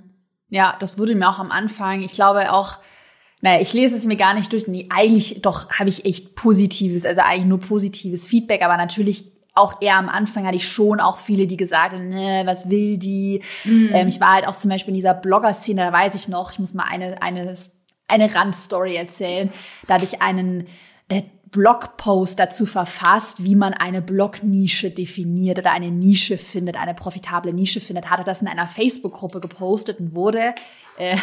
Ja, 0.49 0.75
das 0.79 0.97
wurde 0.97 1.15
mir 1.15 1.29
auch 1.29 1.39
am 1.39 1.51
Anfang, 1.51 2.01
ich 2.01 2.13
glaube 2.13 2.51
auch, 2.51 2.79
naja, 3.41 3.59
ich 3.61 3.73
lese 3.73 3.95
es 3.95 4.05
mir 4.05 4.15
gar 4.15 4.33
nicht 4.33 4.53
durch. 4.53 4.67
Nee, 4.67 4.87
eigentlich 4.89 5.41
doch 5.41 5.69
habe 5.71 5.89
ich 5.89 6.05
echt 6.05 6.35
positives, 6.35 7.05
also 7.05 7.21
eigentlich 7.21 7.45
nur 7.45 7.59
positives 7.59 8.27
Feedback, 8.27 8.61
aber 8.61 8.77
natürlich 8.77 9.33
auch 9.55 9.81
eher 9.81 9.97
am 9.97 10.09
Anfang 10.09 10.47
hatte 10.47 10.55
ich 10.55 10.67
schon 10.67 10.99
auch 10.99 11.17
viele, 11.17 11.45
die 11.45 11.57
gesagt 11.57 11.93
haben, 11.93 12.09
ne, 12.09 12.43
was 12.45 12.69
will 12.69 12.97
die? 12.97 13.43
Mhm. 13.65 13.89
Ähm, 13.93 14.07
ich 14.07 14.19
war 14.19 14.33
halt 14.33 14.47
auch 14.47 14.55
zum 14.55 14.71
Beispiel 14.71 14.91
in 14.91 14.95
dieser 14.95 15.13
Blogger-Szene, 15.13 15.81
da 15.81 15.91
weiß 15.91 16.15
ich 16.15 16.27
noch, 16.27 16.51
ich 16.53 16.59
muss 16.59 16.73
mal 16.73 16.85
eine, 16.85 17.21
eine, 17.21 17.53
eine 18.07 18.33
Randstory 18.33 18.95
erzählen. 18.95 19.51
Da 19.87 19.95
hatte 19.95 20.05
ich 20.05 20.21
einen 20.21 20.67
äh, 21.09 21.23
Blogpost 21.53 22.39
dazu 22.39 22.65
verfasst, 22.65 23.43
wie 23.43 23.55
man 23.55 23.73
eine 23.73 24.01
Blognische 24.01 24.89
definiert 24.89 25.59
oder 25.59 25.71
eine 25.71 25.91
Nische 25.91 26.37
findet, 26.37 26.75
eine 26.75 26.95
profitable 26.95 27.53
Nische 27.53 27.79
findet, 27.79 28.09
hatte 28.09 28.23
das 28.23 28.41
in 28.41 28.47
einer 28.47 28.67
Facebook-Gruppe 28.67 29.39
gepostet 29.39 29.99
und 29.99 30.15
wurde 30.15 30.55
äh, 30.97 31.15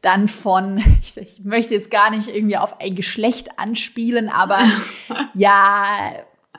dann 0.00 0.28
von, 0.28 0.78
ich, 1.00 1.16
ich 1.16 1.44
möchte 1.44 1.74
jetzt 1.74 1.90
gar 1.90 2.10
nicht 2.10 2.28
irgendwie 2.28 2.56
auf 2.56 2.80
ein 2.80 2.96
Geschlecht 2.96 3.58
anspielen, 3.58 4.28
aber 4.28 4.58
ja, 5.34 6.12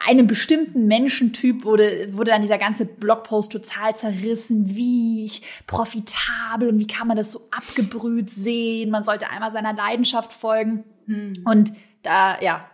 einem 0.08 0.28
bestimmten 0.28 0.88
Menschentyp 0.88 1.66
wurde, 1.66 2.08
wurde 2.12 2.32
dann 2.32 2.42
dieser 2.42 2.58
ganze 2.58 2.86
Blogpost 2.86 3.52
total 3.52 3.98
zerrissen, 3.98 4.76
wie 4.76 5.26
ich 5.26 5.42
profitabel 5.68 6.70
und 6.70 6.80
wie 6.80 6.88
kann 6.88 7.10
man 7.10 7.18
das 7.18 7.32
so 7.32 7.42
abgebrüht 7.52 8.30
sehen. 8.30 8.92
Man 8.92 9.04
sollte 9.04 9.30
einmal 9.30 9.52
seiner 9.52 9.74
Leidenschaft 9.74 10.32
folgen. 10.32 10.86
Hm. 11.06 11.44
Und 11.44 11.74
da, 12.04 12.40
ja, 12.42 12.66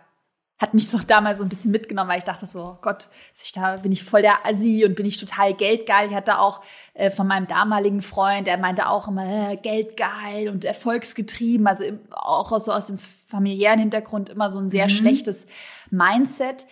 hat 0.58 0.74
mich 0.74 0.88
so 0.88 0.98
damals 1.06 1.38
so 1.38 1.44
ein 1.44 1.48
bisschen 1.48 1.70
mitgenommen, 1.70 2.10
weil 2.10 2.18
ich 2.18 2.24
dachte 2.24 2.46
so, 2.46 2.60
oh 2.60 2.78
Gott, 2.80 3.08
da 3.54 3.76
bin 3.76 3.92
ich 3.92 4.04
voll 4.04 4.22
der 4.22 4.46
Assi 4.46 4.84
und 4.86 4.96
bin 4.96 5.06
ich 5.06 5.18
total 5.18 5.54
geldgeil. 5.54 6.08
Ich 6.08 6.14
hatte 6.14 6.38
auch 6.38 6.62
äh, 6.94 7.10
von 7.10 7.26
meinem 7.26 7.46
damaligen 7.46 8.02
Freund, 8.02 8.46
der 8.46 8.58
meinte 8.58 8.88
auch 8.88 9.08
immer 9.08 9.52
äh, 9.52 9.56
geldgeil 9.56 10.48
und 10.48 10.64
erfolgsgetrieben, 10.64 11.66
also 11.66 11.84
im, 11.84 12.00
auch 12.10 12.58
so 12.58 12.72
aus 12.72 12.86
dem 12.86 12.98
familiären 12.98 13.80
Hintergrund 13.80 14.30
immer 14.30 14.50
so 14.50 14.58
ein 14.58 14.70
sehr 14.70 14.86
mhm. 14.86 14.90
schlechtes 14.90 15.46
Mindset. 15.90 16.66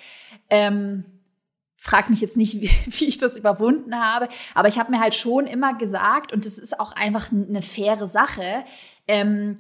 Ähm, 0.51 1.05
frag 1.77 2.09
mich 2.09 2.21
jetzt 2.21 2.37
nicht, 2.37 2.55
wie, 2.61 2.71
wie 2.87 3.05
ich 3.05 3.19
das 3.19 3.37
überwunden 3.37 3.95
habe, 3.99 4.29
aber 4.55 4.69
ich 4.69 4.79
habe 4.79 4.91
mir 4.91 5.01
halt 5.01 5.15
schon 5.15 5.47
immer 5.47 5.75
gesagt, 5.75 6.33
und 6.33 6.47
das 6.47 6.59
ist 6.59 6.81
auch 6.81 6.93
einfach 6.93 7.31
eine 7.31 7.63
faire 7.63 8.09
Sache, 8.09 8.65
ähm, 9.07 9.59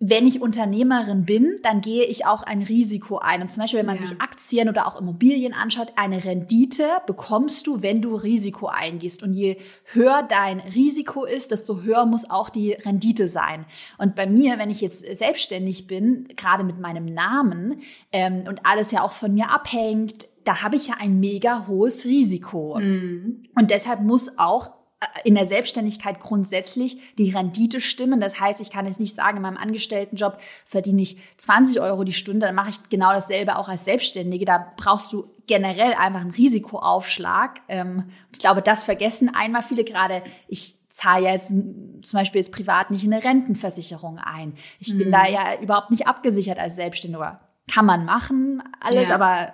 wenn 0.00 0.28
ich 0.28 0.40
Unternehmerin 0.40 1.24
bin, 1.24 1.58
dann 1.62 1.80
gehe 1.80 2.04
ich 2.04 2.24
auch 2.24 2.44
ein 2.44 2.62
Risiko 2.62 3.18
ein. 3.18 3.42
Und 3.42 3.50
zum 3.50 3.62
Beispiel, 3.62 3.80
wenn 3.80 3.86
man 3.86 3.96
ja. 3.96 4.06
sich 4.06 4.20
Aktien 4.20 4.68
oder 4.68 4.86
auch 4.86 5.00
Immobilien 5.00 5.52
anschaut, 5.52 5.88
eine 5.96 6.24
Rendite 6.24 6.84
bekommst 7.06 7.66
du, 7.66 7.82
wenn 7.82 8.00
du 8.00 8.14
Risiko 8.14 8.68
eingehst. 8.68 9.24
Und 9.24 9.32
je 9.32 9.56
höher 9.86 10.22
dein 10.22 10.60
Risiko 10.60 11.24
ist, 11.24 11.50
desto 11.50 11.82
höher 11.82 12.06
muss 12.06 12.30
auch 12.30 12.48
die 12.48 12.72
Rendite 12.72 13.26
sein. 13.26 13.66
Und 13.98 14.14
bei 14.14 14.28
mir, 14.28 14.58
wenn 14.58 14.70
ich 14.70 14.80
jetzt 14.80 15.04
selbstständig 15.16 15.88
bin, 15.88 16.28
gerade 16.36 16.62
mit 16.62 16.78
meinem 16.78 17.06
Namen 17.06 17.80
ähm, 18.12 18.44
und 18.46 18.60
alles 18.64 18.92
ja 18.92 19.02
auch 19.02 19.12
von 19.12 19.34
mir 19.34 19.50
abhängt, 19.50 20.28
da 20.44 20.62
habe 20.62 20.76
ich 20.76 20.86
ja 20.86 20.94
ein 21.00 21.18
mega 21.18 21.66
hohes 21.66 22.04
Risiko. 22.04 22.78
Mhm. 22.78 23.42
Und 23.56 23.70
deshalb 23.72 24.00
muss 24.00 24.38
auch 24.38 24.77
in 25.24 25.34
der 25.34 25.46
Selbstständigkeit 25.46 26.20
grundsätzlich 26.20 26.98
die 27.16 27.30
Rendite 27.30 27.80
stimmen. 27.80 28.20
Das 28.20 28.40
heißt, 28.40 28.60
ich 28.60 28.70
kann 28.70 28.86
jetzt 28.86 28.98
nicht 28.98 29.14
sagen, 29.14 29.36
in 29.36 29.42
meinem 29.42 29.56
Angestelltenjob 29.56 30.38
verdiene 30.66 31.02
ich 31.02 31.18
20 31.36 31.80
Euro 31.80 32.02
die 32.02 32.12
Stunde, 32.12 32.46
dann 32.46 32.54
mache 32.54 32.70
ich 32.70 32.88
genau 32.88 33.12
dasselbe 33.12 33.56
auch 33.56 33.68
als 33.68 33.84
Selbstständige. 33.84 34.44
Da 34.44 34.72
brauchst 34.76 35.12
du 35.12 35.30
generell 35.46 35.94
einfach 35.94 36.20
einen 36.20 36.32
Risikoaufschlag. 36.32 37.60
Ähm, 37.68 38.10
ich 38.32 38.40
glaube, 38.40 38.60
das 38.60 38.82
vergessen 38.82 39.30
einmal 39.32 39.62
viele 39.62 39.84
gerade. 39.84 40.22
Ich 40.48 40.76
zahle 40.92 41.26
ja 41.26 41.32
jetzt 41.32 41.48
zum 41.48 42.18
Beispiel 42.18 42.40
jetzt 42.40 42.52
privat 42.52 42.90
nicht 42.90 43.04
in 43.04 43.12
eine 43.12 43.22
Rentenversicherung 43.22 44.18
ein. 44.18 44.54
Ich 44.80 44.94
mhm. 44.94 44.98
bin 44.98 45.12
da 45.12 45.26
ja 45.26 45.60
überhaupt 45.60 45.90
nicht 45.90 46.08
abgesichert 46.08 46.58
als 46.58 46.74
Selbstständiger. 46.74 47.40
Kann 47.70 47.86
man 47.86 48.04
machen, 48.04 48.62
alles, 48.80 49.10
ja. 49.10 49.14
aber 49.14 49.52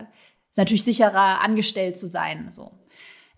ist 0.51 0.57
natürlich 0.57 0.85
sicherer, 0.85 1.43
angestellt 1.43 1.99
zu 1.99 2.07
sein. 2.07 2.49
So 2.51 2.71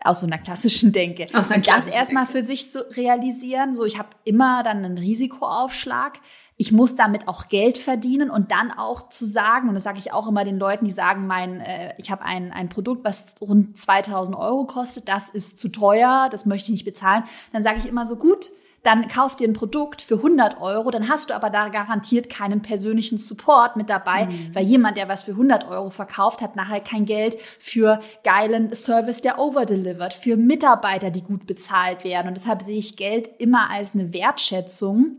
aus 0.07 0.21
so 0.21 0.27
einer 0.27 0.39
klassischen 0.39 0.93
Denke. 0.93 1.27
Aus 1.35 1.51
und 1.51 1.67
das 1.67 1.87
erstmal 1.87 2.27
für 2.27 2.45
sich 2.45 2.73
zu 2.73 2.81
realisieren, 2.97 3.75
so 3.75 3.85
ich 3.85 3.99
habe 3.99 4.09
immer 4.25 4.63
dann 4.63 4.85
einen 4.85 4.99
Risikoaufschlag. 4.99 6.21
Ich 6.59 6.73
muss 6.73 6.97
damit 6.97 7.29
auch 7.29 7.49
Geld 7.49 7.77
verdienen 7.77 8.31
und 8.31 8.51
dann 8.51 8.73
auch 8.73 9.11
zu 9.11 9.27
sagen, 9.27 9.69
und 9.69 9.75
das 9.75 9.83
sage 9.83 9.99
ich 9.99 10.15
auch 10.15 10.27
immer 10.27 10.43
den 10.45 10.59
Leuten, 10.59 10.87
die 10.87 10.91
sagen, 10.91 11.27
mein, 11.27 11.61
äh, 11.61 11.93
ich 11.99 12.11
habe 12.11 12.25
ein, 12.25 12.51
ein 12.51 12.71
Produkt, 12.71 13.05
was 13.05 13.35
rund 13.43 13.77
2000 13.77 14.35
Euro 14.37 14.65
kostet, 14.65 15.07
das 15.07 15.29
ist 15.29 15.59
zu 15.59 15.69
teuer, 15.69 16.29
das 16.31 16.47
möchte 16.47 16.69
ich 16.69 16.73
nicht 16.73 16.85
bezahlen. 16.87 17.25
Dann 17.53 17.63
sage 17.63 17.79
ich 17.79 17.87
immer 17.87 18.07
so, 18.07 18.17
gut, 18.17 18.51
dann 18.87 19.09
kauf 19.09 19.35
dir 19.35 19.49
ein 19.49 19.53
Produkt 19.53 20.01
für 20.01 20.15
100 20.15 20.61
Euro, 20.61 20.91
dann 20.93 21.09
hast 21.09 21.31
du 21.31 21.35
aber 21.35 21.51
da 21.51 21.69
garantiert 21.69 22.31
keinen 22.31 22.63
persönlichen 22.63 23.19
Support 23.19 23.77
mit 23.77 23.91
dabei, 23.91 24.27
mhm. 24.27 24.55
weil 24.55 24.65
jemand, 24.65 24.97
der 24.97 25.09
was 25.09 25.25
für 25.25 25.33
100 25.33 25.69
Euro 25.69 25.91
verkauft, 25.91 26.41
hat 26.41 26.55
nachher 26.55 26.81
kein 26.81 27.05
Geld 27.05 27.37
für 27.59 28.01
geilen 28.23 28.73
Service, 28.73 29.23
der 29.23 29.41
overdelivert, 29.41 30.15
für 30.15 30.37
Mitarbeiter, 30.37 31.11
die 31.11 31.23
gut 31.23 31.47
bezahlt 31.47 32.05
werden. 32.05 32.29
Und 32.29 32.37
deshalb 32.37 32.63
sehe 32.63 32.79
ich 32.79 32.97
Geld 32.97 33.29
immer 33.39 33.71
als 33.71 33.95
eine 33.95 34.13
Wertschätzung. 34.13 35.17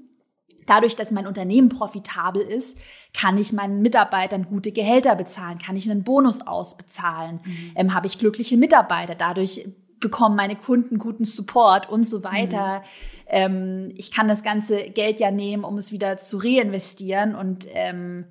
Dadurch, 0.66 0.96
dass 0.96 1.12
mein 1.12 1.28
Unternehmen 1.28 1.70
profitabel 1.70 2.42
ist, 2.42 2.78
kann 3.14 3.38
ich 3.38 3.52
meinen 3.52 3.82
Mitarbeitern 3.82 4.46
gute 4.46 4.72
Gehälter 4.72 5.16
bezahlen, 5.16 5.60
kann 5.60 5.76
ich 5.76 5.90
einen 5.90 6.04
Bonus 6.04 6.46
ausbezahlen, 6.46 7.42
mhm. 7.44 7.72
ähm, 7.76 7.94
habe 7.94 8.08
ich 8.08 8.18
glückliche 8.18 8.56
Mitarbeiter. 8.56 9.16
Dadurch 9.16 9.66
bekommen 10.00 10.36
meine 10.36 10.56
Kunden 10.56 10.98
guten 10.98 11.26
Support 11.26 11.90
und 11.90 12.08
so 12.08 12.24
weiter. 12.24 12.80
Mhm 12.80 12.84
ähm, 13.30 13.92
ich 13.96 14.12
kann 14.12 14.28
das 14.28 14.44
ganze 14.44 14.90
Geld 14.90 15.20
ja 15.20 15.32
nehmen, 15.32 15.64
um 15.64 15.78
es 15.78 15.92
wieder 15.92 16.18
zu 16.18 16.38
reinvestieren 16.38 17.36
und 17.36 17.68
ähm, 17.74 18.26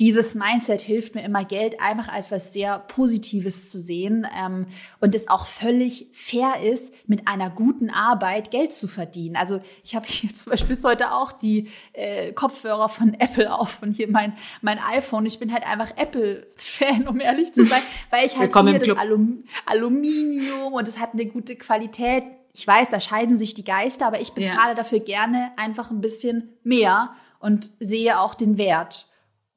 dieses 0.00 0.36
Mindset 0.36 0.80
hilft 0.80 1.14
mir 1.16 1.24
immer, 1.24 1.44
Geld 1.44 1.80
einfach 1.80 2.08
als 2.08 2.30
was 2.30 2.52
sehr 2.52 2.78
Positives 2.78 3.68
zu 3.68 3.78
sehen 3.78 4.26
ähm, 4.38 4.66
und 5.00 5.14
es 5.14 5.28
auch 5.28 5.46
völlig 5.46 6.06
fair 6.12 6.62
ist, 6.62 6.94
mit 7.08 7.26
einer 7.26 7.50
guten 7.50 7.90
Arbeit 7.90 8.52
Geld 8.52 8.72
zu 8.72 8.86
verdienen. 8.86 9.34
Also 9.34 9.60
ich 9.82 9.96
habe 9.96 10.06
hier 10.06 10.32
zum 10.34 10.50
Beispiel 10.50 10.78
heute 10.84 11.12
auch 11.12 11.32
die 11.32 11.68
äh, 11.94 12.32
Kopfhörer 12.32 12.88
von 12.88 13.14
Apple 13.14 13.52
auf 13.52 13.82
und 13.82 13.92
hier 13.92 14.08
mein, 14.08 14.36
mein 14.62 14.78
iPhone. 14.78 15.26
Ich 15.26 15.40
bin 15.40 15.52
halt 15.52 15.66
einfach 15.66 15.96
Apple-Fan, 15.96 17.08
um 17.08 17.20
ehrlich 17.20 17.52
zu 17.52 17.64
sein, 17.64 17.82
weil 18.10 18.26
ich 18.26 18.38
halt 18.38 18.54
hier 18.54 18.78
das 18.78 18.96
Alum 18.96 19.44
Aluminium 19.66 20.72
und 20.74 20.86
es 20.86 21.00
hat 21.00 21.14
eine 21.14 21.26
gute 21.26 21.56
Qualität 21.56 22.24
ich 22.54 22.66
weiß, 22.66 22.88
da 22.90 22.98
scheiden 22.98 23.36
sich 23.36 23.54
die 23.54 23.62
Geister, 23.62 24.08
aber 24.08 24.20
ich 24.20 24.32
bezahle 24.32 24.70
ja. 24.70 24.74
dafür 24.74 24.98
gerne 24.98 25.52
einfach 25.56 25.92
ein 25.92 26.00
bisschen 26.00 26.48
mehr 26.64 27.14
und 27.38 27.70
sehe 27.78 28.18
auch 28.18 28.34
den 28.34 28.58
Wert. 28.58 29.07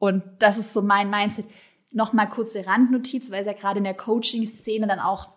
Und 0.01 0.23
das 0.39 0.57
ist 0.57 0.73
so 0.73 0.81
mein 0.81 1.11
Mindset. 1.11 1.45
Nochmal 1.91 2.27
kurze 2.27 2.65
Randnotiz, 2.65 3.29
weil 3.29 3.41
es 3.41 3.45
ja 3.45 3.53
gerade 3.53 3.77
in 3.77 3.83
der 3.83 3.93
Coaching-Szene 3.93 4.87
dann 4.87 4.99
auch 4.99 5.29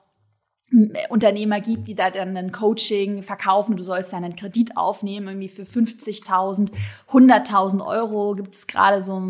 Unternehmer 1.11 1.61
gibt, 1.61 1.87
die 1.87 1.95
da 1.95 2.11
dann 2.11 2.35
ein 2.35 2.51
Coaching 2.51 3.23
verkaufen. 3.23 3.77
Du 3.77 3.83
sollst 3.83 4.15
dann 4.15 4.25
einen 4.25 4.37
Kredit 4.37 4.79
aufnehmen, 4.79 5.29
irgendwie 5.29 5.51
für 5.51 5.65
50.000, 5.65 6.71
100.000 7.11 7.87
Euro. 7.87 8.35
Gibt 8.37 8.55
es 8.55 8.67
gerade 8.67 9.03
so 9.03 9.21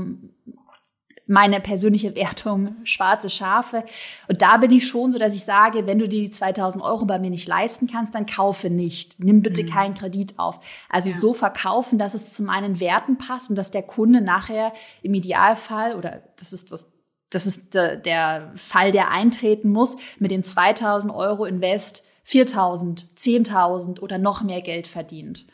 meine 1.26 1.60
persönliche 1.60 2.14
Wertung 2.14 2.76
schwarze 2.84 3.30
Schafe. 3.30 3.84
Und 4.28 4.42
da 4.42 4.58
bin 4.58 4.70
ich 4.70 4.86
schon 4.86 5.10
so, 5.10 5.18
dass 5.18 5.34
ich 5.34 5.44
sage, 5.44 5.86
wenn 5.86 5.98
du 5.98 6.08
die 6.08 6.30
2000 6.30 6.84
Euro 6.84 7.06
bei 7.06 7.18
mir 7.18 7.30
nicht 7.30 7.48
leisten 7.48 7.88
kannst, 7.90 8.14
dann 8.14 8.26
kaufe 8.26 8.68
nicht. 8.68 9.18
Nimm 9.18 9.40
bitte 9.40 9.62
mhm. 9.62 9.68
keinen 9.68 9.94
Kredit 9.94 10.38
auf. 10.38 10.60
Also 10.90 11.10
ja. 11.10 11.16
so 11.16 11.32
verkaufen, 11.32 11.98
dass 11.98 12.14
es 12.14 12.30
zu 12.30 12.42
meinen 12.42 12.78
Werten 12.78 13.16
passt 13.16 13.48
und 13.48 13.56
dass 13.56 13.70
der 13.70 13.82
Kunde 13.82 14.20
nachher 14.20 14.72
im 15.02 15.14
Idealfall 15.14 15.94
oder 15.96 16.22
das 16.36 16.52
ist 16.52 16.72
das 16.72 16.86
das 17.30 17.48
ist 17.48 17.74
der 17.74 18.52
Fall, 18.54 18.92
der 18.92 19.10
eintreten 19.10 19.68
muss, 19.70 19.96
mit 20.20 20.30
den 20.30 20.44
2000 20.44 21.12
Euro 21.12 21.46
Invest 21.46 22.04
4000, 22.22 23.08
10.000 23.16 24.00
oder 24.00 24.18
noch 24.18 24.44
mehr 24.44 24.60
Geld 24.60 24.86
verdient. 24.86 25.44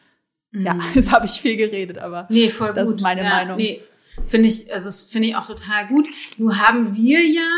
Mhm. 0.50 0.66
Ja, 0.66 0.78
jetzt 0.94 1.10
habe 1.10 1.24
ich 1.24 1.40
viel 1.40 1.56
geredet, 1.56 1.96
aber 1.96 2.26
nee, 2.28 2.48
voll 2.48 2.74
das 2.74 2.86
gut. 2.86 2.96
ist 2.96 3.02
meine 3.02 3.22
ja, 3.22 3.30
Meinung. 3.30 3.56
Nee, 3.56 3.80
Finde 4.26 4.48
ich, 4.48 4.72
also 4.72 4.88
das 4.88 5.02
finde 5.02 5.28
ich 5.28 5.36
auch 5.36 5.46
total 5.46 5.88
gut. 5.88 6.08
Nur 6.36 6.58
haben 6.58 6.96
wir 6.96 7.24
ja, 7.24 7.50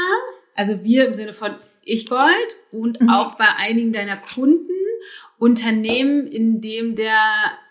also 0.54 0.82
wir 0.84 1.06
im 1.06 1.14
Sinne 1.14 1.32
von 1.32 1.54
Ich 1.82 2.08
Gold 2.08 2.56
und 2.70 3.00
mhm. 3.00 3.10
auch 3.10 3.36
bei 3.36 3.48
einigen 3.58 3.92
deiner 3.92 4.16
Kunden 4.16 4.72
Unternehmen, 5.42 6.28
in 6.28 6.60
dem 6.60 6.94
der 6.94 7.18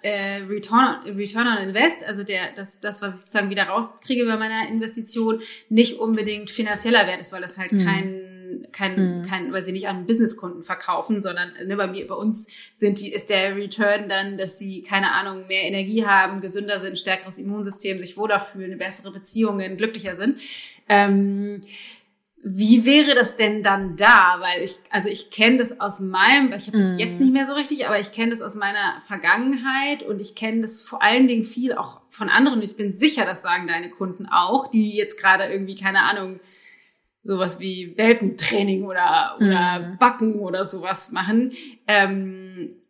äh, 0.02 0.42
Return, 0.44 1.04
Return 1.06 1.48
on 1.48 1.58
Invest, 1.58 2.04
also 2.04 2.22
der 2.24 2.52
das, 2.54 2.82
das, 2.82 3.02
was 3.02 3.14
ich 3.14 3.20
sozusagen 3.22 3.50
wieder 3.50 3.64
rauskriege 3.64 4.26
bei 4.26 4.36
meiner 4.36 4.68
Investition, 4.68 5.42
nicht 5.70 5.98
unbedingt 5.98 6.50
finanzieller 6.50 7.08
Wert 7.08 7.22
ist, 7.22 7.32
weil 7.32 7.42
das 7.42 7.58
halt 7.58 7.72
mhm. 7.72 7.86
kein 7.86 8.31
kein, 8.72 9.20
mhm. 9.20 9.24
kein, 9.24 9.54
weil 9.54 9.64
sie 9.64 9.72
nicht 9.72 9.88
an 9.88 10.06
Businesskunden 10.06 10.64
verkaufen, 10.64 11.22
sondern 11.22 11.52
ne, 11.66 11.76
bei 11.76 11.88
mir, 11.88 12.08
bei 12.08 12.16
uns 12.16 12.48
sind 12.78 13.00
die, 13.00 13.14
ist 13.14 13.30
der 13.30 13.56
Return 13.56 14.10
dann, 14.10 14.38
dass 14.38 14.58
sie, 14.58 14.82
keine 14.82 15.12
Ahnung, 15.12 15.48
mehr 15.48 15.64
Energie 15.64 16.06
haben, 16.06 16.42
gesünder 16.42 16.80
sind, 16.80 17.00
stärkeres 17.00 17.38
Immunsystem, 17.38 18.00
sich 18.00 18.18
wohler 18.18 18.40
fühlen, 18.40 18.78
bessere 18.78 19.12
Beziehungen, 19.12 19.78
glücklicher 19.78 20.16
sind. 20.16 20.40
Ähm, 20.90 21.62
wie 22.44 22.86
wäre 22.86 23.14
das 23.14 23.36
denn 23.36 23.62
dann 23.62 23.96
da? 23.96 24.38
Weil 24.40 24.64
ich, 24.64 24.78
also 24.90 25.10
ich 25.10 25.30
kenne 25.30 25.58
das 25.58 25.80
aus 25.80 26.00
meinem, 26.00 26.52
ich 26.54 26.68
habe 26.68 26.78
das 26.80 26.94
mm. 26.94 27.00
jetzt 27.00 27.20
nicht 27.20 27.34
mehr 27.34 27.46
so 27.46 27.54
richtig, 27.54 27.86
aber 27.86 28.00
ich 28.00 28.12
kenne 28.12 28.32
das 28.32 28.42
aus 28.42 28.56
meiner 28.56 29.00
Vergangenheit 29.06 30.02
und 30.04 30.20
ich 30.20 30.34
kenne 30.34 30.62
das 30.62 30.82
vor 30.82 31.04
allen 31.04 31.28
Dingen 31.28 31.44
viel 31.44 31.74
auch 31.74 32.02
von 32.10 32.30
anderen. 32.30 32.60
Und 32.60 32.66
ich 32.66 32.76
bin 32.76 32.94
sicher, 32.94 33.26
das 33.26 33.44
sagen 33.44 33.68
deine 33.68 33.92
Kunden 33.92 34.26
auch, 34.26 34.68
die 34.68 34.96
jetzt 34.96 35.20
gerade 35.20 35.46
irgendwie, 35.46 35.76
keine 35.76 36.02
Ahnung, 36.02 36.40
sowas 37.24 37.60
wie 37.60 37.96
Welpentraining 37.98 38.84
oder, 38.84 39.36
oder 39.38 39.80
mhm. 39.80 39.98
Backen 39.98 40.40
oder 40.40 40.66
sowas 40.66 41.12
machen. 41.12 41.54
Ähm, 41.88 42.82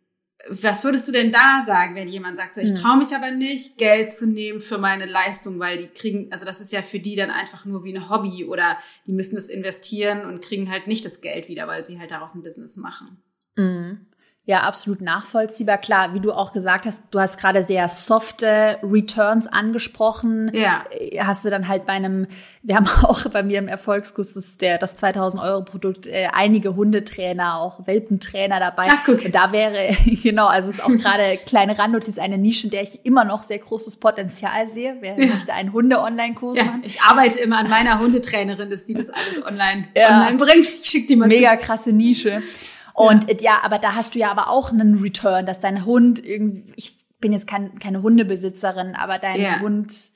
was 0.48 0.82
würdest 0.82 1.06
du 1.06 1.12
denn 1.12 1.30
da 1.30 1.62
sagen, 1.66 1.94
wenn 1.94 2.08
jemand 2.08 2.36
sagt, 2.36 2.54
so, 2.54 2.60
ich 2.60 2.70
hm. 2.70 2.76
traue 2.76 2.98
mich 2.98 3.14
aber 3.14 3.30
nicht, 3.30 3.78
Geld 3.78 4.10
zu 4.12 4.26
nehmen 4.26 4.60
für 4.60 4.78
meine 4.78 5.06
Leistung, 5.06 5.58
weil 5.60 5.78
die 5.78 5.86
kriegen, 5.86 6.32
also 6.32 6.44
das 6.44 6.60
ist 6.60 6.72
ja 6.72 6.82
für 6.82 6.98
die 6.98 7.14
dann 7.14 7.30
einfach 7.30 7.64
nur 7.64 7.84
wie 7.84 7.96
ein 7.96 8.10
Hobby 8.10 8.44
oder 8.44 8.76
die 9.06 9.12
müssen 9.12 9.36
es 9.36 9.48
investieren 9.48 10.24
und 10.24 10.44
kriegen 10.44 10.70
halt 10.70 10.86
nicht 10.88 11.04
das 11.04 11.20
Geld 11.20 11.48
wieder, 11.48 11.68
weil 11.68 11.84
sie 11.84 12.00
halt 12.00 12.10
daraus 12.10 12.34
ein 12.34 12.42
Business 12.42 12.76
machen. 12.76 13.22
Mhm. 13.56 14.06
Ja, 14.44 14.62
absolut 14.62 15.00
nachvollziehbar. 15.00 15.78
Klar, 15.78 16.14
wie 16.14 16.20
du 16.20 16.32
auch 16.32 16.52
gesagt 16.52 16.84
hast, 16.84 17.04
du 17.12 17.20
hast 17.20 17.38
gerade 17.38 17.62
sehr 17.62 17.88
softe 17.88 18.76
Returns 18.82 19.46
angesprochen. 19.46 20.50
Ja. 20.52 20.84
Hast 21.20 21.44
du 21.44 21.50
dann 21.50 21.68
halt 21.68 21.86
bei 21.86 21.92
einem, 21.92 22.26
wir 22.64 22.74
haben 22.74 22.88
auch 23.04 23.24
bei 23.28 23.44
mir 23.44 23.60
im 23.60 23.68
Erfolgskurs 23.68 24.34
das, 24.34 24.56
der, 24.56 24.78
das 24.78 24.96
2000 24.96 25.40
Euro 25.40 25.62
Produkt, 25.62 26.08
äh, 26.08 26.26
einige 26.32 26.74
Hundetrainer, 26.74 27.60
auch 27.60 27.86
Welpentrainer 27.86 28.58
dabei. 28.58 28.88
Ach, 28.90 29.04
guck. 29.06 29.30
Da 29.30 29.52
wäre, 29.52 29.94
genau, 30.24 30.48
also 30.48 30.70
es 30.70 30.78
ist 30.78 30.84
auch 30.84 30.88
gerade 30.88 31.38
kleine 31.46 31.78
Randnotiz, 31.78 32.18
eine 32.18 32.36
Nische, 32.36 32.64
in 32.64 32.70
der 32.72 32.82
ich 32.82 33.06
immer 33.06 33.22
noch 33.22 33.44
sehr 33.44 33.60
großes 33.60 33.98
Potenzial 33.98 34.68
sehe. 34.68 34.96
Wer 34.98 35.20
ja. 35.20 35.34
möchte 35.34 35.52
einen 35.52 35.72
Hunde-Online-Kurs 35.72 36.58
ja, 36.58 36.64
machen? 36.64 36.82
Ich 36.84 37.00
arbeite 37.00 37.38
immer 37.38 37.58
an 37.58 37.70
meiner 37.70 38.00
Hundetrainerin, 38.00 38.70
dass 38.70 38.86
die 38.86 38.94
das 38.94 39.08
alles 39.08 39.46
online, 39.46 39.86
ja. 39.96 40.16
online 40.16 40.36
bringt. 40.36 40.66
Ich 40.66 40.84
schick 40.84 41.06
die 41.06 41.14
mal. 41.14 41.28
Mega 41.28 41.54
krasse 41.54 41.92
Nische. 41.92 42.42
Und 42.94 43.28
ja. 43.28 43.36
ja, 43.40 43.60
aber 43.62 43.78
da 43.78 43.94
hast 43.94 44.14
du 44.14 44.18
ja 44.18 44.30
aber 44.30 44.48
auch 44.48 44.70
einen 44.70 45.00
Return, 45.00 45.46
dass 45.46 45.60
dein 45.60 45.84
Hund 45.84 46.24
irgendwie, 46.24 46.72
ich 46.76 47.02
bin 47.20 47.32
jetzt 47.32 47.46
kein, 47.46 47.78
keine 47.78 48.02
Hundebesitzerin, 48.02 48.94
aber 48.94 49.18
dein 49.18 49.40
ja. 49.40 49.60
Hund, 49.60 50.10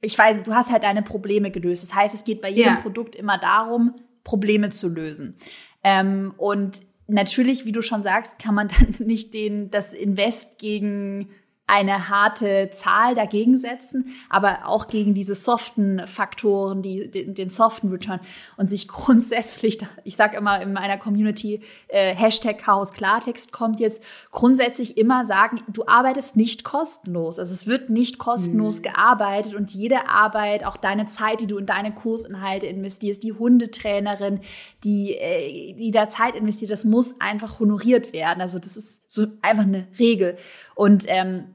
ich 0.00 0.18
weiß, 0.18 0.42
du 0.42 0.54
hast 0.54 0.72
halt 0.72 0.82
deine 0.82 1.02
Probleme 1.02 1.50
gelöst. 1.50 1.82
Das 1.82 1.94
heißt, 1.94 2.14
es 2.14 2.24
geht 2.24 2.42
bei 2.42 2.50
jedem 2.50 2.74
ja. 2.74 2.80
Produkt 2.80 3.14
immer 3.14 3.38
darum, 3.38 3.94
Probleme 4.24 4.70
zu 4.70 4.88
lösen. 4.88 5.36
Ähm, 5.84 6.34
und 6.36 6.80
natürlich, 7.06 7.64
wie 7.64 7.72
du 7.72 7.82
schon 7.82 8.02
sagst, 8.02 8.38
kann 8.38 8.54
man 8.54 8.68
dann 8.98 9.06
nicht 9.06 9.34
den, 9.34 9.70
das 9.70 9.92
Invest 9.92 10.58
gegen 10.58 11.30
eine 11.66 12.08
harte 12.08 12.68
Zahl 12.70 13.14
dagegen 13.14 13.56
setzen, 13.56 14.14
aber 14.28 14.66
auch 14.66 14.88
gegen 14.88 15.14
diese 15.14 15.34
soften 15.34 16.06
Faktoren, 16.06 16.82
die, 16.82 17.10
den, 17.10 17.34
den 17.34 17.50
soften 17.50 17.88
Return 17.88 18.20
und 18.56 18.68
sich 18.68 18.88
grundsätzlich, 18.88 19.78
ich 20.04 20.16
sage 20.16 20.36
immer 20.36 20.60
in 20.60 20.72
meiner 20.72 20.98
Community, 20.98 21.62
äh, 21.88 22.14
Hashtag 22.14 22.58
Chaos 22.58 22.92
Klartext 22.92 23.52
kommt 23.52 23.80
jetzt, 23.80 24.02
grundsätzlich 24.32 24.98
immer 24.98 25.24
sagen, 25.24 25.60
du 25.68 25.86
arbeitest 25.86 26.36
nicht 26.36 26.64
kostenlos. 26.64 27.38
Also 27.38 27.52
es 27.52 27.66
wird 27.66 27.90
nicht 27.90 28.18
kostenlos 28.18 28.78
mhm. 28.78 28.82
gearbeitet 28.82 29.54
und 29.54 29.70
jede 29.70 30.08
Arbeit, 30.08 30.66
auch 30.66 30.76
deine 30.76 31.06
Zeit, 31.06 31.40
die 31.40 31.46
du 31.46 31.58
in 31.58 31.66
deine 31.66 31.94
Kursinhalte 31.94 32.66
investierst, 32.66 33.22
die 33.22 33.32
Hundetrainerin, 33.32 34.40
die, 34.84 35.14
äh, 35.14 35.74
die 35.74 35.90
da 35.92 36.08
Zeit 36.08 36.34
investiert, 36.34 36.70
das 36.70 36.84
muss 36.84 37.14
einfach 37.20 37.60
honoriert 37.60 38.12
werden. 38.12 38.40
Also 38.40 38.58
das 38.58 38.76
ist 38.76 39.01
so 39.12 39.26
einfach 39.42 39.64
eine 39.64 39.86
Regel. 39.98 40.38
Und 40.74 41.04
ähm, 41.06 41.54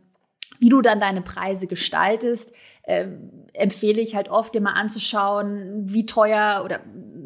wie 0.60 0.70
du 0.70 0.82
dann 0.82 1.00
deine 1.00 1.22
Preise 1.22 1.66
gestaltest, 1.66 2.54
äh, 2.84 3.08
empfehle 3.54 4.00
ich 4.00 4.16
halt 4.16 4.30
oft 4.30 4.54
dir 4.54 4.62
mal 4.62 4.74
anzuschauen, 4.74 5.84
wie 5.86 6.06
teuer 6.06 6.62
oder 6.64 6.82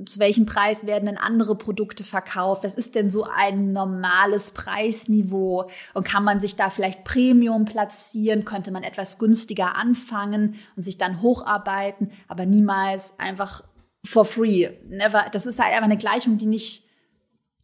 zu 0.05 0.19
welchem 0.19 0.45
Preis 0.45 0.88
werden 0.88 1.05
denn 1.05 1.17
andere 1.17 1.55
Produkte 1.55 2.03
verkauft? 2.03 2.63
Was 2.63 2.75
ist 2.75 2.95
denn 2.95 3.11
so 3.11 3.25
ein 3.25 3.73
normales 3.73 4.51
Preisniveau? 4.51 5.69
Und 5.93 6.05
kann 6.05 6.23
man 6.23 6.39
sich 6.39 6.55
da 6.55 6.69
vielleicht 6.69 7.03
Premium 7.03 7.65
platzieren? 7.65 8.45
Könnte 8.45 8.71
man 8.71 8.84
etwas 8.84 9.19
günstiger 9.19 9.75
anfangen 9.75 10.55
und 10.75 10.84
sich 10.84 10.97
dann 10.97 11.21
hocharbeiten, 11.21 12.11
aber 12.29 12.45
niemals 12.45 13.19
einfach 13.19 13.63
for 14.03 14.25
free? 14.25 14.69
Never. 14.88 15.25
Das 15.32 15.45
ist 15.45 15.59
halt 15.59 15.73
einfach 15.73 15.86
eine 15.86 15.97
Gleichung, 15.97 16.38
die 16.38 16.47
nicht 16.47 16.86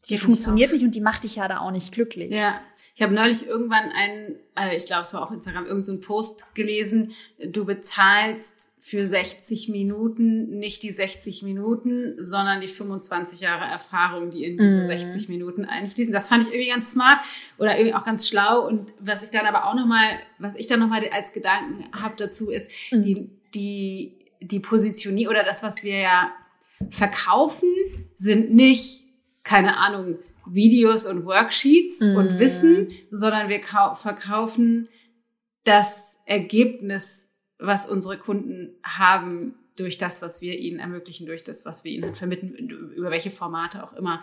die 0.09 0.17
funktioniert 0.17 0.71
nicht 0.71 0.83
und 0.83 0.95
die 0.95 1.01
macht 1.01 1.23
dich 1.23 1.35
ja 1.35 1.47
da 1.47 1.59
auch 1.59 1.71
nicht 1.71 1.91
glücklich. 1.91 2.33
Ja, 2.33 2.61
ich 2.95 3.01
habe 3.01 3.13
neulich 3.13 3.45
irgendwann 3.45 3.91
einen, 3.91 4.35
äh, 4.55 4.75
ich 4.75 4.85
glaube, 4.85 5.01
es 5.01 5.13
war 5.13 5.23
auf 5.23 5.31
Instagram, 5.31 5.65
irgendeinen 5.65 6.01
so 6.01 6.07
Post 6.07 6.55
gelesen, 6.55 7.11
du 7.39 7.65
bezahlst 7.65 8.71
für 8.87 9.05
60 9.05 9.67
Minuten 9.67 10.59
nicht 10.59 10.81
die 10.81 10.91
60 10.91 11.43
Minuten, 11.43 12.15
sondern 12.19 12.61
die 12.61 12.69
25 12.69 13.41
Jahre 13.41 13.65
Erfahrung, 13.65 14.31
die 14.31 14.45
in 14.45 14.57
diese 14.57 14.83
mm. 14.83 14.87
60 14.87 15.27
Minuten 15.27 15.65
einfließen. 15.65 16.13
Das 16.13 16.29
fand 16.29 16.43
ich 16.43 16.53
irgendwie 16.53 16.69
ganz 16.69 16.93
smart 16.93 17.19
oder 17.57 17.77
irgendwie 17.77 17.95
auch 17.95 18.05
ganz 18.05 18.29
schlau. 18.29 18.65
Und 18.65 18.93
was 19.01 19.23
ich 19.23 19.29
dann 19.29 19.45
aber 19.45 19.65
auch 19.65 19.75
nochmal, 19.75 20.07
was 20.39 20.55
ich 20.55 20.67
dann 20.67 20.79
nochmal 20.79 21.01
als 21.11 21.33
Gedanken 21.33 21.89
habe 22.01 22.13
dazu, 22.17 22.49
ist 22.49 22.71
mm. 22.91 23.01
die, 23.01 23.29
die, 23.53 24.19
die 24.39 24.61
Positionierung 24.61 25.35
oder 25.35 25.43
das, 25.43 25.63
was 25.63 25.83
wir 25.83 25.97
ja 25.97 26.31
verkaufen, 26.89 27.69
sind 28.15 28.53
nicht 28.53 29.06
keine 29.47 29.77
Ahnung, 29.77 30.19
Videos 30.45 31.05
und 31.05 31.25
Worksheets 31.25 32.01
mm. 32.01 32.15
und 32.17 32.37
Wissen, 32.37 32.89
sondern 33.11 33.47
wir 33.47 33.61
verkaufen 33.63 34.89
das 35.63 36.17
Ergebnis, 36.25 37.29
was 37.57 37.87
unsere 37.87 38.17
Kunden 38.17 38.75
haben 38.83 39.55
durch 39.77 39.97
das, 39.97 40.21
was 40.21 40.41
wir 40.41 40.57
ihnen 40.59 40.79
ermöglichen, 40.79 41.27
durch 41.27 41.45
das, 41.45 41.65
was 41.65 41.85
wir 41.85 41.91
ihnen 41.91 42.13
vermitteln, 42.13 42.55
über 42.95 43.09
welche 43.09 43.31
Formate 43.31 43.83
auch 43.83 43.93
immer, 43.93 44.21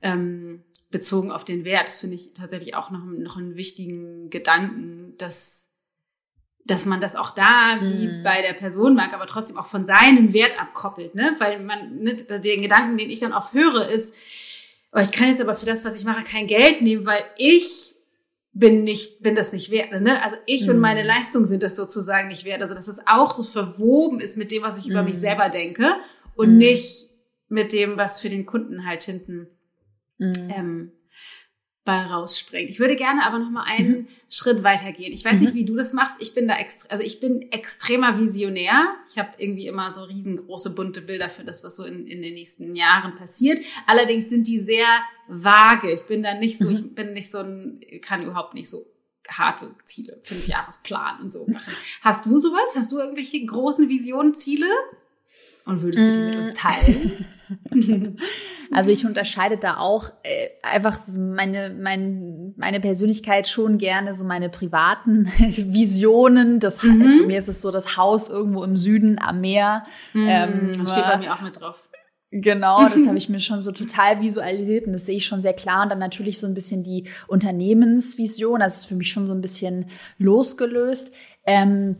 ähm, 0.00 0.62
bezogen 0.90 1.30
auf 1.30 1.44
den 1.44 1.64
Wert. 1.64 1.88
Das 1.88 2.00
finde 2.00 2.14
ich 2.14 2.32
tatsächlich 2.32 2.74
auch 2.74 2.90
noch, 2.90 3.04
noch 3.04 3.36
einen 3.36 3.56
wichtigen 3.56 4.30
Gedanken, 4.30 5.14
dass 5.18 5.68
dass 6.64 6.86
man 6.86 7.00
das 7.00 7.16
auch 7.16 7.32
da 7.32 7.78
wie 7.80 8.06
mm. 8.06 8.22
bei 8.22 8.40
der 8.40 8.52
Person 8.52 8.94
mag, 8.94 9.12
aber 9.12 9.26
trotzdem 9.26 9.58
auch 9.58 9.66
von 9.66 9.84
seinem 9.84 10.32
Wert 10.32 10.60
abkoppelt, 10.60 11.14
ne? 11.14 11.34
Weil 11.38 11.60
man, 11.60 11.98
ne, 11.98 12.14
den 12.14 12.62
Gedanken, 12.62 12.96
den 12.96 13.10
ich 13.10 13.18
dann 13.18 13.32
oft 13.32 13.52
höre, 13.52 13.88
ist, 13.88 14.14
oh, 14.92 15.00
ich 15.00 15.12
kann 15.12 15.28
jetzt 15.28 15.40
aber 15.40 15.54
für 15.54 15.66
das, 15.66 15.84
was 15.84 15.98
ich 15.98 16.04
mache, 16.04 16.24
kein 16.24 16.46
Geld 16.46 16.82
nehmen, 16.82 17.06
weil 17.06 17.22
ich 17.36 17.94
bin 18.52 18.84
nicht, 18.84 19.22
bin 19.22 19.34
das 19.34 19.52
nicht 19.52 19.70
wert. 19.70 19.98
Ne? 20.00 20.22
Also 20.22 20.36
ich 20.46 20.66
mm. 20.66 20.70
und 20.70 20.78
meine 20.78 21.02
mhm. 21.02 21.08
Leistung 21.08 21.46
sind 21.46 21.62
das 21.62 21.74
sozusagen 21.74 22.28
nicht 22.28 22.44
wert. 22.44 22.60
Also 22.60 22.74
dass 22.74 22.88
es 22.88 23.00
auch 23.06 23.30
so 23.30 23.42
verwoben 23.42 24.20
ist 24.20 24.36
mit 24.36 24.52
dem, 24.52 24.62
was 24.62 24.78
ich 24.78 24.86
mm. 24.86 24.90
über 24.90 25.02
mich 25.02 25.14
mhm. 25.14 25.20
selber 25.20 25.48
denke 25.48 25.86
und 26.36 26.54
mm. 26.54 26.58
nicht 26.58 27.10
mit 27.48 27.72
dem, 27.72 27.96
was 27.96 28.20
für 28.20 28.28
den 28.28 28.44
Kunden 28.44 28.86
halt 28.86 29.02
hinten 29.02 29.48
mhm. 30.18 30.32
ähm, 30.54 30.92
bei 31.84 32.00
rausspringt. 32.00 32.70
Ich 32.70 32.78
würde 32.78 32.94
gerne 32.94 33.24
aber 33.24 33.40
noch 33.40 33.50
mal 33.50 33.64
einen 33.64 33.90
mhm. 33.90 34.06
Schritt 34.28 34.62
weitergehen. 34.62 35.12
Ich 35.12 35.24
weiß 35.24 35.34
mhm. 35.34 35.40
nicht, 35.40 35.54
wie 35.54 35.64
du 35.64 35.74
das 35.74 35.92
machst. 35.92 36.14
Ich 36.20 36.32
bin 36.32 36.46
da 36.46 36.56
extra, 36.56 36.90
also 36.90 37.02
ich 37.02 37.18
bin 37.18 37.50
extremer 37.50 38.18
Visionär. 38.18 38.94
Ich 39.10 39.18
habe 39.18 39.30
irgendwie 39.38 39.66
immer 39.66 39.92
so 39.92 40.04
riesengroße 40.04 40.70
bunte 40.70 41.02
Bilder 41.02 41.28
für 41.28 41.42
das, 41.42 41.64
was 41.64 41.76
so 41.76 41.84
in, 41.84 42.06
in 42.06 42.22
den 42.22 42.34
nächsten 42.34 42.76
Jahren 42.76 43.16
passiert. 43.16 43.60
Allerdings 43.86 44.28
sind 44.28 44.46
die 44.46 44.60
sehr 44.60 44.86
vage. 45.26 45.90
Ich 45.90 46.02
bin 46.02 46.22
da 46.22 46.34
nicht 46.34 46.58
so, 46.58 46.68
mhm. 46.68 46.72
ich 46.72 46.94
bin 46.94 47.12
nicht 47.14 47.30
so 47.30 47.38
ein, 47.38 47.80
kann 48.00 48.22
überhaupt 48.22 48.54
nicht 48.54 48.68
so 48.68 48.86
harte 49.28 49.74
Ziele, 49.84 50.20
fünf 50.22 50.46
Jahresplan 50.46 51.20
und 51.20 51.32
so 51.32 51.46
machen. 51.46 51.74
Hast 52.00 52.26
du 52.26 52.38
sowas? 52.38 52.76
Hast 52.76 52.92
du 52.92 52.98
irgendwelche 52.98 53.44
großen 53.44 53.88
Visionen, 53.88 54.34
Ziele? 54.34 54.66
Und 55.64 55.82
würdest 55.82 56.08
du 56.08 56.12
die 56.12 56.18
mit 56.18 56.36
uns 56.36 56.52
mm. 56.52 56.56
teilen? 56.56 57.26
also 58.72 58.90
ich 58.90 59.06
unterscheide 59.06 59.56
da 59.56 59.76
auch 59.76 60.06
äh, 60.22 60.48
einfach 60.62 60.98
meine, 61.16 61.76
mein, 61.78 62.54
meine 62.56 62.80
Persönlichkeit 62.80 63.48
schon 63.48 63.78
gerne, 63.78 64.14
so 64.14 64.24
meine 64.24 64.48
privaten 64.48 65.26
Visionen. 65.38 66.60
Das, 66.60 66.82
mhm. 66.82 67.24
Mir 67.26 67.38
ist 67.38 67.48
es 67.48 67.62
so 67.62 67.70
das 67.70 67.96
Haus 67.96 68.28
irgendwo 68.28 68.64
im 68.64 68.76
Süden 68.76 69.18
am 69.20 69.40
Meer. 69.40 69.84
Mhm, 70.12 70.28
ähm, 70.28 70.86
steht 70.86 71.04
bei 71.04 71.18
mir 71.18 71.34
auch 71.34 71.42
mit 71.42 71.60
drauf. 71.60 71.88
Genau, 72.34 72.82
das 72.84 73.06
habe 73.06 73.18
ich 73.18 73.28
mir 73.28 73.40
schon 73.40 73.60
so 73.60 73.72
total 73.72 74.22
visualisiert 74.22 74.86
und 74.86 74.94
das 74.94 75.04
sehe 75.04 75.16
ich 75.16 75.26
schon 75.26 75.42
sehr 75.42 75.52
klar. 75.52 75.82
Und 75.82 75.90
dann 75.90 75.98
natürlich 75.98 76.40
so 76.40 76.46
ein 76.46 76.54
bisschen 76.54 76.82
die 76.82 77.08
Unternehmensvision, 77.28 78.60
das 78.60 78.78
ist 78.78 78.86
für 78.86 78.94
mich 78.94 79.10
schon 79.10 79.26
so 79.26 79.34
ein 79.34 79.42
bisschen 79.42 79.86
losgelöst. 80.18 81.12
Ähm, 81.44 81.96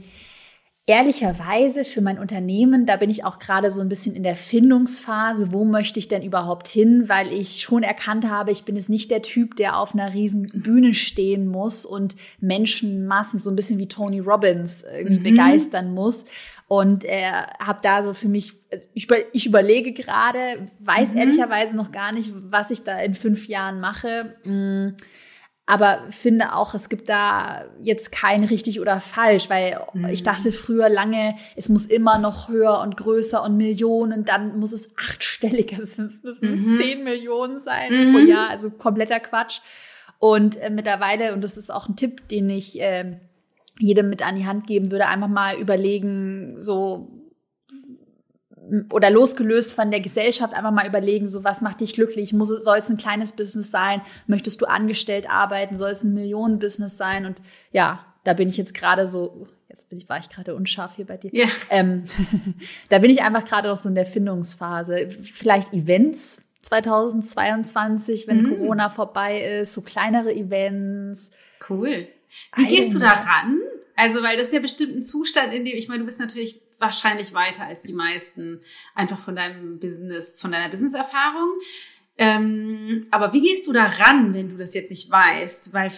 ehrlicherweise 0.86 1.84
für 1.84 2.00
mein 2.00 2.18
Unternehmen, 2.18 2.86
da 2.86 2.96
bin 2.96 3.08
ich 3.08 3.24
auch 3.24 3.38
gerade 3.38 3.70
so 3.70 3.80
ein 3.80 3.88
bisschen 3.88 4.16
in 4.16 4.24
der 4.24 4.34
Findungsphase, 4.34 5.52
wo 5.52 5.64
möchte 5.64 6.00
ich 6.00 6.08
denn 6.08 6.22
überhaupt 6.22 6.66
hin, 6.66 7.08
weil 7.08 7.32
ich 7.32 7.62
schon 7.62 7.84
erkannt 7.84 8.28
habe, 8.28 8.50
ich 8.50 8.64
bin 8.64 8.74
jetzt 8.74 8.90
nicht 8.90 9.10
der 9.10 9.22
Typ, 9.22 9.54
der 9.56 9.78
auf 9.78 9.94
einer 9.94 10.12
riesen 10.12 10.48
Bühne 10.52 10.94
stehen 10.94 11.46
muss 11.46 11.86
und 11.86 12.16
Menschenmassen 12.40 13.38
so 13.38 13.50
ein 13.50 13.56
bisschen 13.56 13.78
wie 13.78 13.86
Tony 13.86 14.18
Robbins 14.18 14.84
irgendwie 14.92 15.20
mhm. 15.20 15.36
begeistern 15.36 15.94
muss. 15.94 16.24
Und 16.66 17.04
äh, 17.04 17.30
habe 17.60 17.80
da 17.82 18.02
so 18.02 18.14
für 18.14 18.28
mich, 18.28 18.54
ich, 18.94 19.06
ich 19.32 19.46
überlege 19.46 19.92
gerade, 19.92 20.68
weiß 20.80 21.12
mhm. 21.12 21.18
ehrlicherweise 21.18 21.76
noch 21.76 21.92
gar 21.92 22.12
nicht, 22.12 22.32
was 22.34 22.70
ich 22.70 22.82
da 22.82 22.98
in 22.98 23.14
fünf 23.14 23.46
Jahren 23.46 23.78
mache. 23.78 24.36
Mhm 24.44 24.96
aber 25.64 26.00
finde 26.10 26.54
auch, 26.54 26.74
es 26.74 26.88
gibt 26.88 27.08
da 27.08 27.64
jetzt 27.82 28.10
kein 28.10 28.42
richtig 28.44 28.80
oder 28.80 29.00
falsch, 29.00 29.48
weil 29.48 29.78
mhm. 29.94 30.08
ich 30.08 30.24
dachte 30.24 30.50
früher 30.50 30.88
lange, 30.88 31.36
es 31.54 31.68
muss 31.68 31.86
immer 31.86 32.18
noch 32.18 32.48
höher 32.48 32.80
und 32.80 32.96
größer 32.96 33.42
und 33.42 33.56
Millionen, 33.56 34.24
dann 34.24 34.58
muss 34.58 34.72
es 34.72 34.90
achtstellig, 34.96 35.76
also 35.78 36.02
es 36.02 36.22
müssen 36.22 36.72
mhm. 36.74 36.78
zehn 36.78 37.04
Millionen 37.04 37.60
sein 37.60 38.08
mhm. 38.08 38.12
pro 38.12 38.18
Jahr, 38.18 38.50
also 38.50 38.70
kompletter 38.70 39.20
Quatsch. 39.20 39.60
Und 40.18 40.56
äh, 40.56 40.70
mittlerweile, 40.70 41.32
und 41.32 41.42
das 41.42 41.56
ist 41.56 41.72
auch 41.72 41.88
ein 41.88 41.96
Tipp, 41.96 42.28
den 42.28 42.50
ich 42.50 42.80
äh, 42.80 43.18
jedem 43.78 44.08
mit 44.08 44.26
an 44.26 44.36
die 44.36 44.46
Hand 44.46 44.66
geben 44.66 44.90
würde, 44.90 45.06
einfach 45.06 45.28
mal 45.28 45.56
überlegen, 45.56 46.60
so 46.60 47.21
oder 48.90 49.10
losgelöst 49.10 49.72
von 49.72 49.90
der 49.90 50.00
Gesellschaft 50.00 50.54
einfach 50.54 50.70
mal 50.70 50.86
überlegen, 50.86 51.26
so 51.26 51.44
was 51.44 51.60
macht 51.60 51.80
dich 51.80 51.94
glücklich? 51.94 52.32
Muss 52.32 52.48
soll 52.48 52.78
es 52.78 52.90
ein 52.90 52.96
kleines 52.96 53.32
Business 53.32 53.70
sein? 53.70 54.02
Möchtest 54.26 54.60
du 54.60 54.66
angestellt 54.66 55.28
arbeiten? 55.28 55.76
Soll 55.76 55.90
es 55.90 56.04
ein 56.04 56.14
Millionenbusiness 56.14 56.96
sein? 56.96 57.26
Und 57.26 57.40
ja, 57.72 58.06
da 58.24 58.34
bin 58.34 58.48
ich 58.48 58.56
jetzt 58.56 58.74
gerade 58.74 59.08
so, 59.08 59.48
jetzt 59.68 59.88
bin 59.88 59.98
ich, 59.98 60.08
war 60.08 60.18
ich 60.18 60.28
gerade 60.28 60.54
unscharf 60.54 60.96
hier 60.96 61.06
bei 61.06 61.16
dir. 61.16 61.30
Ja. 61.32 61.46
Ähm, 61.70 62.04
da 62.88 62.98
bin 62.98 63.10
ich 63.10 63.22
einfach 63.22 63.44
gerade 63.44 63.68
noch 63.68 63.76
so 63.76 63.88
in 63.88 63.94
der 63.94 64.06
Findungsphase. 64.06 65.08
Vielleicht 65.10 65.72
Events 65.74 66.44
2022, 66.62 68.28
wenn 68.28 68.42
mhm. 68.42 68.48
Corona 68.58 68.90
vorbei 68.90 69.40
ist, 69.40 69.74
so 69.74 69.82
kleinere 69.82 70.32
Events. 70.32 71.32
Cool. 71.68 72.06
Wie 72.56 72.66
gehst 72.66 72.94
du 72.94 72.98
da 72.98 73.10
ran? 73.10 73.58
Also, 73.96 74.22
weil 74.22 74.36
das 74.36 74.46
ist 74.46 74.54
ja 74.54 74.60
bestimmt 74.60 74.96
ein 74.96 75.02
Zustand, 75.02 75.52
in 75.52 75.64
dem, 75.64 75.76
ich 75.76 75.88
meine, 75.88 76.00
du 76.00 76.06
bist 76.06 76.18
natürlich 76.18 76.61
wahrscheinlich 76.82 77.32
weiter 77.32 77.64
als 77.64 77.82
die 77.82 77.94
meisten, 77.94 78.60
einfach 78.94 79.18
von 79.18 79.36
deinem 79.36 79.78
Business, 79.78 80.40
von 80.40 80.52
deiner 80.52 80.68
Businesserfahrung. 80.68 81.58
Ähm, 82.18 83.06
aber 83.10 83.32
wie 83.32 83.40
gehst 83.40 83.66
du 83.66 83.72
da 83.72 83.86
ran, 83.86 84.34
wenn 84.34 84.50
du 84.50 84.56
das 84.56 84.74
jetzt 84.74 84.90
nicht 84.90 85.10
weißt? 85.10 85.72
Weil 85.72 85.92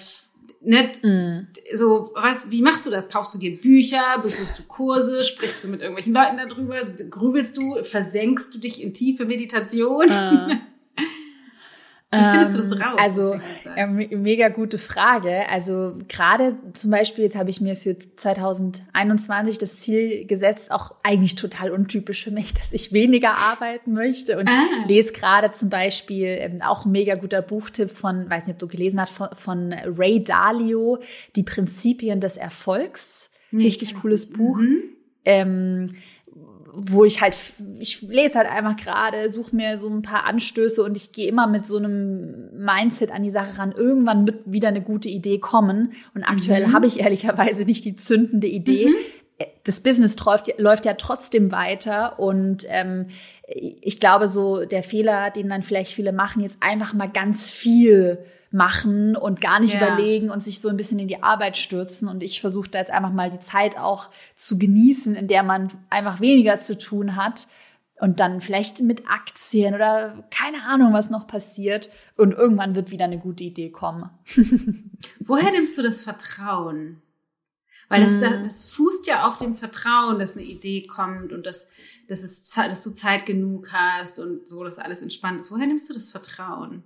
nicht 0.61 1.03
mm. 1.03 1.49
so 1.75 2.13
was 2.15 2.51
wie 2.51 2.63
machst 2.63 2.87
du 2.87 2.91
das 2.91 3.09
kaufst 3.09 3.35
du 3.35 3.39
dir 3.39 3.61
Bücher 3.61 4.19
besuchst 4.23 4.59
du 4.59 4.63
Kurse 4.63 5.23
sprichst 5.25 5.63
du 5.63 5.69
mit 5.69 5.81
irgendwelchen 5.81 6.15
Leuten 6.15 6.39
darüber 6.39 6.83
grübelst 7.11 7.57
du 7.57 7.83
versenkst 7.85 8.55
du 8.55 8.59
dich 8.59 8.83
in 8.83 8.95
tiefe 8.95 9.27
Meditation 9.27 10.09
uh. 10.09 10.55
Wie 12.21 12.31
findest 12.31 12.55
du 12.55 12.59
das 12.59 12.73
ähm, 12.73 12.83
raus? 12.83 13.01
Also, 13.01 13.41
mega 14.17 14.49
gute 14.49 14.79
Frage. 14.79 15.49
Also, 15.51 15.97
gerade 16.09 16.57
zum 16.73 16.91
Beispiel, 16.91 17.25
jetzt 17.25 17.37
habe 17.37 17.51
ich 17.51 17.61
mir 17.61 17.77
für 17.77 17.97
2021 17.99 19.59
das 19.59 19.79
Ziel 19.79 20.27
gesetzt, 20.27 20.71
auch 20.71 20.95
eigentlich 21.03 21.37
total 21.37 21.71
untypisch 21.71 22.25
für 22.25 22.31
mich, 22.31 22.55
dass 22.61 22.73
ich 22.73 22.93
weniger 22.93 23.37
arbeiten 23.37 23.93
möchte 23.93 24.39
und 24.39 24.49
ah. 24.49 24.65
lese 24.87 25.13
gerade 25.13 25.51
zum 25.53 25.71
Beispiel 25.71 26.39
ähm, 26.41 26.63
auch 26.63 26.85
ein 26.85 26.93
mega 26.93 27.15
guter 27.15 27.43
Buchtipp 27.43 27.91
von, 27.91 28.29
weiß 28.29 28.47
nicht, 28.47 28.55
ob 28.55 28.61
du 28.61 28.69
gelesen 28.69 29.01
hast, 29.01 29.13
von, 29.13 29.29
von 29.37 29.73
Ray 29.73 30.23
Dalio, 30.23 30.99
Die 31.37 31.43
Prinzipien 31.43 32.21
des 32.21 32.37
Erfolgs. 32.37 33.31
Nee, 33.51 33.65
Richtig 33.65 33.95
cooles 33.95 34.31
Buch. 34.31 34.57
Mhm. 34.57 34.83
Ähm, 35.25 35.91
wo 36.77 37.05
ich 37.05 37.21
halt, 37.21 37.37
ich 37.79 38.03
lese 38.03 38.37
halt 38.37 38.51
einfach 38.51 38.77
gerade, 38.77 39.33
suche 39.33 39.55
mir 39.55 39.79
so 39.79 39.89
ein 39.89 40.03
paar 40.03 40.25
Anstöße 40.25 40.83
und 40.83 40.97
ich 40.97 41.13
gehe 41.13 41.29
immer 41.29 41.47
mit 41.47 41.67
so 41.67 41.79
einem 41.79 42.51
Mindset 42.57 43.13
an 43.13 43.23
die 43.23 43.31
Sache 43.31 43.59
ran. 43.59 43.73
Irgendwann 43.73 44.27
wird 44.27 44.41
wieder 44.45 44.69
eine 44.69 44.83
gute 44.83 45.09
Idee 45.09 45.39
kommen. 45.39 45.93
Und 46.15 46.25
aktuell 46.25 46.69
mhm. 46.69 46.73
habe 46.73 46.87
ich 46.87 47.01
ehrlicherweise 47.01 47.65
nicht 47.65 47.85
die 47.85 47.97
zündende 47.97 48.47
Idee. 48.47 48.89
Mhm. 48.89 49.47
Das 49.65 49.81
Business 49.81 50.17
läuft, 50.25 50.59
läuft 50.59 50.85
ja 50.85 50.95
trotzdem 50.95 51.51
weiter 51.51 52.19
und 52.21 52.65
ähm, 52.69 53.07
ich 53.47 53.99
glaube 53.99 54.29
so 54.29 54.65
der 54.65 54.83
Fehler, 54.83 55.31
den 55.31 55.49
dann 55.49 55.63
vielleicht 55.63 55.93
viele 55.93 56.13
machen, 56.13 56.43
jetzt 56.43 56.59
einfach 56.61 56.95
mal 56.95 57.09
ganz 57.09 57.51
viel 57.51 58.19
machen 58.55 59.17
und 59.17 59.41
gar 59.41 59.61
nicht 59.61 59.75
ja. 59.75 59.85
überlegen 59.85 60.31
und 60.31 60.43
sich 60.43 60.61
so 60.61 60.69
ein 60.69 60.77
bisschen 60.77 61.01
in 61.01 61.09
die 61.09 61.23
Arbeit 61.23 61.57
stürzen. 61.57 62.09
Und 62.09 62.23
ich 62.23 62.41
versuche 62.41 62.71
da 62.71 62.79
jetzt 62.79 62.93
einfach 62.93 63.13
mal 63.13 63.31
die 63.31 63.41
Zeit 63.41 63.77
auch 63.77 64.11
zu 64.37 64.59
genießen, 64.59 65.17
in 65.17 65.29
der 65.29 65.43
man 65.43 65.73
einfach 65.91 66.21
weniger 66.21 66.61
zu 66.61 66.79
tun 66.79 67.17
hat. 67.17 67.49
Und 68.01 68.21
dann 68.21 68.41
vielleicht 68.41 68.81
mit 68.81 69.09
Aktien 69.09 69.75
oder 69.75 70.25
keine 70.31 70.65
Ahnung, 70.65 70.93
was 70.93 71.11
noch 71.11 71.27
passiert. 71.27 71.91
Und 72.17 72.33
irgendwann 72.33 72.75
wird 72.75 72.91
wieder 72.91 73.05
eine 73.05 73.19
gute 73.19 73.45
Idee 73.45 73.71
kommen. 73.71 74.09
Woher 75.21 75.51
nimmst 75.51 75.77
du 75.77 75.83
das 75.83 76.03
Vertrauen? 76.03 77.03
Weil 77.89 78.03
das, 78.03 78.13
mm. 78.13 78.45
das 78.45 78.65
fußt 78.67 79.07
ja 79.07 79.29
auf 79.29 79.39
dem 79.39 79.55
Vertrauen, 79.55 80.19
dass 80.19 80.37
eine 80.37 80.45
Idee 80.45 80.87
kommt 80.87 81.33
und 81.33 81.45
dass, 81.45 81.69
dass, 82.09 82.23
es, 82.23 82.49
dass 82.51 82.83
du 82.83 82.91
Zeit 82.93 83.27
genug 83.27 83.73
hast 83.73 84.19
und 84.19 84.47
so, 84.47 84.65
dass 84.65 84.79
alles 84.79 85.03
entspannt 85.03 85.41
ist. 85.41 85.53
Woher 85.53 85.67
nimmst 85.67 85.91
du 85.91 85.95
das 85.95 86.11
Vertrauen? 86.11 86.83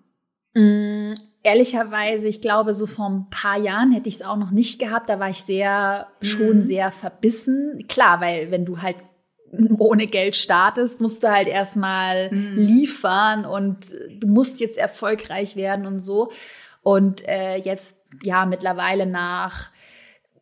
Mm, 0.54 1.12
ehrlicherweise, 1.42 2.28
ich 2.28 2.40
glaube, 2.40 2.74
so 2.74 2.86
vor 2.86 3.08
ein 3.08 3.30
paar 3.30 3.58
Jahren 3.58 3.92
hätte 3.92 4.08
ich 4.08 4.16
es 4.16 4.22
auch 4.22 4.36
noch 4.36 4.50
nicht 4.50 4.78
gehabt. 4.78 5.08
Da 5.08 5.20
war 5.20 5.30
ich 5.30 5.42
sehr, 5.42 6.08
mhm. 6.20 6.26
schon 6.26 6.62
sehr 6.62 6.90
verbissen. 6.90 7.84
Klar, 7.88 8.20
weil 8.20 8.50
wenn 8.50 8.64
du 8.64 8.82
halt 8.82 8.96
ohne 9.78 10.06
Geld 10.06 10.36
startest, 10.36 11.00
musst 11.00 11.22
du 11.22 11.30
halt 11.30 11.48
erstmal 11.48 12.30
mhm. 12.30 12.56
liefern 12.56 13.44
und 13.46 13.78
du 14.20 14.28
musst 14.28 14.60
jetzt 14.60 14.78
erfolgreich 14.78 15.56
werden 15.56 15.86
und 15.86 15.98
so. 15.98 16.30
Und 16.82 17.26
äh, 17.26 17.56
jetzt, 17.56 18.04
ja, 18.22 18.46
mittlerweile 18.46 19.06
nach 19.06 19.70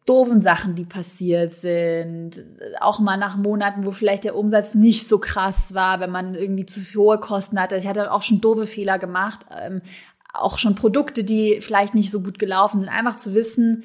doofen 0.06 0.40
Sachen, 0.40 0.76
die 0.76 0.84
passiert 0.84 1.54
sind, 1.56 2.42
auch 2.80 3.00
mal 3.00 3.16
nach 3.16 3.36
Monaten, 3.36 3.84
wo 3.84 3.90
vielleicht 3.90 4.24
der 4.24 4.36
Umsatz 4.36 4.74
nicht 4.74 5.06
so 5.06 5.18
krass 5.18 5.74
war, 5.74 6.00
wenn 6.00 6.10
man 6.10 6.34
irgendwie 6.34 6.64
zu 6.64 6.80
hohe 6.96 7.18
Kosten 7.18 7.60
hatte. 7.60 7.76
Ich 7.76 7.86
hatte 7.86 8.12
auch 8.12 8.22
schon 8.22 8.40
doofe 8.40 8.66
Fehler 8.66 8.98
gemacht, 8.98 9.40
ähm, 9.50 9.82
auch 10.32 10.58
schon 10.58 10.74
Produkte, 10.74 11.24
die 11.24 11.60
vielleicht 11.60 11.94
nicht 11.94 12.10
so 12.10 12.22
gut 12.22 12.38
gelaufen 12.38 12.80
sind. 12.80 12.88
Einfach 12.88 13.16
zu 13.16 13.34
wissen, 13.34 13.84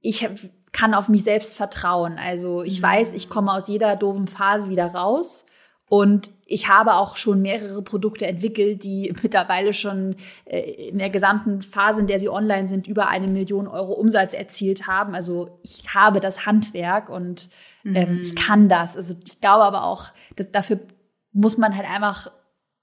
ich 0.00 0.28
kann 0.72 0.94
auf 0.94 1.08
mich 1.08 1.24
selbst 1.24 1.56
vertrauen. 1.56 2.18
Also 2.18 2.62
ich 2.62 2.80
mhm. 2.80 2.86
weiß, 2.86 3.14
ich 3.14 3.30
komme 3.30 3.52
aus 3.52 3.68
jeder 3.68 3.96
doofen 3.96 4.26
Phase 4.26 4.68
wieder 4.68 4.86
raus 4.86 5.46
und 5.88 6.32
ich 6.46 6.68
habe 6.68 6.94
auch 6.94 7.16
schon 7.16 7.42
mehrere 7.42 7.82
Produkte 7.82 8.26
entwickelt, 8.26 8.82
die 8.82 9.14
mittlerweile 9.22 9.72
schon 9.72 10.16
äh, 10.44 10.88
in 10.88 10.98
der 10.98 11.10
gesamten 11.10 11.62
Phase, 11.62 12.00
in 12.00 12.06
der 12.06 12.18
sie 12.18 12.28
online 12.28 12.66
sind, 12.66 12.86
über 12.86 13.08
eine 13.08 13.28
Million 13.28 13.68
Euro 13.68 13.92
Umsatz 13.92 14.34
erzielt 14.34 14.86
haben. 14.86 15.14
Also 15.14 15.60
ich 15.62 15.82
habe 15.94 16.20
das 16.20 16.46
Handwerk 16.46 17.08
und 17.08 17.48
ähm, 17.84 18.16
mhm. 18.16 18.20
ich 18.20 18.34
kann 18.34 18.68
das. 18.68 18.96
Also 18.96 19.14
ich 19.24 19.40
glaube 19.40 19.64
aber 19.64 19.84
auch, 19.84 20.06
dafür 20.52 20.80
muss 21.32 21.56
man 21.56 21.76
halt 21.76 21.88
einfach 21.88 22.32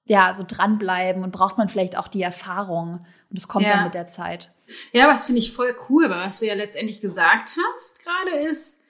ja 0.05 0.33
so 0.33 0.43
dranbleiben 0.47 1.23
und 1.23 1.31
braucht 1.31 1.57
man 1.57 1.69
vielleicht 1.69 1.97
auch 1.97 2.07
die 2.07 2.21
Erfahrung. 2.21 3.05
Und 3.29 3.39
das 3.39 3.47
kommt 3.47 3.65
ja. 3.65 3.75
dann 3.75 3.85
mit 3.85 3.93
der 3.93 4.07
Zeit. 4.07 4.51
Ja, 4.93 5.07
was 5.07 5.25
finde 5.25 5.39
ich 5.39 5.51
voll 5.51 5.75
cool, 5.89 6.09
was 6.09 6.39
du 6.39 6.47
ja 6.47 6.53
letztendlich 6.53 7.01
gesagt 7.01 7.51
hast 7.57 8.01
gerade 8.03 8.37
ist, 8.45 8.81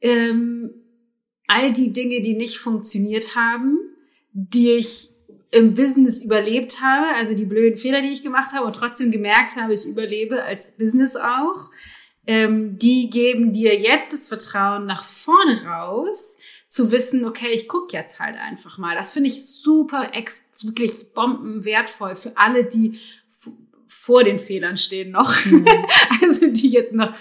ähm, 0.00 0.70
all 1.48 1.72
die 1.72 1.92
Dinge, 1.92 2.22
die 2.22 2.34
nicht 2.34 2.58
funktioniert 2.58 3.34
haben, 3.34 3.78
die 4.32 4.72
ich 4.72 5.10
im 5.50 5.74
Business 5.74 6.22
überlebt 6.22 6.80
habe, 6.80 7.06
also 7.16 7.34
die 7.34 7.46
blöden 7.46 7.78
Fehler, 7.78 8.02
die 8.02 8.12
ich 8.12 8.22
gemacht 8.22 8.54
habe 8.54 8.66
und 8.66 8.76
trotzdem 8.76 9.10
gemerkt 9.10 9.56
habe, 9.56 9.72
ich 9.72 9.86
überlebe 9.86 10.44
als 10.44 10.72
Business 10.76 11.16
auch, 11.16 11.70
ähm, 12.26 12.76
die 12.78 13.08
geben 13.08 13.52
dir 13.52 13.74
jetzt 13.74 14.12
das 14.12 14.28
Vertrauen 14.28 14.84
nach 14.84 15.02
vorne 15.04 15.64
raus, 15.64 16.36
zu 16.68 16.92
wissen, 16.92 17.24
okay, 17.24 17.48
ich 17.50 17.66
guck 17.66 17.94
jetzt 17.94 18.20
halt 18.20 18.36
einfach 18.36 18.76
mal. 18.76 18.94
Das 18.94 19.14
finde 19.14 19.30
ich 19.30 19.46
super, 19.46 20.10
ex 20.12 20.44
wirklich 20.62 21.14
bombenwertvoll 21.14 22.14
für 22.14 22.36
alle, 22.36 22.64
die 22.64 23.00
vor 24.08 24.24
den 24.24 24.38
Fehlern 24.38 24.78
stehen 24.78 25.10
noch. 25.10 25.44
Mhm. 25.44 25.66
also 26.22 26.46
die 26.46 26.70
jetzt 26.70 26.94
noch, 26.94 27.12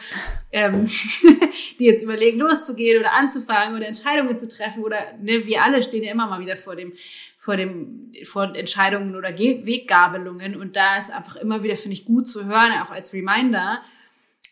ähm, 0.53 0.85
die 1.79 1.83
jetzt 1.83 2.01
überlegen, 2.01 2.39
loszugehen 2.39 3.01
oder 3.01 3.11
anzufangen 3.11 3.75
oder 3.75 3.85
Entscheidungen 3.85 4.37
zu 4.37 4.47
treffen 4.47 4.85
oder 4.85 4.97
ne, 5.21 5.45
wir 5.45 5.63
alle 5.63 5.83
stehen 5.83 6.03
ja 6.03 6.13
immer 6.13 6.27
mal 6.27 6.39
wieder 6.39 6.55
vor 6.55 6.77
dem, 6.77 6.93
vor 7.37 7.57
dem, 7.57 8.13
vor 8.23 8.55
Entscheidungen 8.55 9.17
oder 9.17 9.33
Ge 9.33 9.65
Weggabelungen 9.65 10.55
und 10.55 10.77
da 10.77 10.97
ist 10.97 11.11
einfach 11.11 11.35
immer 11.35 11.61
wieder, 11.61 11.75
finde 11.75 11.97
ich, 11.97 12.05
gut 12.05 12.25
zu 12.25 12.45
hören, 12.45 12.71
auch 12.81 12.91
als 12.91 13.11
Reminder, 13.11 13.81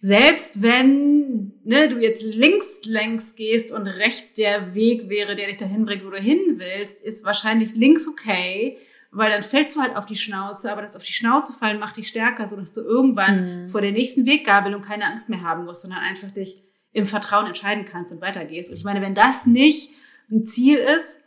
selbst 0.01 0.61
wenn 0.61 1.53
ne, 1.63 1.87
du 1.87 1.99
jetzt 1.99 2.21
links 2.21 2.81
längs 2.83 3.35
gehst 3.35 3.71
und 3.71 3.87
rechts 3.87 4.33
der 4.33 4.75
Weg 4.75 5.07
wäre, 5.07 5.35
der 5.35 5.47
dich 5.47 5.55
dahin 5.55 5.85
bringt, 5.85 6.05
wo 6.05 6.09
du 6.09 6.19
hin 6.19 6.57
willst, 6.57 7.01
ist 7.01 7.23
wahrscheinlich 7.23 7.75
links 7.75 8.09
okay 8.09 8.77
weil 9.15 9.31
dann 9.31 9.43
fällst 9.43 9.75
du 9.75 9.81
halt 9.81 9.95
auf 9.95 10.05
die 10.05 10.17
Schnauze, 10.17 10.71
aber 10.71 10.81
das 10.81 10.97
auf 10.97 11.03
die 11.03 11.13
Schnauze 11.13 11.53
fallen 11.53 11.79
macht 11.79 11.95
dich 11.95 12.09
stärker, 12.09 12.49
sodass 12.49 12.73
du 12.73 12.81
irgendwann 12.81 13.63
mhm. 13.63 13.67
vor 13.69 13.79
der 13.79 13.93
nächsten 13.93 14.25
Weggabelung 14.25 14.81
keine 14.81 15.05
Angst 15.05 15.29
mehr 15.29 15.41
haben 15.41 15.63
musst, 15.63 15.83
sondern 15.83 15.99
einfach 15.99 16.31
dich 16.31 16.61
im 16.91 17.05
Vertrauen 17.05 17.47
entscheiden 17.47 17.85
kannst 17.85 18.11
und 18.11 18.21
weitergehst. 18.21 18.69
Und 18.69 18.75
ich 18.75 18.83
meine, 18.83 19.01
wenn 19.01 19.15
das 19.15 19.45
nicht 19.45 19.91
ein 20.29 20.43
Ziel 20.43 20.77
ist, 20.77 21.19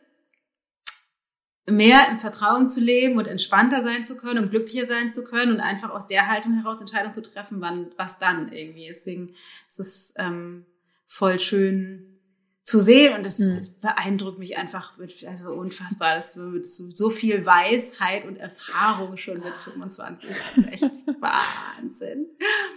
mehr 1.67 2.09
im 2.11 2.19
Vertrauen 2.19 2.69
zu 2.69 2.81
leben 2.81 3.19
und 3.19 3.27
entspannter 3.27 3.83
sein 3.83 4.05
zu 4.05 4.17
können 4.17 4.45
und 4.45 4.51
glücklicher 4.51 4.87
sein 4.87 5.13
zu 5.13 5.25
können 5.25 5.53
und 5.53 5.61
einfach 5.61 5.91
aus 5.91 6.07
der 6.07 6.29
Haltung 6.29 6.55
heraus 6.55 6.81
Entscheidungen 6.81 7.13
zu 7.13 7.23
treffen, 7.23 7.61
wann, 7.61 7.91
was 7.97 8.19
dann 8.19 8.53
irgendwie. 8.53 8.87
Deswegen 8.89 9.35
ist 9.69 9.81
es 9.81 10.15
ähm, 10.17 10.67
voll 11.07 11.39
schön, 11.39 12.08
zu 12.69 12.81
sehen 12.81 13.15
und 13.15 13.25
es, 13.25 13.39
mhm. 13.39 13.59
beeindruckt 13.81 14.39
mich 14.39 14.59
einfach 14.59 14.99
mit, 14.99 15.25
also 15.27 15.53
unfassbar, 15.53 16.17
dass 16.17 16.35
du 16.35 16.41
mit 16.41 16.67
so 16.67 17.09
viel 17.09 17.47
Weisheit 17.47 18.27
und 18.27 18.37
Erfahrung 18.37 19.17
schon 19.17 19.41
mit 19.41 19.57
25 19.57 20.29
das 20.29 20.65
ist 20.65 20.73
echt 20.73 21.01
Wahnsinn. 21.19 22.27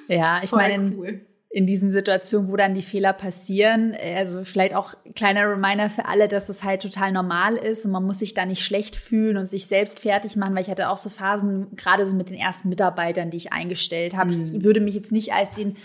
Ja, 0.07 0.39
ich 0.41 0.51
Voll 0.51 0.59
meine, 0.59 0.95
cool. 0.95 1.19
in 1.49 1.67
diesen 1.67 1.91
Situationen, 1.91 2.49
wo 2.49 2.55
dann 2.55 2.73
die 2.73 2.81
Fehler 2.81 3.11
passieren, 3.11 3.93
also 4.15 4.45
vielleicht 4.45 4.75
auch 4.75 4.93
kleiner 5.13 5.49
Reminder 5.49 5.89
für 5.89 6.05
alle, 6.05 6.29
dass 6.29 6.47
es 6.47 6.63
halt 6.63 6.83
total 6.83 7.11
normal 7.11 7.57
ist 7.57 7.83
und 7.83 7.91
man 7.91 8.05
muss 8.05 8.19
sich 8.19 8.33
da 8.33 8.45
nicht 8.45 8.63
schlecht 8.63 8.95
fühlen 8.95 9.35
und 9.35 9.49
sich 9.49 9.67
selbst 9.67 9.99
fertig 9.99 10.37
machen, 10.37 10.55
weil 10.55 10.63
ich 10.63 10.69
hatte 10.69 10.87
auch 10.87 10.95
so 10.95 11.09
Phasen, 11.09 11.75
gerade 11.75 12.05
so 12.05 12.15
mit 12.15 12.29
den 12.29 12.37
ersten 12.37 12.69
Mitarbeitern, 12.69 13.29
die 13.29 13.35
ich 13.37 13.51
eingestellt 13.51 14.15
habe. 14.15 14.31
Mhm. 14.31 14.55
Ich 14.55 14.63
würde 14.63 14.79
mich 14.79 14.95
jetzt 14.95 15.11
nicht 15.11 15.33
als 15.33 15.51
den 15.51 15.75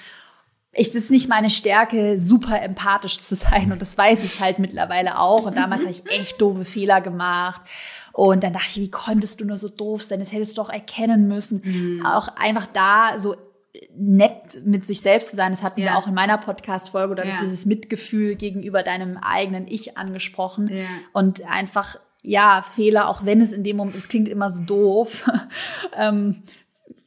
es 0.78 0.94
ist 0.94 1.10
nicht 1.10 1.28
meine 1.28 1.48
Stärke, 1.48 2.20
super 2.20 2.60
empathisch 2.60 3.18
zu 3.18 3.34
sein. 3.34 3.72
Und 3.72 3.80
das 3.80 3.96
weiß 3.96 4.24
ich 4.24 4.40
halt 4.40 4.58
mittlerweile 4.58 5.18
auch. 5.18 5.46
Und 5.46 5.56
damals 5.56 5.82
habe 5.82 5.92
ich 5.92 6.06
echt 6.10 6.40
doofe 6.40 6.64
Fehler 6.64 7.00
gemacht. 7.00 7.62
Und 8.12 8.44
dann 8.44 8.52
dachte 8.52 8.68
ich, 8.68 8.76
wie 8.76 8.90
konntest 8.90 9.40
du 9.40 9.44
nur 9.44 9.58
so 9.58 9.68
doof 9.68 10.02
sein? 10.02 10.20
Das 10.20 10.32
hättest 10.32 10.56
du 10.56 10.62
doch 10.62 10.70
erkennen 10.70 11.28
müssen. 11.28 11.62
Mhm. 11.64 12.06
Auch 12.06 12.28
einfach 12.36 12.66
da 12.66 13.18
so 13.18 13.36
nett 13.94 14.64
mit 14.64 14.84
sich 14.84 15.00
selbst 15.00 15.30
zu 15.30 15.36
sein. 15.36 15.52
Das 15.52 15.62
hatten 15.62 15.80
ja. 15.80 15.86
wir 15.86 15.96
auch 15.96 16.06
in 16.06 16.14
meiner 16.14 16.38
Podcast-Folge 16.38 17.12
oder 17.12 17.24
ja. 17.24 17.34
dieses 17.40 17.64
Mitgefühl 17.66 18.36
gegenüber 18.36 18.82
deinem 18.82 19.16
eigenen 19.16 19.66
Ich 19.66 19.96
angesprochen. 19.96 20.68
Ja. 20.68 20.84
Und 21.12 21.46
einfach, 21.46 21.96
ja, 22.22 22.62
Fehler, 22.62 23.08
auch 23.08 23.24
wenn 23.24 23.40
es 23.40 23.52
in 23.52 23.64
dem 23.64 23.78
Moment, 23.78 23.96
es 23.96 24.08
klingt 24.08 24.28
immer 24.28 24.50
so 24.50 24.62
doof, 24.62 25.30
ähm, 25.96 26.42
äh, 26.42 26.65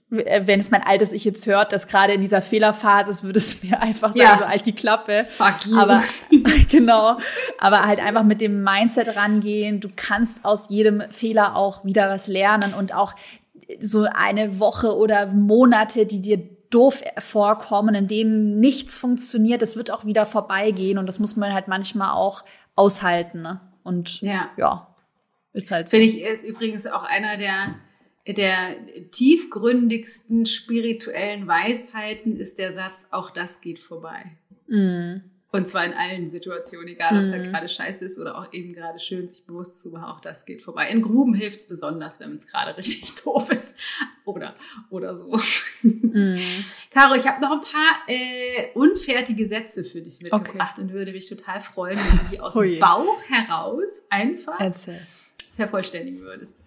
wenn 0.10 0.60
es 0.60 0.72
mein 0.72 0.82
altes 0.82 1.12
Ich 1.12 1.24
jetzt 1.24 1.46
hört, 1.46 1.72
dass 1.72 1.86
gerade 1.86 2.14
in 2.14 2.22
dieser 2.22 2.42
Fehlerphase 2.42 3.12
ist, 3.12 3.24
würde 3.24 3.38
es 3.38 3.62
mir 3.64 3.80
einfach 3.82 4.10
sagen, 4.10 4.20
ja. 4.20 4.38
so 4.38 4.44
alt 4.44 4.66
die 4.66 4.74
Klappe. 4.74 5.24
Fuck 5.24 5.68
you. 5.68 5.78
Aber 5.78 6.02
genau, 6.70 7.18
aber 7.60 7.84
halt 7.86 8.00
einfach 8.00 8.24
mit 8.24 8.42
dem 8.42 8.64
Mindset 8.64 9.16
rangehen. 9.16 9.80
Du 9.80 9.90
kannst 9.96 10.44
aus 10.44 10.70
jedem 10.70 11.04
Fehler 11.12 11.56
auch 11.56 11.86
wieder 11.86 12.10
was 12.10 12.28
lernen 12.28 12.74
und 12.74 12.94
auch 12.94 13.14
so 13.80 14.08
eine 14.12 14.60
Woche 14.60 14.98
oder 14.98 15.28
Monate, 15.28 16.08
die 16.08 16.22
dir 16.22 16.40
doof 16.72 17.04
vorkommen, 17.18 17.96
in 17.96 18.08
denen 18.08 18.60
nichts 18.60 18.98
funktioniert, 18.98 19.62
das 19.62 19.76
wird 19.76 19.92
auch 19.92 20.06
wieder 20.06 20.26
vorbeigehen 20.26 20.98
und 20.98 21.08
das 21.08 21.20
muss 21.20 21.36
man 21.36 21.54
halt 21.54 21.68
manchmal 21.68 22.12
auch 22.12 22.44
aushalten. 22.76 23.42
Ne? 23.42 23.60
Und 23.84 24.22
ja, 24.22 24.50
ja 24.58 24.88
ist 25.54 25.72
halt 25.72 25.90
so. 25.90 25.98
Finde 25.98 26.12
ich, 26.12 26.22
ist 26.22 26.44
übrigens 26.44 26.86
auch 26.88 27.04
einer 27.04 27.38
der 27.38 27.76
der 28.34 28.76
tiefgründigsten 29.12 30.46
spirituellen 30.46 31.48
Weisheiten 31.48 32.38
ist 32.38 32.58
der 32.58 32.74
Satz, 32.74 33.08
auch 33.12 33.32
das 33.32 33.62
geht 33.62 33.80
vorbei. 33.80 34.26
Mm. 34.68 35.22
Und 35.52 35.68
zwar 35.68 35.84
in 35.84 35.94
allen 35.94 36.28
Situationen, 36.28 36.90
egal 36.90 37.18
ob 37.18 37.24
es 37.24 37.32
halt 37.32 37.48
mhm. 37.48 37.52
gerade 37.52 37.68
scheiße 37.68 38.06
ist 38.06 38.20
oder 38.20 38.38
auch 38.38 38.54
eben 38.54 38.72
gerade 38.72 39.00
schön, 39.00 39.28
sich 39.28 39.48
bewusst 39.48 39.82
zu 39.82 39.90
machen, 39.90 40.04
auch 40.04 40.20
das 40.20 40.46
geht 40.46 40.62
vorbei. 40.62 40.88
In 40.90 41.02
Gruben 41.02 41.34
hilft 41.34 41.62
es 41.62 41.68
besonders, 41.68 42.20
wenn 42.20 42.36
es 42.36 42.46
gerade 42.46 42.78
richtig 42.78 43.16
doof 43.16 43.50
ist. 43.52 43.76
Oder, 44.26 44.56
oder 44.92 45.18
so. 45.18 45.36
Mm. 45.82 46.38
Caro, 46.92 47.16
ich 47.16 47.28
habe 47.28 47.42
noch 47.42 47.52
ein 47.52 47.62
paar 47.62 47.98
äh, 48.08 48.72
unfertige 48.76 49.48
Sätze 49.48 49.84
für 49.84 50.02
dich 50.02 50.22
mitgebracht 50.22 50.74
okay. 50.74 50.82
und 50.82 50.94
würde 50.94 51.14
mich 51.14 51.28
total 51.28 51.62
freuen, 51.62 51.98
wenn 51.98 52.20
du 52.20 52.26
die 52.32 52.40
aus 52.40 52.54
dem 52.54 52.80
Bauch 52.80 53.24
heraus 53.28 54.04
einfach 54.12 54.60
Erzähl. 54.60 55.02
vervollständigen 55.56 56.22
würdest. 56.22 56.62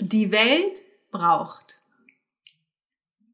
Die 0.00 0.32
Welt 0.32 0.82
braucht? 1.14 1.80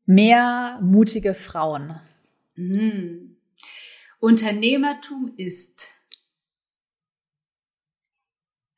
Mehr 0.05 0.78
mutige 0.83 1.35
Frauen. 1.35 1.99
Mm. 2.55 3.37
Unternehmertum 4.20 5.33
ist 5.39 5.89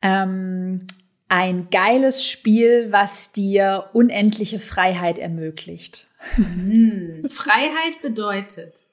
ähm, 0.02 0.86
ein 1.28 1.68
geiles 1.70 2.24
Spiel, 2.24 2.92
was 2.92 3.32
dir 3.32 3.90
unendliche 3.92 4.60
Freiheit 4.60 5.18
ermöglicht. 5.18 6.06
Mm. 6.36 7.26
Freiheit 7.26 8.00
bedeutet. 8.02 8.86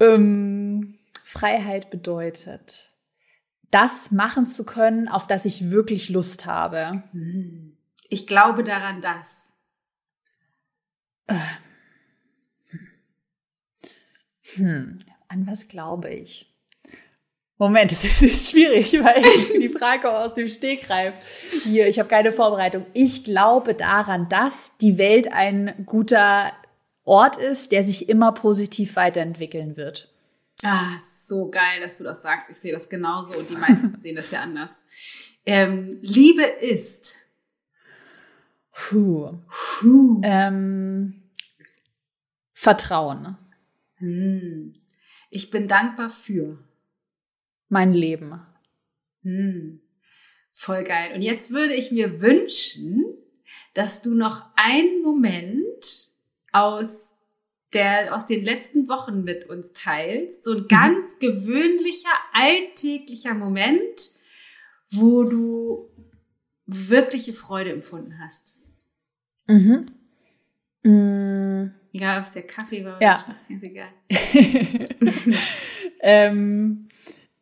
Ähm, 0.00 0.98
Freiheit 1.24 1.88
bedeutet 1.88 2.90
das 3.70 4.10
machen 4.10 4.46
zu 4.46 4.64
können, 4.64 5.08
auf 5.08 5.26
das 5.26 5.44
ich 5.44 5.70
wirklich 5.70 6.08
Lust 6.08 6.46
habe. 6.46 7.02
Hm. 7.12 7.76
Ich 8.08 8.26
glaube 8.26 8.64
daran, 8.64 9.00
dass. 9.00 9.52
Hm, 14.54 14.98
an 15.28 15.46
was 15.46 15.68
glaube 15.68 16.08
ich? 16.08 16.48
Moment, 17.58 17.90
es 17.92 18.22
ist 18.22 18.50
schwierig, 18.50 18.92
weil 19.02 19.22
die 19.60 19.68
Frage 19.78 20.10
aus 20.10 20.34
dem 20.34 20.48
Stegreif 20.48 21.14
hier, 21.64 21.88
ich 21.88 21.98
habe 21.98 22.08
keine 22.08 22.32
Vorbereitung. 22.32 22.86
Ich 22.94 23.24
glaube 23.24 23.74
daran, 23.74 24.28
dass 24.28 24.78
die 24.78 24.96
Welt 24.96 25.32
ein 25.32 25.74
guter 25.84 26.52
Ort 27.04 27.36
ist, 27.36 27.72
der 27.72 27.84
sich 27.84 28.08
immer 28.08 28.32
positiv 28.32 28.96
weiterentwickeln 28.96 29.76
wird. 29.76 30.08
Ah, 30.64 30.98
so 31.00 31.48
geil, 31.50 31.80
dass 31.80 31.98
du 31.98 32.04
das 32.04 32.22
sagst. 32.22 32.50
Ich 32.50 32.56
sehe 32.56 32.72
das 32.72 32.88
genauso 32.88 33.38
und 33.38 33.48
die 33.48 33.56
meisten 33.56 33.98
sehen 34.00 34.16
das 34.16 34.30
ja 34.30 34.42
anders. 34.42 34.84
Ähm, 35.46 35.98
Liebe 36.02 36.42
ist. 36.42 37.16
Puh. 38.72 39.38
Puh. 39.48 40.20
Ähm, 40.24 41.22
Vertrauen. 42.52 43.36
Hm. 43.96 44.74
Ich 45.30 45.50
bin 45.50 45.68
dankbar 45.68 46.10
für. 46.10 46.58
Mein 47.68 47.92
Leben. 47.92 48.40
Hm. 49.22 49.80
Voll 50.52 50.82
geil. 50.82 51.12
Und 51.14 51.22
jetzt 51.22 51.50
würde 51.50 51.74
ich 51.74 51.92
mir 51.92 52.20
wünschen, 52.20 53.04
dass 53.74 54.02
du 54.02 54.14
noch 54.14 54.44
einen 54.56 55.02
Moment 55.02 56.10
aus 56.52 57.07
der 57.72 58.14
aus 58.14 58.24
den 58.24 58.44
letzten 58.44 58.88
Wochen 58.88 59.24
mit 59.24 59.48
uns 59.48 59.72
teilst. 59.72 60.44
So 60.44 60.52
ein 60.52 60.62
mhm. 60.62 60.68
ganz 60.68 61.18
gewöhnlicher, 61.18 62.14
alltäglicher 62.32 63.34
Moment, 63.34 64.12
wo 64.90 65.24
du 65.24 65.90
wirkliche 66.66 67.32
Freude 67.32 67.72
empfunden 67.72 68.18
hast. 68.18 68.60
Mhm. 69.46 69.86
Mhm. 70.82 71.74
Egal, 71.92 72.18
ob 72.18 72.24
es 72.24 72.32
der 72.32 72.46
Kaffee 72.46 72.84
war 72.84 72.96
oder 72.96 73.06
ja. 73.06 73.18
Spaß, 73.18 73.50
ist 73.50 73.62
egal. 73.62 73.88
ähm, 76.00 76.88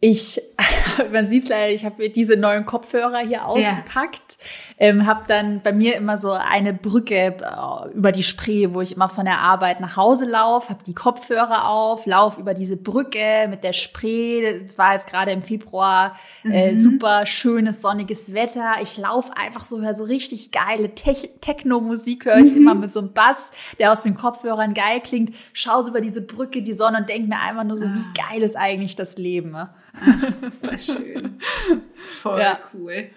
ich, 0.09 0.40
man 1.12 1.26
sieht 1.26 1.48
leider, 1.48 1.72
ich 1.72 1.84
habe 1.84 2.09
diese 2.11 2.36
neuen 2.36 2.64
Kopfhörer 2.64 3.18
hier 3.18 3.44
ausgepackt, 3.44 4.38
ja. 4.78 4.86
ähm, 4.86 5.07
habe 5.07 5.24
dann 5.26 5.62
bei 5.62 5.72
mir 5.72 5.96
immer 5.96 6.16
so 6.16 6.30
eine 6.30 6.72
Brücke 6.72 7.14
äh, 7.16 7.92
über 7.92 8.12
die 8.12 8.22
Spree, 8.22 8.68
wo 8.72 8.80
ich 8.80 8.94
immer 8.94 9.09
von 9.09 9.24
der 9.24 9.40
Arbeit 9.40 9.80
nach 9.80 9.96
Hause 9.96 10.26
laufe, 10.26 10.70
habe 10.70 10.84
die 10.86 10.94
Kopfhörer 10.94 11.68
auf, 11.68 12.07
lauf 12.07 12.38
über 12.38 12.54
diese 12.54 12.76
Brücke 12.76 13.48
mit 13.50 13.64
der 13.64 13.72
Spree. 13.72 14.62
Das 14.62 14.78
war 14.78 14.94
jetzt 14.94 15.11
gerade 15.11 15.32
im 15.32 15.42
Februar 15.42 16.16
äh, 16.44 16.70
mhm. 16.70 16.76
super 16.76 17.26
schönes 17.26 17.80
sonniges 17.80 18.32
Wetter. 18.32 18.74
Ich 18.82 18.96
laufe 18.96 19.36
einfach 19.36 19.64
so, 19.64 19.80
höre 19.80 19.96
so 19.96 20.04
richtig 20.04 20.52
geile 20.52 20.94
Te 20.94 21.16
Techno-Musik, 21.40 22.26
höre 22.26 22.38
ich 22.38 22.52
mhm. 22.52 22.59
immer 22.59 22.74
mit 22.74 22.92
so 22.92 23.00
einem 23.00 23.12
Bass, 23.12 23.50
der 23.80 23.90
aus 23.90 24.04
den 24.04 24.14
Kopfhörern 24.14 24.72
geil 24.72 25.00
klingt. 25.02 25.34
Schau 25.52 25.82
so 25.82 25.90
über 25.90 26.00
diese 26.00 26.20
Brücke, 26.20 26.62
die 26.62 26.74
Sonne 26.74 26.98
und 26.98 27.09
denk 27.09 27.28
mir 27.28 27.40
einfach 27.40 27.64
nur 27.64 27.76
so, 27.76 27.86
ah. 27.86 27.94
wie 27.94 28.20
geil 28.20 28.42
ist 28.42 28.57
eigentlich 28.57 28.94
das 28.94 29.18
Leben. 29.18 29.57
Ach, 30.01 30.32
super 30.32 30.78
schön. 30.78 31.38
Voll 32.09 32.40
ja. 32.40 32.61
cool. 32.74 33.11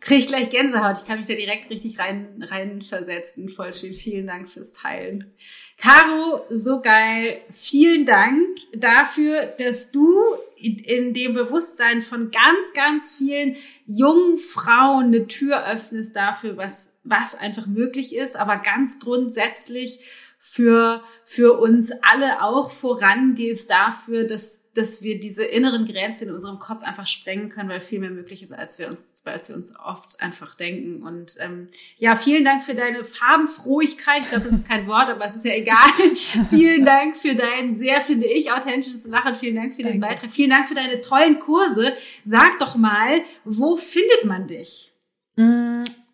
Krieg 0.00 0.20
ich 0.20 0.26
gleich 0.28 0.48
Gänsehaut. 0.48 0.96
Ich 0.98 1.06
kann 1.06 1.18
mich 1.18 1.26
da 1.26 1.34
direkt 1.34 1.68
richtig 1.68 1.98
rein, 1.98 2.42
rein 2.48 2.80
versetzen. 2.80 3.50
Voll 3.50 3.72
schön. 3.72 3.92
Vielen 3.92 4.26
Dank 4.26 4.48
fürs 4.48 4.72
Teilen. 4.72 5.32
Caro, 5.76 6.46
so 6.48 6.80
geil. 6.80 7.42
Vielen 7.50 8.06
Dank 8.06 8.46
dafür, 8.72 9.44
dass 9.58 9.92
du 9.92 10.18
in 10.56 11.14
dem 11.14 11.34
Bewusstsein 11.34 12.02
von 12.02 12.30
ganz, 12.30 12.72
ganz 12.74 13.14
vielen 13.16 13.56
jungen 13.86 14.36
Frauen 14.36 15.06
eine 15.06 15.26
Tür 15.26 15.66
öffnest 15.66 16.16
dafür, 16.16 16.56
was, 16.56 16.92
was 17.02 17.34
einfach 17.34 17.66
möglich 17.66 18.14
ist, 18.14 18.36
aber 18.36 18.58
ganz 18.58 18.98
grundsätzlich 19.00 20.00
für, 20.38 21.02
für 21.24 21.58
uns 21.58 21.92
alle 22.02 22.42
auch 22.42 22.70
vorangehst 22.70 23.70
dafür, 23.70 24.24
dass, 24.24 24.59
dass 24.74 25.02
wir 25.02 25.18
diese 25.18 25.44
inneren 25.44 25.84
Grenzen 25.84 26.28
in 26.28 26.34
unserem 26.34 26.58
Kopf 26.58 26.82
einfach 26.82 27.06
sprengen 27.06 27.48
können, 27.48 27.68
weil 27.68 27.80
viel 27.80 27.98
mehr 27.98 28.10
möglich 28.10 28.42
ist, 28.42 28.52
als 28.52 28.78
wir 28.78 28.88
uns, 28.88 29.00
als 29.24 29.48
wir 29.48 29.56
uns 29.56 29.72
oft 29.76 30.20
einfach 30.20 30.54
denken. 30.54 31.02
Und 31.02 31.36
ähm, 31.40 31.68
ja, 31.98 32.14
vielen 32.14 32.44
Dank 32.44 32.62
für 32.62 32.74
deine 32.74 33.04
Farbenfrohigkeit. 33.04 34.22
Ich 34.22 34.28
glaube, 34.28 34.44
das 34.44 34.60
ist 34.60 34.68
kein 34.68 34.86
Wort, 34.86 35.08
aber 35.08 35.26
es 35.26 35.36
ist 35.36 35.44
ja 35.44 35.54
egal. 35.54 35.76
vielen 36.50 36.84
Dank 36.84 37.16
für 37.16 37.34
dein 37.34 37.78
sehr, 37.78 38.00
finde 38.00 38.26
ich, 38.26 38.52
authentisches 38.52 39.06
Lachen. 39.06 39.34
Vielen 39.34 39.56
Dank 39.56 39.74
für 39.74 39.82
den 39.82 40.00
Danke. 40.00 40.14
Beitrag. 40.14 40.30
Vielen 40.30 40.50
Dank 40.50 40.68
für 40.68 40.74
deine 40.74 41.00
tollen 41.00 41.38
Kurse. 41.38 41.92
Sag 42.24 42.58
doch 42.60 42.76
mal, 42.76 43.22
wo 43.44 43.76
findet 43.76 44.24
man 44.24 44.46
dich? 44.46 44.92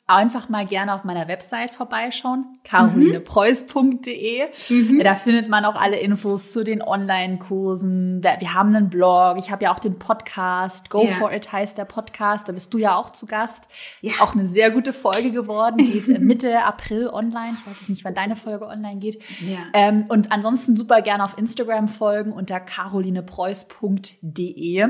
Einfach 0.09 0.48
mal 0.48 0.64
gerne 0.64 0.94
auf 0.94 1.02
meiner 1.02 1.26
Website 1.26 1.72
vorbeischauen, 1.72 2.59
carolinepreuß.de. 2.62 4.42
Mhm. 4.68 5.00
Da 5.02 5.16
findet 5.16 5.48
man 5.48 5.64
auch 5.64 5.74
alle 5.74 5.98
Infos 5.98 6.52
zu 6.52 6.62
den 6.62 6.80
Online-Kursen. 6.80 8.22
Wir 8.22 8.54
haben 8.54 8.72
einen 8.72 8.88
Blog, 8.88 9.36
ich 9.38 9.50
habe 9.50 9.64
ja 9.64 9.74
auch 9.74 9.80
den 9.80 9.98
Podcast, 9.98 10.90
Go 10.90 11.02
yeah. 11.02 11.16
for 11.16 11.32
It 11.32 11.50
heißt 11.50 11.76
der 11.76 11.86
Podcast, 11.86 12.46
da 12.46 12.52
bist 12.52 12.72
du 12.72 12.78
ja 12.78 12.94
auch 12.94 13.11
zu 13.11 13.26
Gast. 13.26 13.66
Ja. 14.00 14.12
Auch 14.20 14.34
eine 14.34 14.46
sehr 14.46 14.70
gute 14.70 14.92
Folge 14.92 15.32
geworden, 15.32 15.78
geht 15.78 16.07
Mitte 16.20 16.64
April 16.64 17.09
online. 17.09 17.54
Ich 17.54 17.66
weiß 17.66 17.80
jetzt 17.80 17.90
nicht, 17.90 18.04
wann 18.04 18.14
deine 18.14 18.36
Folge 18.36 18.68
online 18.68 19.00
geht. 19.00 19.20
Ja. 19.40 19.59
Ähm, 19.72 20.04
und 20.09 20.30
ansonsten 20.30 20.76
super 20.76 21.02
gerne 21.02 21.24
auf 21.24 21.36
Instagram 21.36 21.88
folgen 21.88 22.30
unter 22.30 22.61
carolinepreuß.de. 22.61 24.86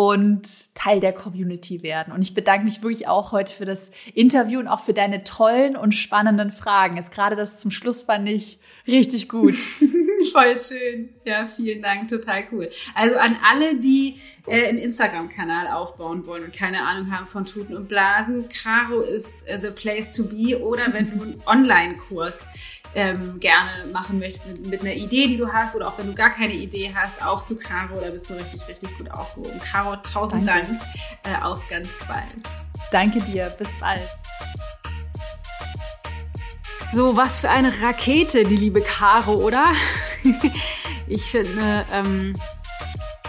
und 0.00 0.74
Teil 0.74 0.98
der 0.98 1.12
Community 1.12 1.82
werden. 1.82 2.14
Und 2.14 2.22
ich 2.22 2.32
bedanke 2.32 2.64
mich 2.64 2.82
wirklich 2.82 3.06
auch 3.06 3.32
heute 3.32 3.52
für 3.52 3.66
das 3.66 3.90
Interview 4.14 4.58
und 4.58 4.66
auch 4.66 4.80
für 4.80 4.94
deine 4.94 5.24
tollen 5.24 5.76
und 5.76 5.92
spannenden 5.94 6.52
Fragen. 6.52 6.96
Jetzt 6.96 7.12
gerade 7.12 7.36
das 7.36 7.58
zum 7.58 7.70
Schluss 7.70 8.04
fand 8.04 8.26
ich 8.26 8.58
richtig 8.88 9.28
gut. 9.28 9.56
Voll 10.32 10.58
schön. 10.58 11.10
Ja, 11.26 11.46
vielen 11.46 11.82
Dank, 11.82 12.08
total 12.08 12.44
cool. 12.50 12.70
Also 12.94 13.18
an 13.18 13.36
alle, 13.46 13.76
die 13.76 14.16
äh, 14.46 14.68
einen 14.68 14.78
Instagram-Kanal 14.78 15.66
aufbauen 15.66 16.26
wollen 16.26 16.44
und 16.44 16.54
keine 16.54 16.80
Ahnung 16.86 17.14
haben 17.14 17.26
von 17.26 17.44
Tuten 17.44 17.76
und 17.76 17.88
Blasen, 17.88 18.48
Caro 18.48 19.00
ist 19.00 19.34
äh, 19.44 19.58
the 19.60 19.68
place 19.68 20.12
to 20.12 20.24
be. 20.24 20.58
Oder 20.58 20.94
wenn 20.94 21.10
du 21.10 21.24
einen 21.24 21.42
Online-Kurs 21.46 22.46
ähm, 22.94 23.38
gerne 23.40 23.86
machen 23.92 24.18
möchtest 24.18 24.46
mit, 24.46 24.66
mit, 24.66 24.80
einer 24.80 24.94
Idee, 24.94 25.28
die 25.28 25.36
du 25.36 25.52
hast, 25.52 25.76
oder 25.76 25.88
auch 25.88 25.98
wenn 25.98 26.06
du 26.06 26.14
gar 26.14 26.30
keine 26.30 26.54
Idee 26.54 26.92
hast, 26.94 27.24
auch 27.24 27.44
zu 27.44 27.56
Caro, 27.56 28.00
da 28.00 28.10
bist 28.10 28.28
du 28.28 28.34
richtig, 28.34 28.66
richtig 28.68 28.96
gut 28.98 29.10
aufgehoben. 29.10 29.60
Caro, 29.60 29.96
tausend 29.96 30.48
Danke. 30.48 30.68
Dank. 30.68 30.80
Äh, 31.24 31.44
auf 31.44 31.68
ganz 31.68 31.88
bald. 32.08 32.26
Danke 32.90 33.20
dir. 33.20 33.54
Bis 33.58 33.74
bald. 33.78 34.08
So, 36.92 37.16
was 37.16 37.38
für 37.38 37.50
eine 37.50 37.82
Rakete, 37.82 38.42
die 38.42 38.56
liebe 38.56 38.80
Caro, 38.80 39.34
oder? 39.34 39.64
ich 41.06 41.22
finde, 41.22 41.86
ähm, 41.92 42.32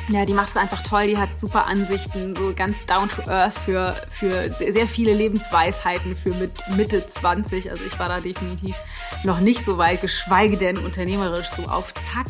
ja, 0.10 0.26
die 0.26 0.34
macht 0.34 0.50
es 0.50 0.58
einfach 0.58 0.84
toll. 0.84 1.08
Die 1.08 1.18
hat 1.18 1.40
super 1.40 1.68
Ansichten, 1.68 2.36
so 2.36 2.54
ganz 2.56 2.86
down 2.86 3.10
to 3.10 3.30
earth 3.30 3.58
für, 3.58 3.96
für 4.10 4.54
sehr 4.72 4.88
viele 4.88 5.14
Lebensweisheiten 5.14 6.16
für 6.16 6.34
mit 6.34 6.52
Mitte 6.76 7.06
20. 7.06 7.72
Also 7.72 7.84
ich 7.86 7.98
war 8.00 8.10
da 8.10 8.20
definitiv 8.20 8.76
noch 9.24 9.40
nicht 9.40 9.64
so 9.64 9.78
weit, 9.78 10.02
geschweige 10.02 10.58
denn 10.58 10.78
unternehmerisch 10.78 11.50
so 11.50 11.64
auf 11.64 11.94
Zack. 11.94 12.28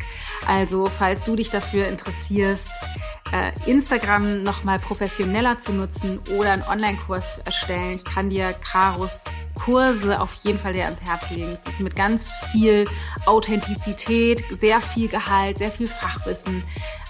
Also 0.48 0.90
falls 0.98 1.24
du 1.24 1.36
dich 1.36 1.50
dafür 1.50 1.88
interessierst, 1.88 2.68
äh, 3.32 3.52
Instagram 3.70 4.44
nochmal 4.44 4.80
professioneller 4.80 5.60
zu 5.60 5.72
nutzen 5.72 6.20
oder 6.38 6.52
einen 6.52 6.64
Online-Kurs 6.64 7.36
zu 7.36 7.46
erstellen, 7.46 7.96
ich 7.96 8.04
kann 8.04 8.30
dir 8.30 8.54
Karos 8.54 9.24
Kurse 9.54 10.20
auf 10.20 10.34
jeden 10.44 10.60
Fall 10.60 10.74
sehr 10.74 10.86
ans 10.86 11.02
Herz 11.02 11.30
legen. 11.30 11.54
Es 11.54 11.74
ist 11.74 11.80
mit 11.82 11.96
ganz 11.96 12.32
viel 12.52 12.86
Authentizität, 13.26 14.44
sehr 14.50 14.82
viel 14.82 15.08
Gehalt, 15.08 15.60
sehr 15.60 15.72
viel 15.72 15.88
Fachwissen. 15.88 16.64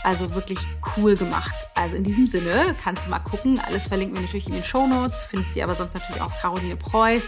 Also 0.04 0.34
wirklich 0.34 0.60
cool 0.98 1.16
gemacht. 1.16 1.54
Also 1.76 1.96
in 1.96 2.04
diesem 2.04 2.28
Sinne 2.28 2.76
kannst 2.84 3.06
du 3.06 3.10
mal 3.10 3.20
gucken. 3.20 3.60
Alles 3.60 3.88
verlinken 3.88 4.16
wir 4.16 4.24
natürlich 4.24 4.48
in 4.48 4.54
den 4.54 4.64
Show 4.64 4.88
Notes. 4.88 5.22
Findest 5.30 5.54
sie 5.54 5.64
aber 5.64 5.76
sonst 5.76 5.94
natürlich 5.94 6.22
auch 6.22 6.32
Caroline 6.42 6.76
Preuß 6.76 7.24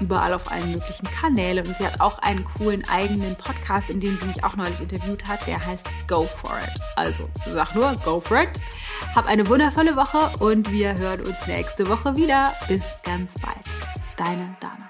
überall 0.00 0.32
auf 0.32 0.50
allen 0.50 0.72
möglichen 0.72 1.06
Kanälen. 1.20 1.66
Und 1.66 1.76
sie 1.76 1.86
hat 1.86 2.00
auch 2.00 2.18
einen 2.18 2.44
coolen 2.44 2.86
eigenen 2.88 3.36
Podcast, 3.36 3.90
in 3.90 4.00
dem 4.00 4.18
sie 4.18 4.26
mich 4.26 4.42
auch 4.42 4.56
neulich 4.56 4.80
interviewt 4.80 5.26
hat. 5.28 5.46
Der 5.46 5.64
heißt 5.64 5.86
Go 6.08 6.24
For 6.24 6.58
It. 6.58 6.80
Also 6.96 7.28
sag 7.46 7.74
nur, 7.74 7.94
go 8.04 8.20
for 8.20 8.42
it. 8.42 8.60
Hab 9.14 9.26
eine 9.26 9.46
wundervolle 9.48 9.96
Woche 9.96 10.18
und 10.38 10.72
wir 10.72 10.96
hören 10.96 11.20
uns 11.20 11.46
nächste 11.46 11.88
Woche 11.88 12.16
wieder. 12.16 12.54
Bis 12.68 12.84
ganz 13.04 13.34
bald. 13.40 13.56
Deine 14.16 14.56
Dana. 14.60 14.89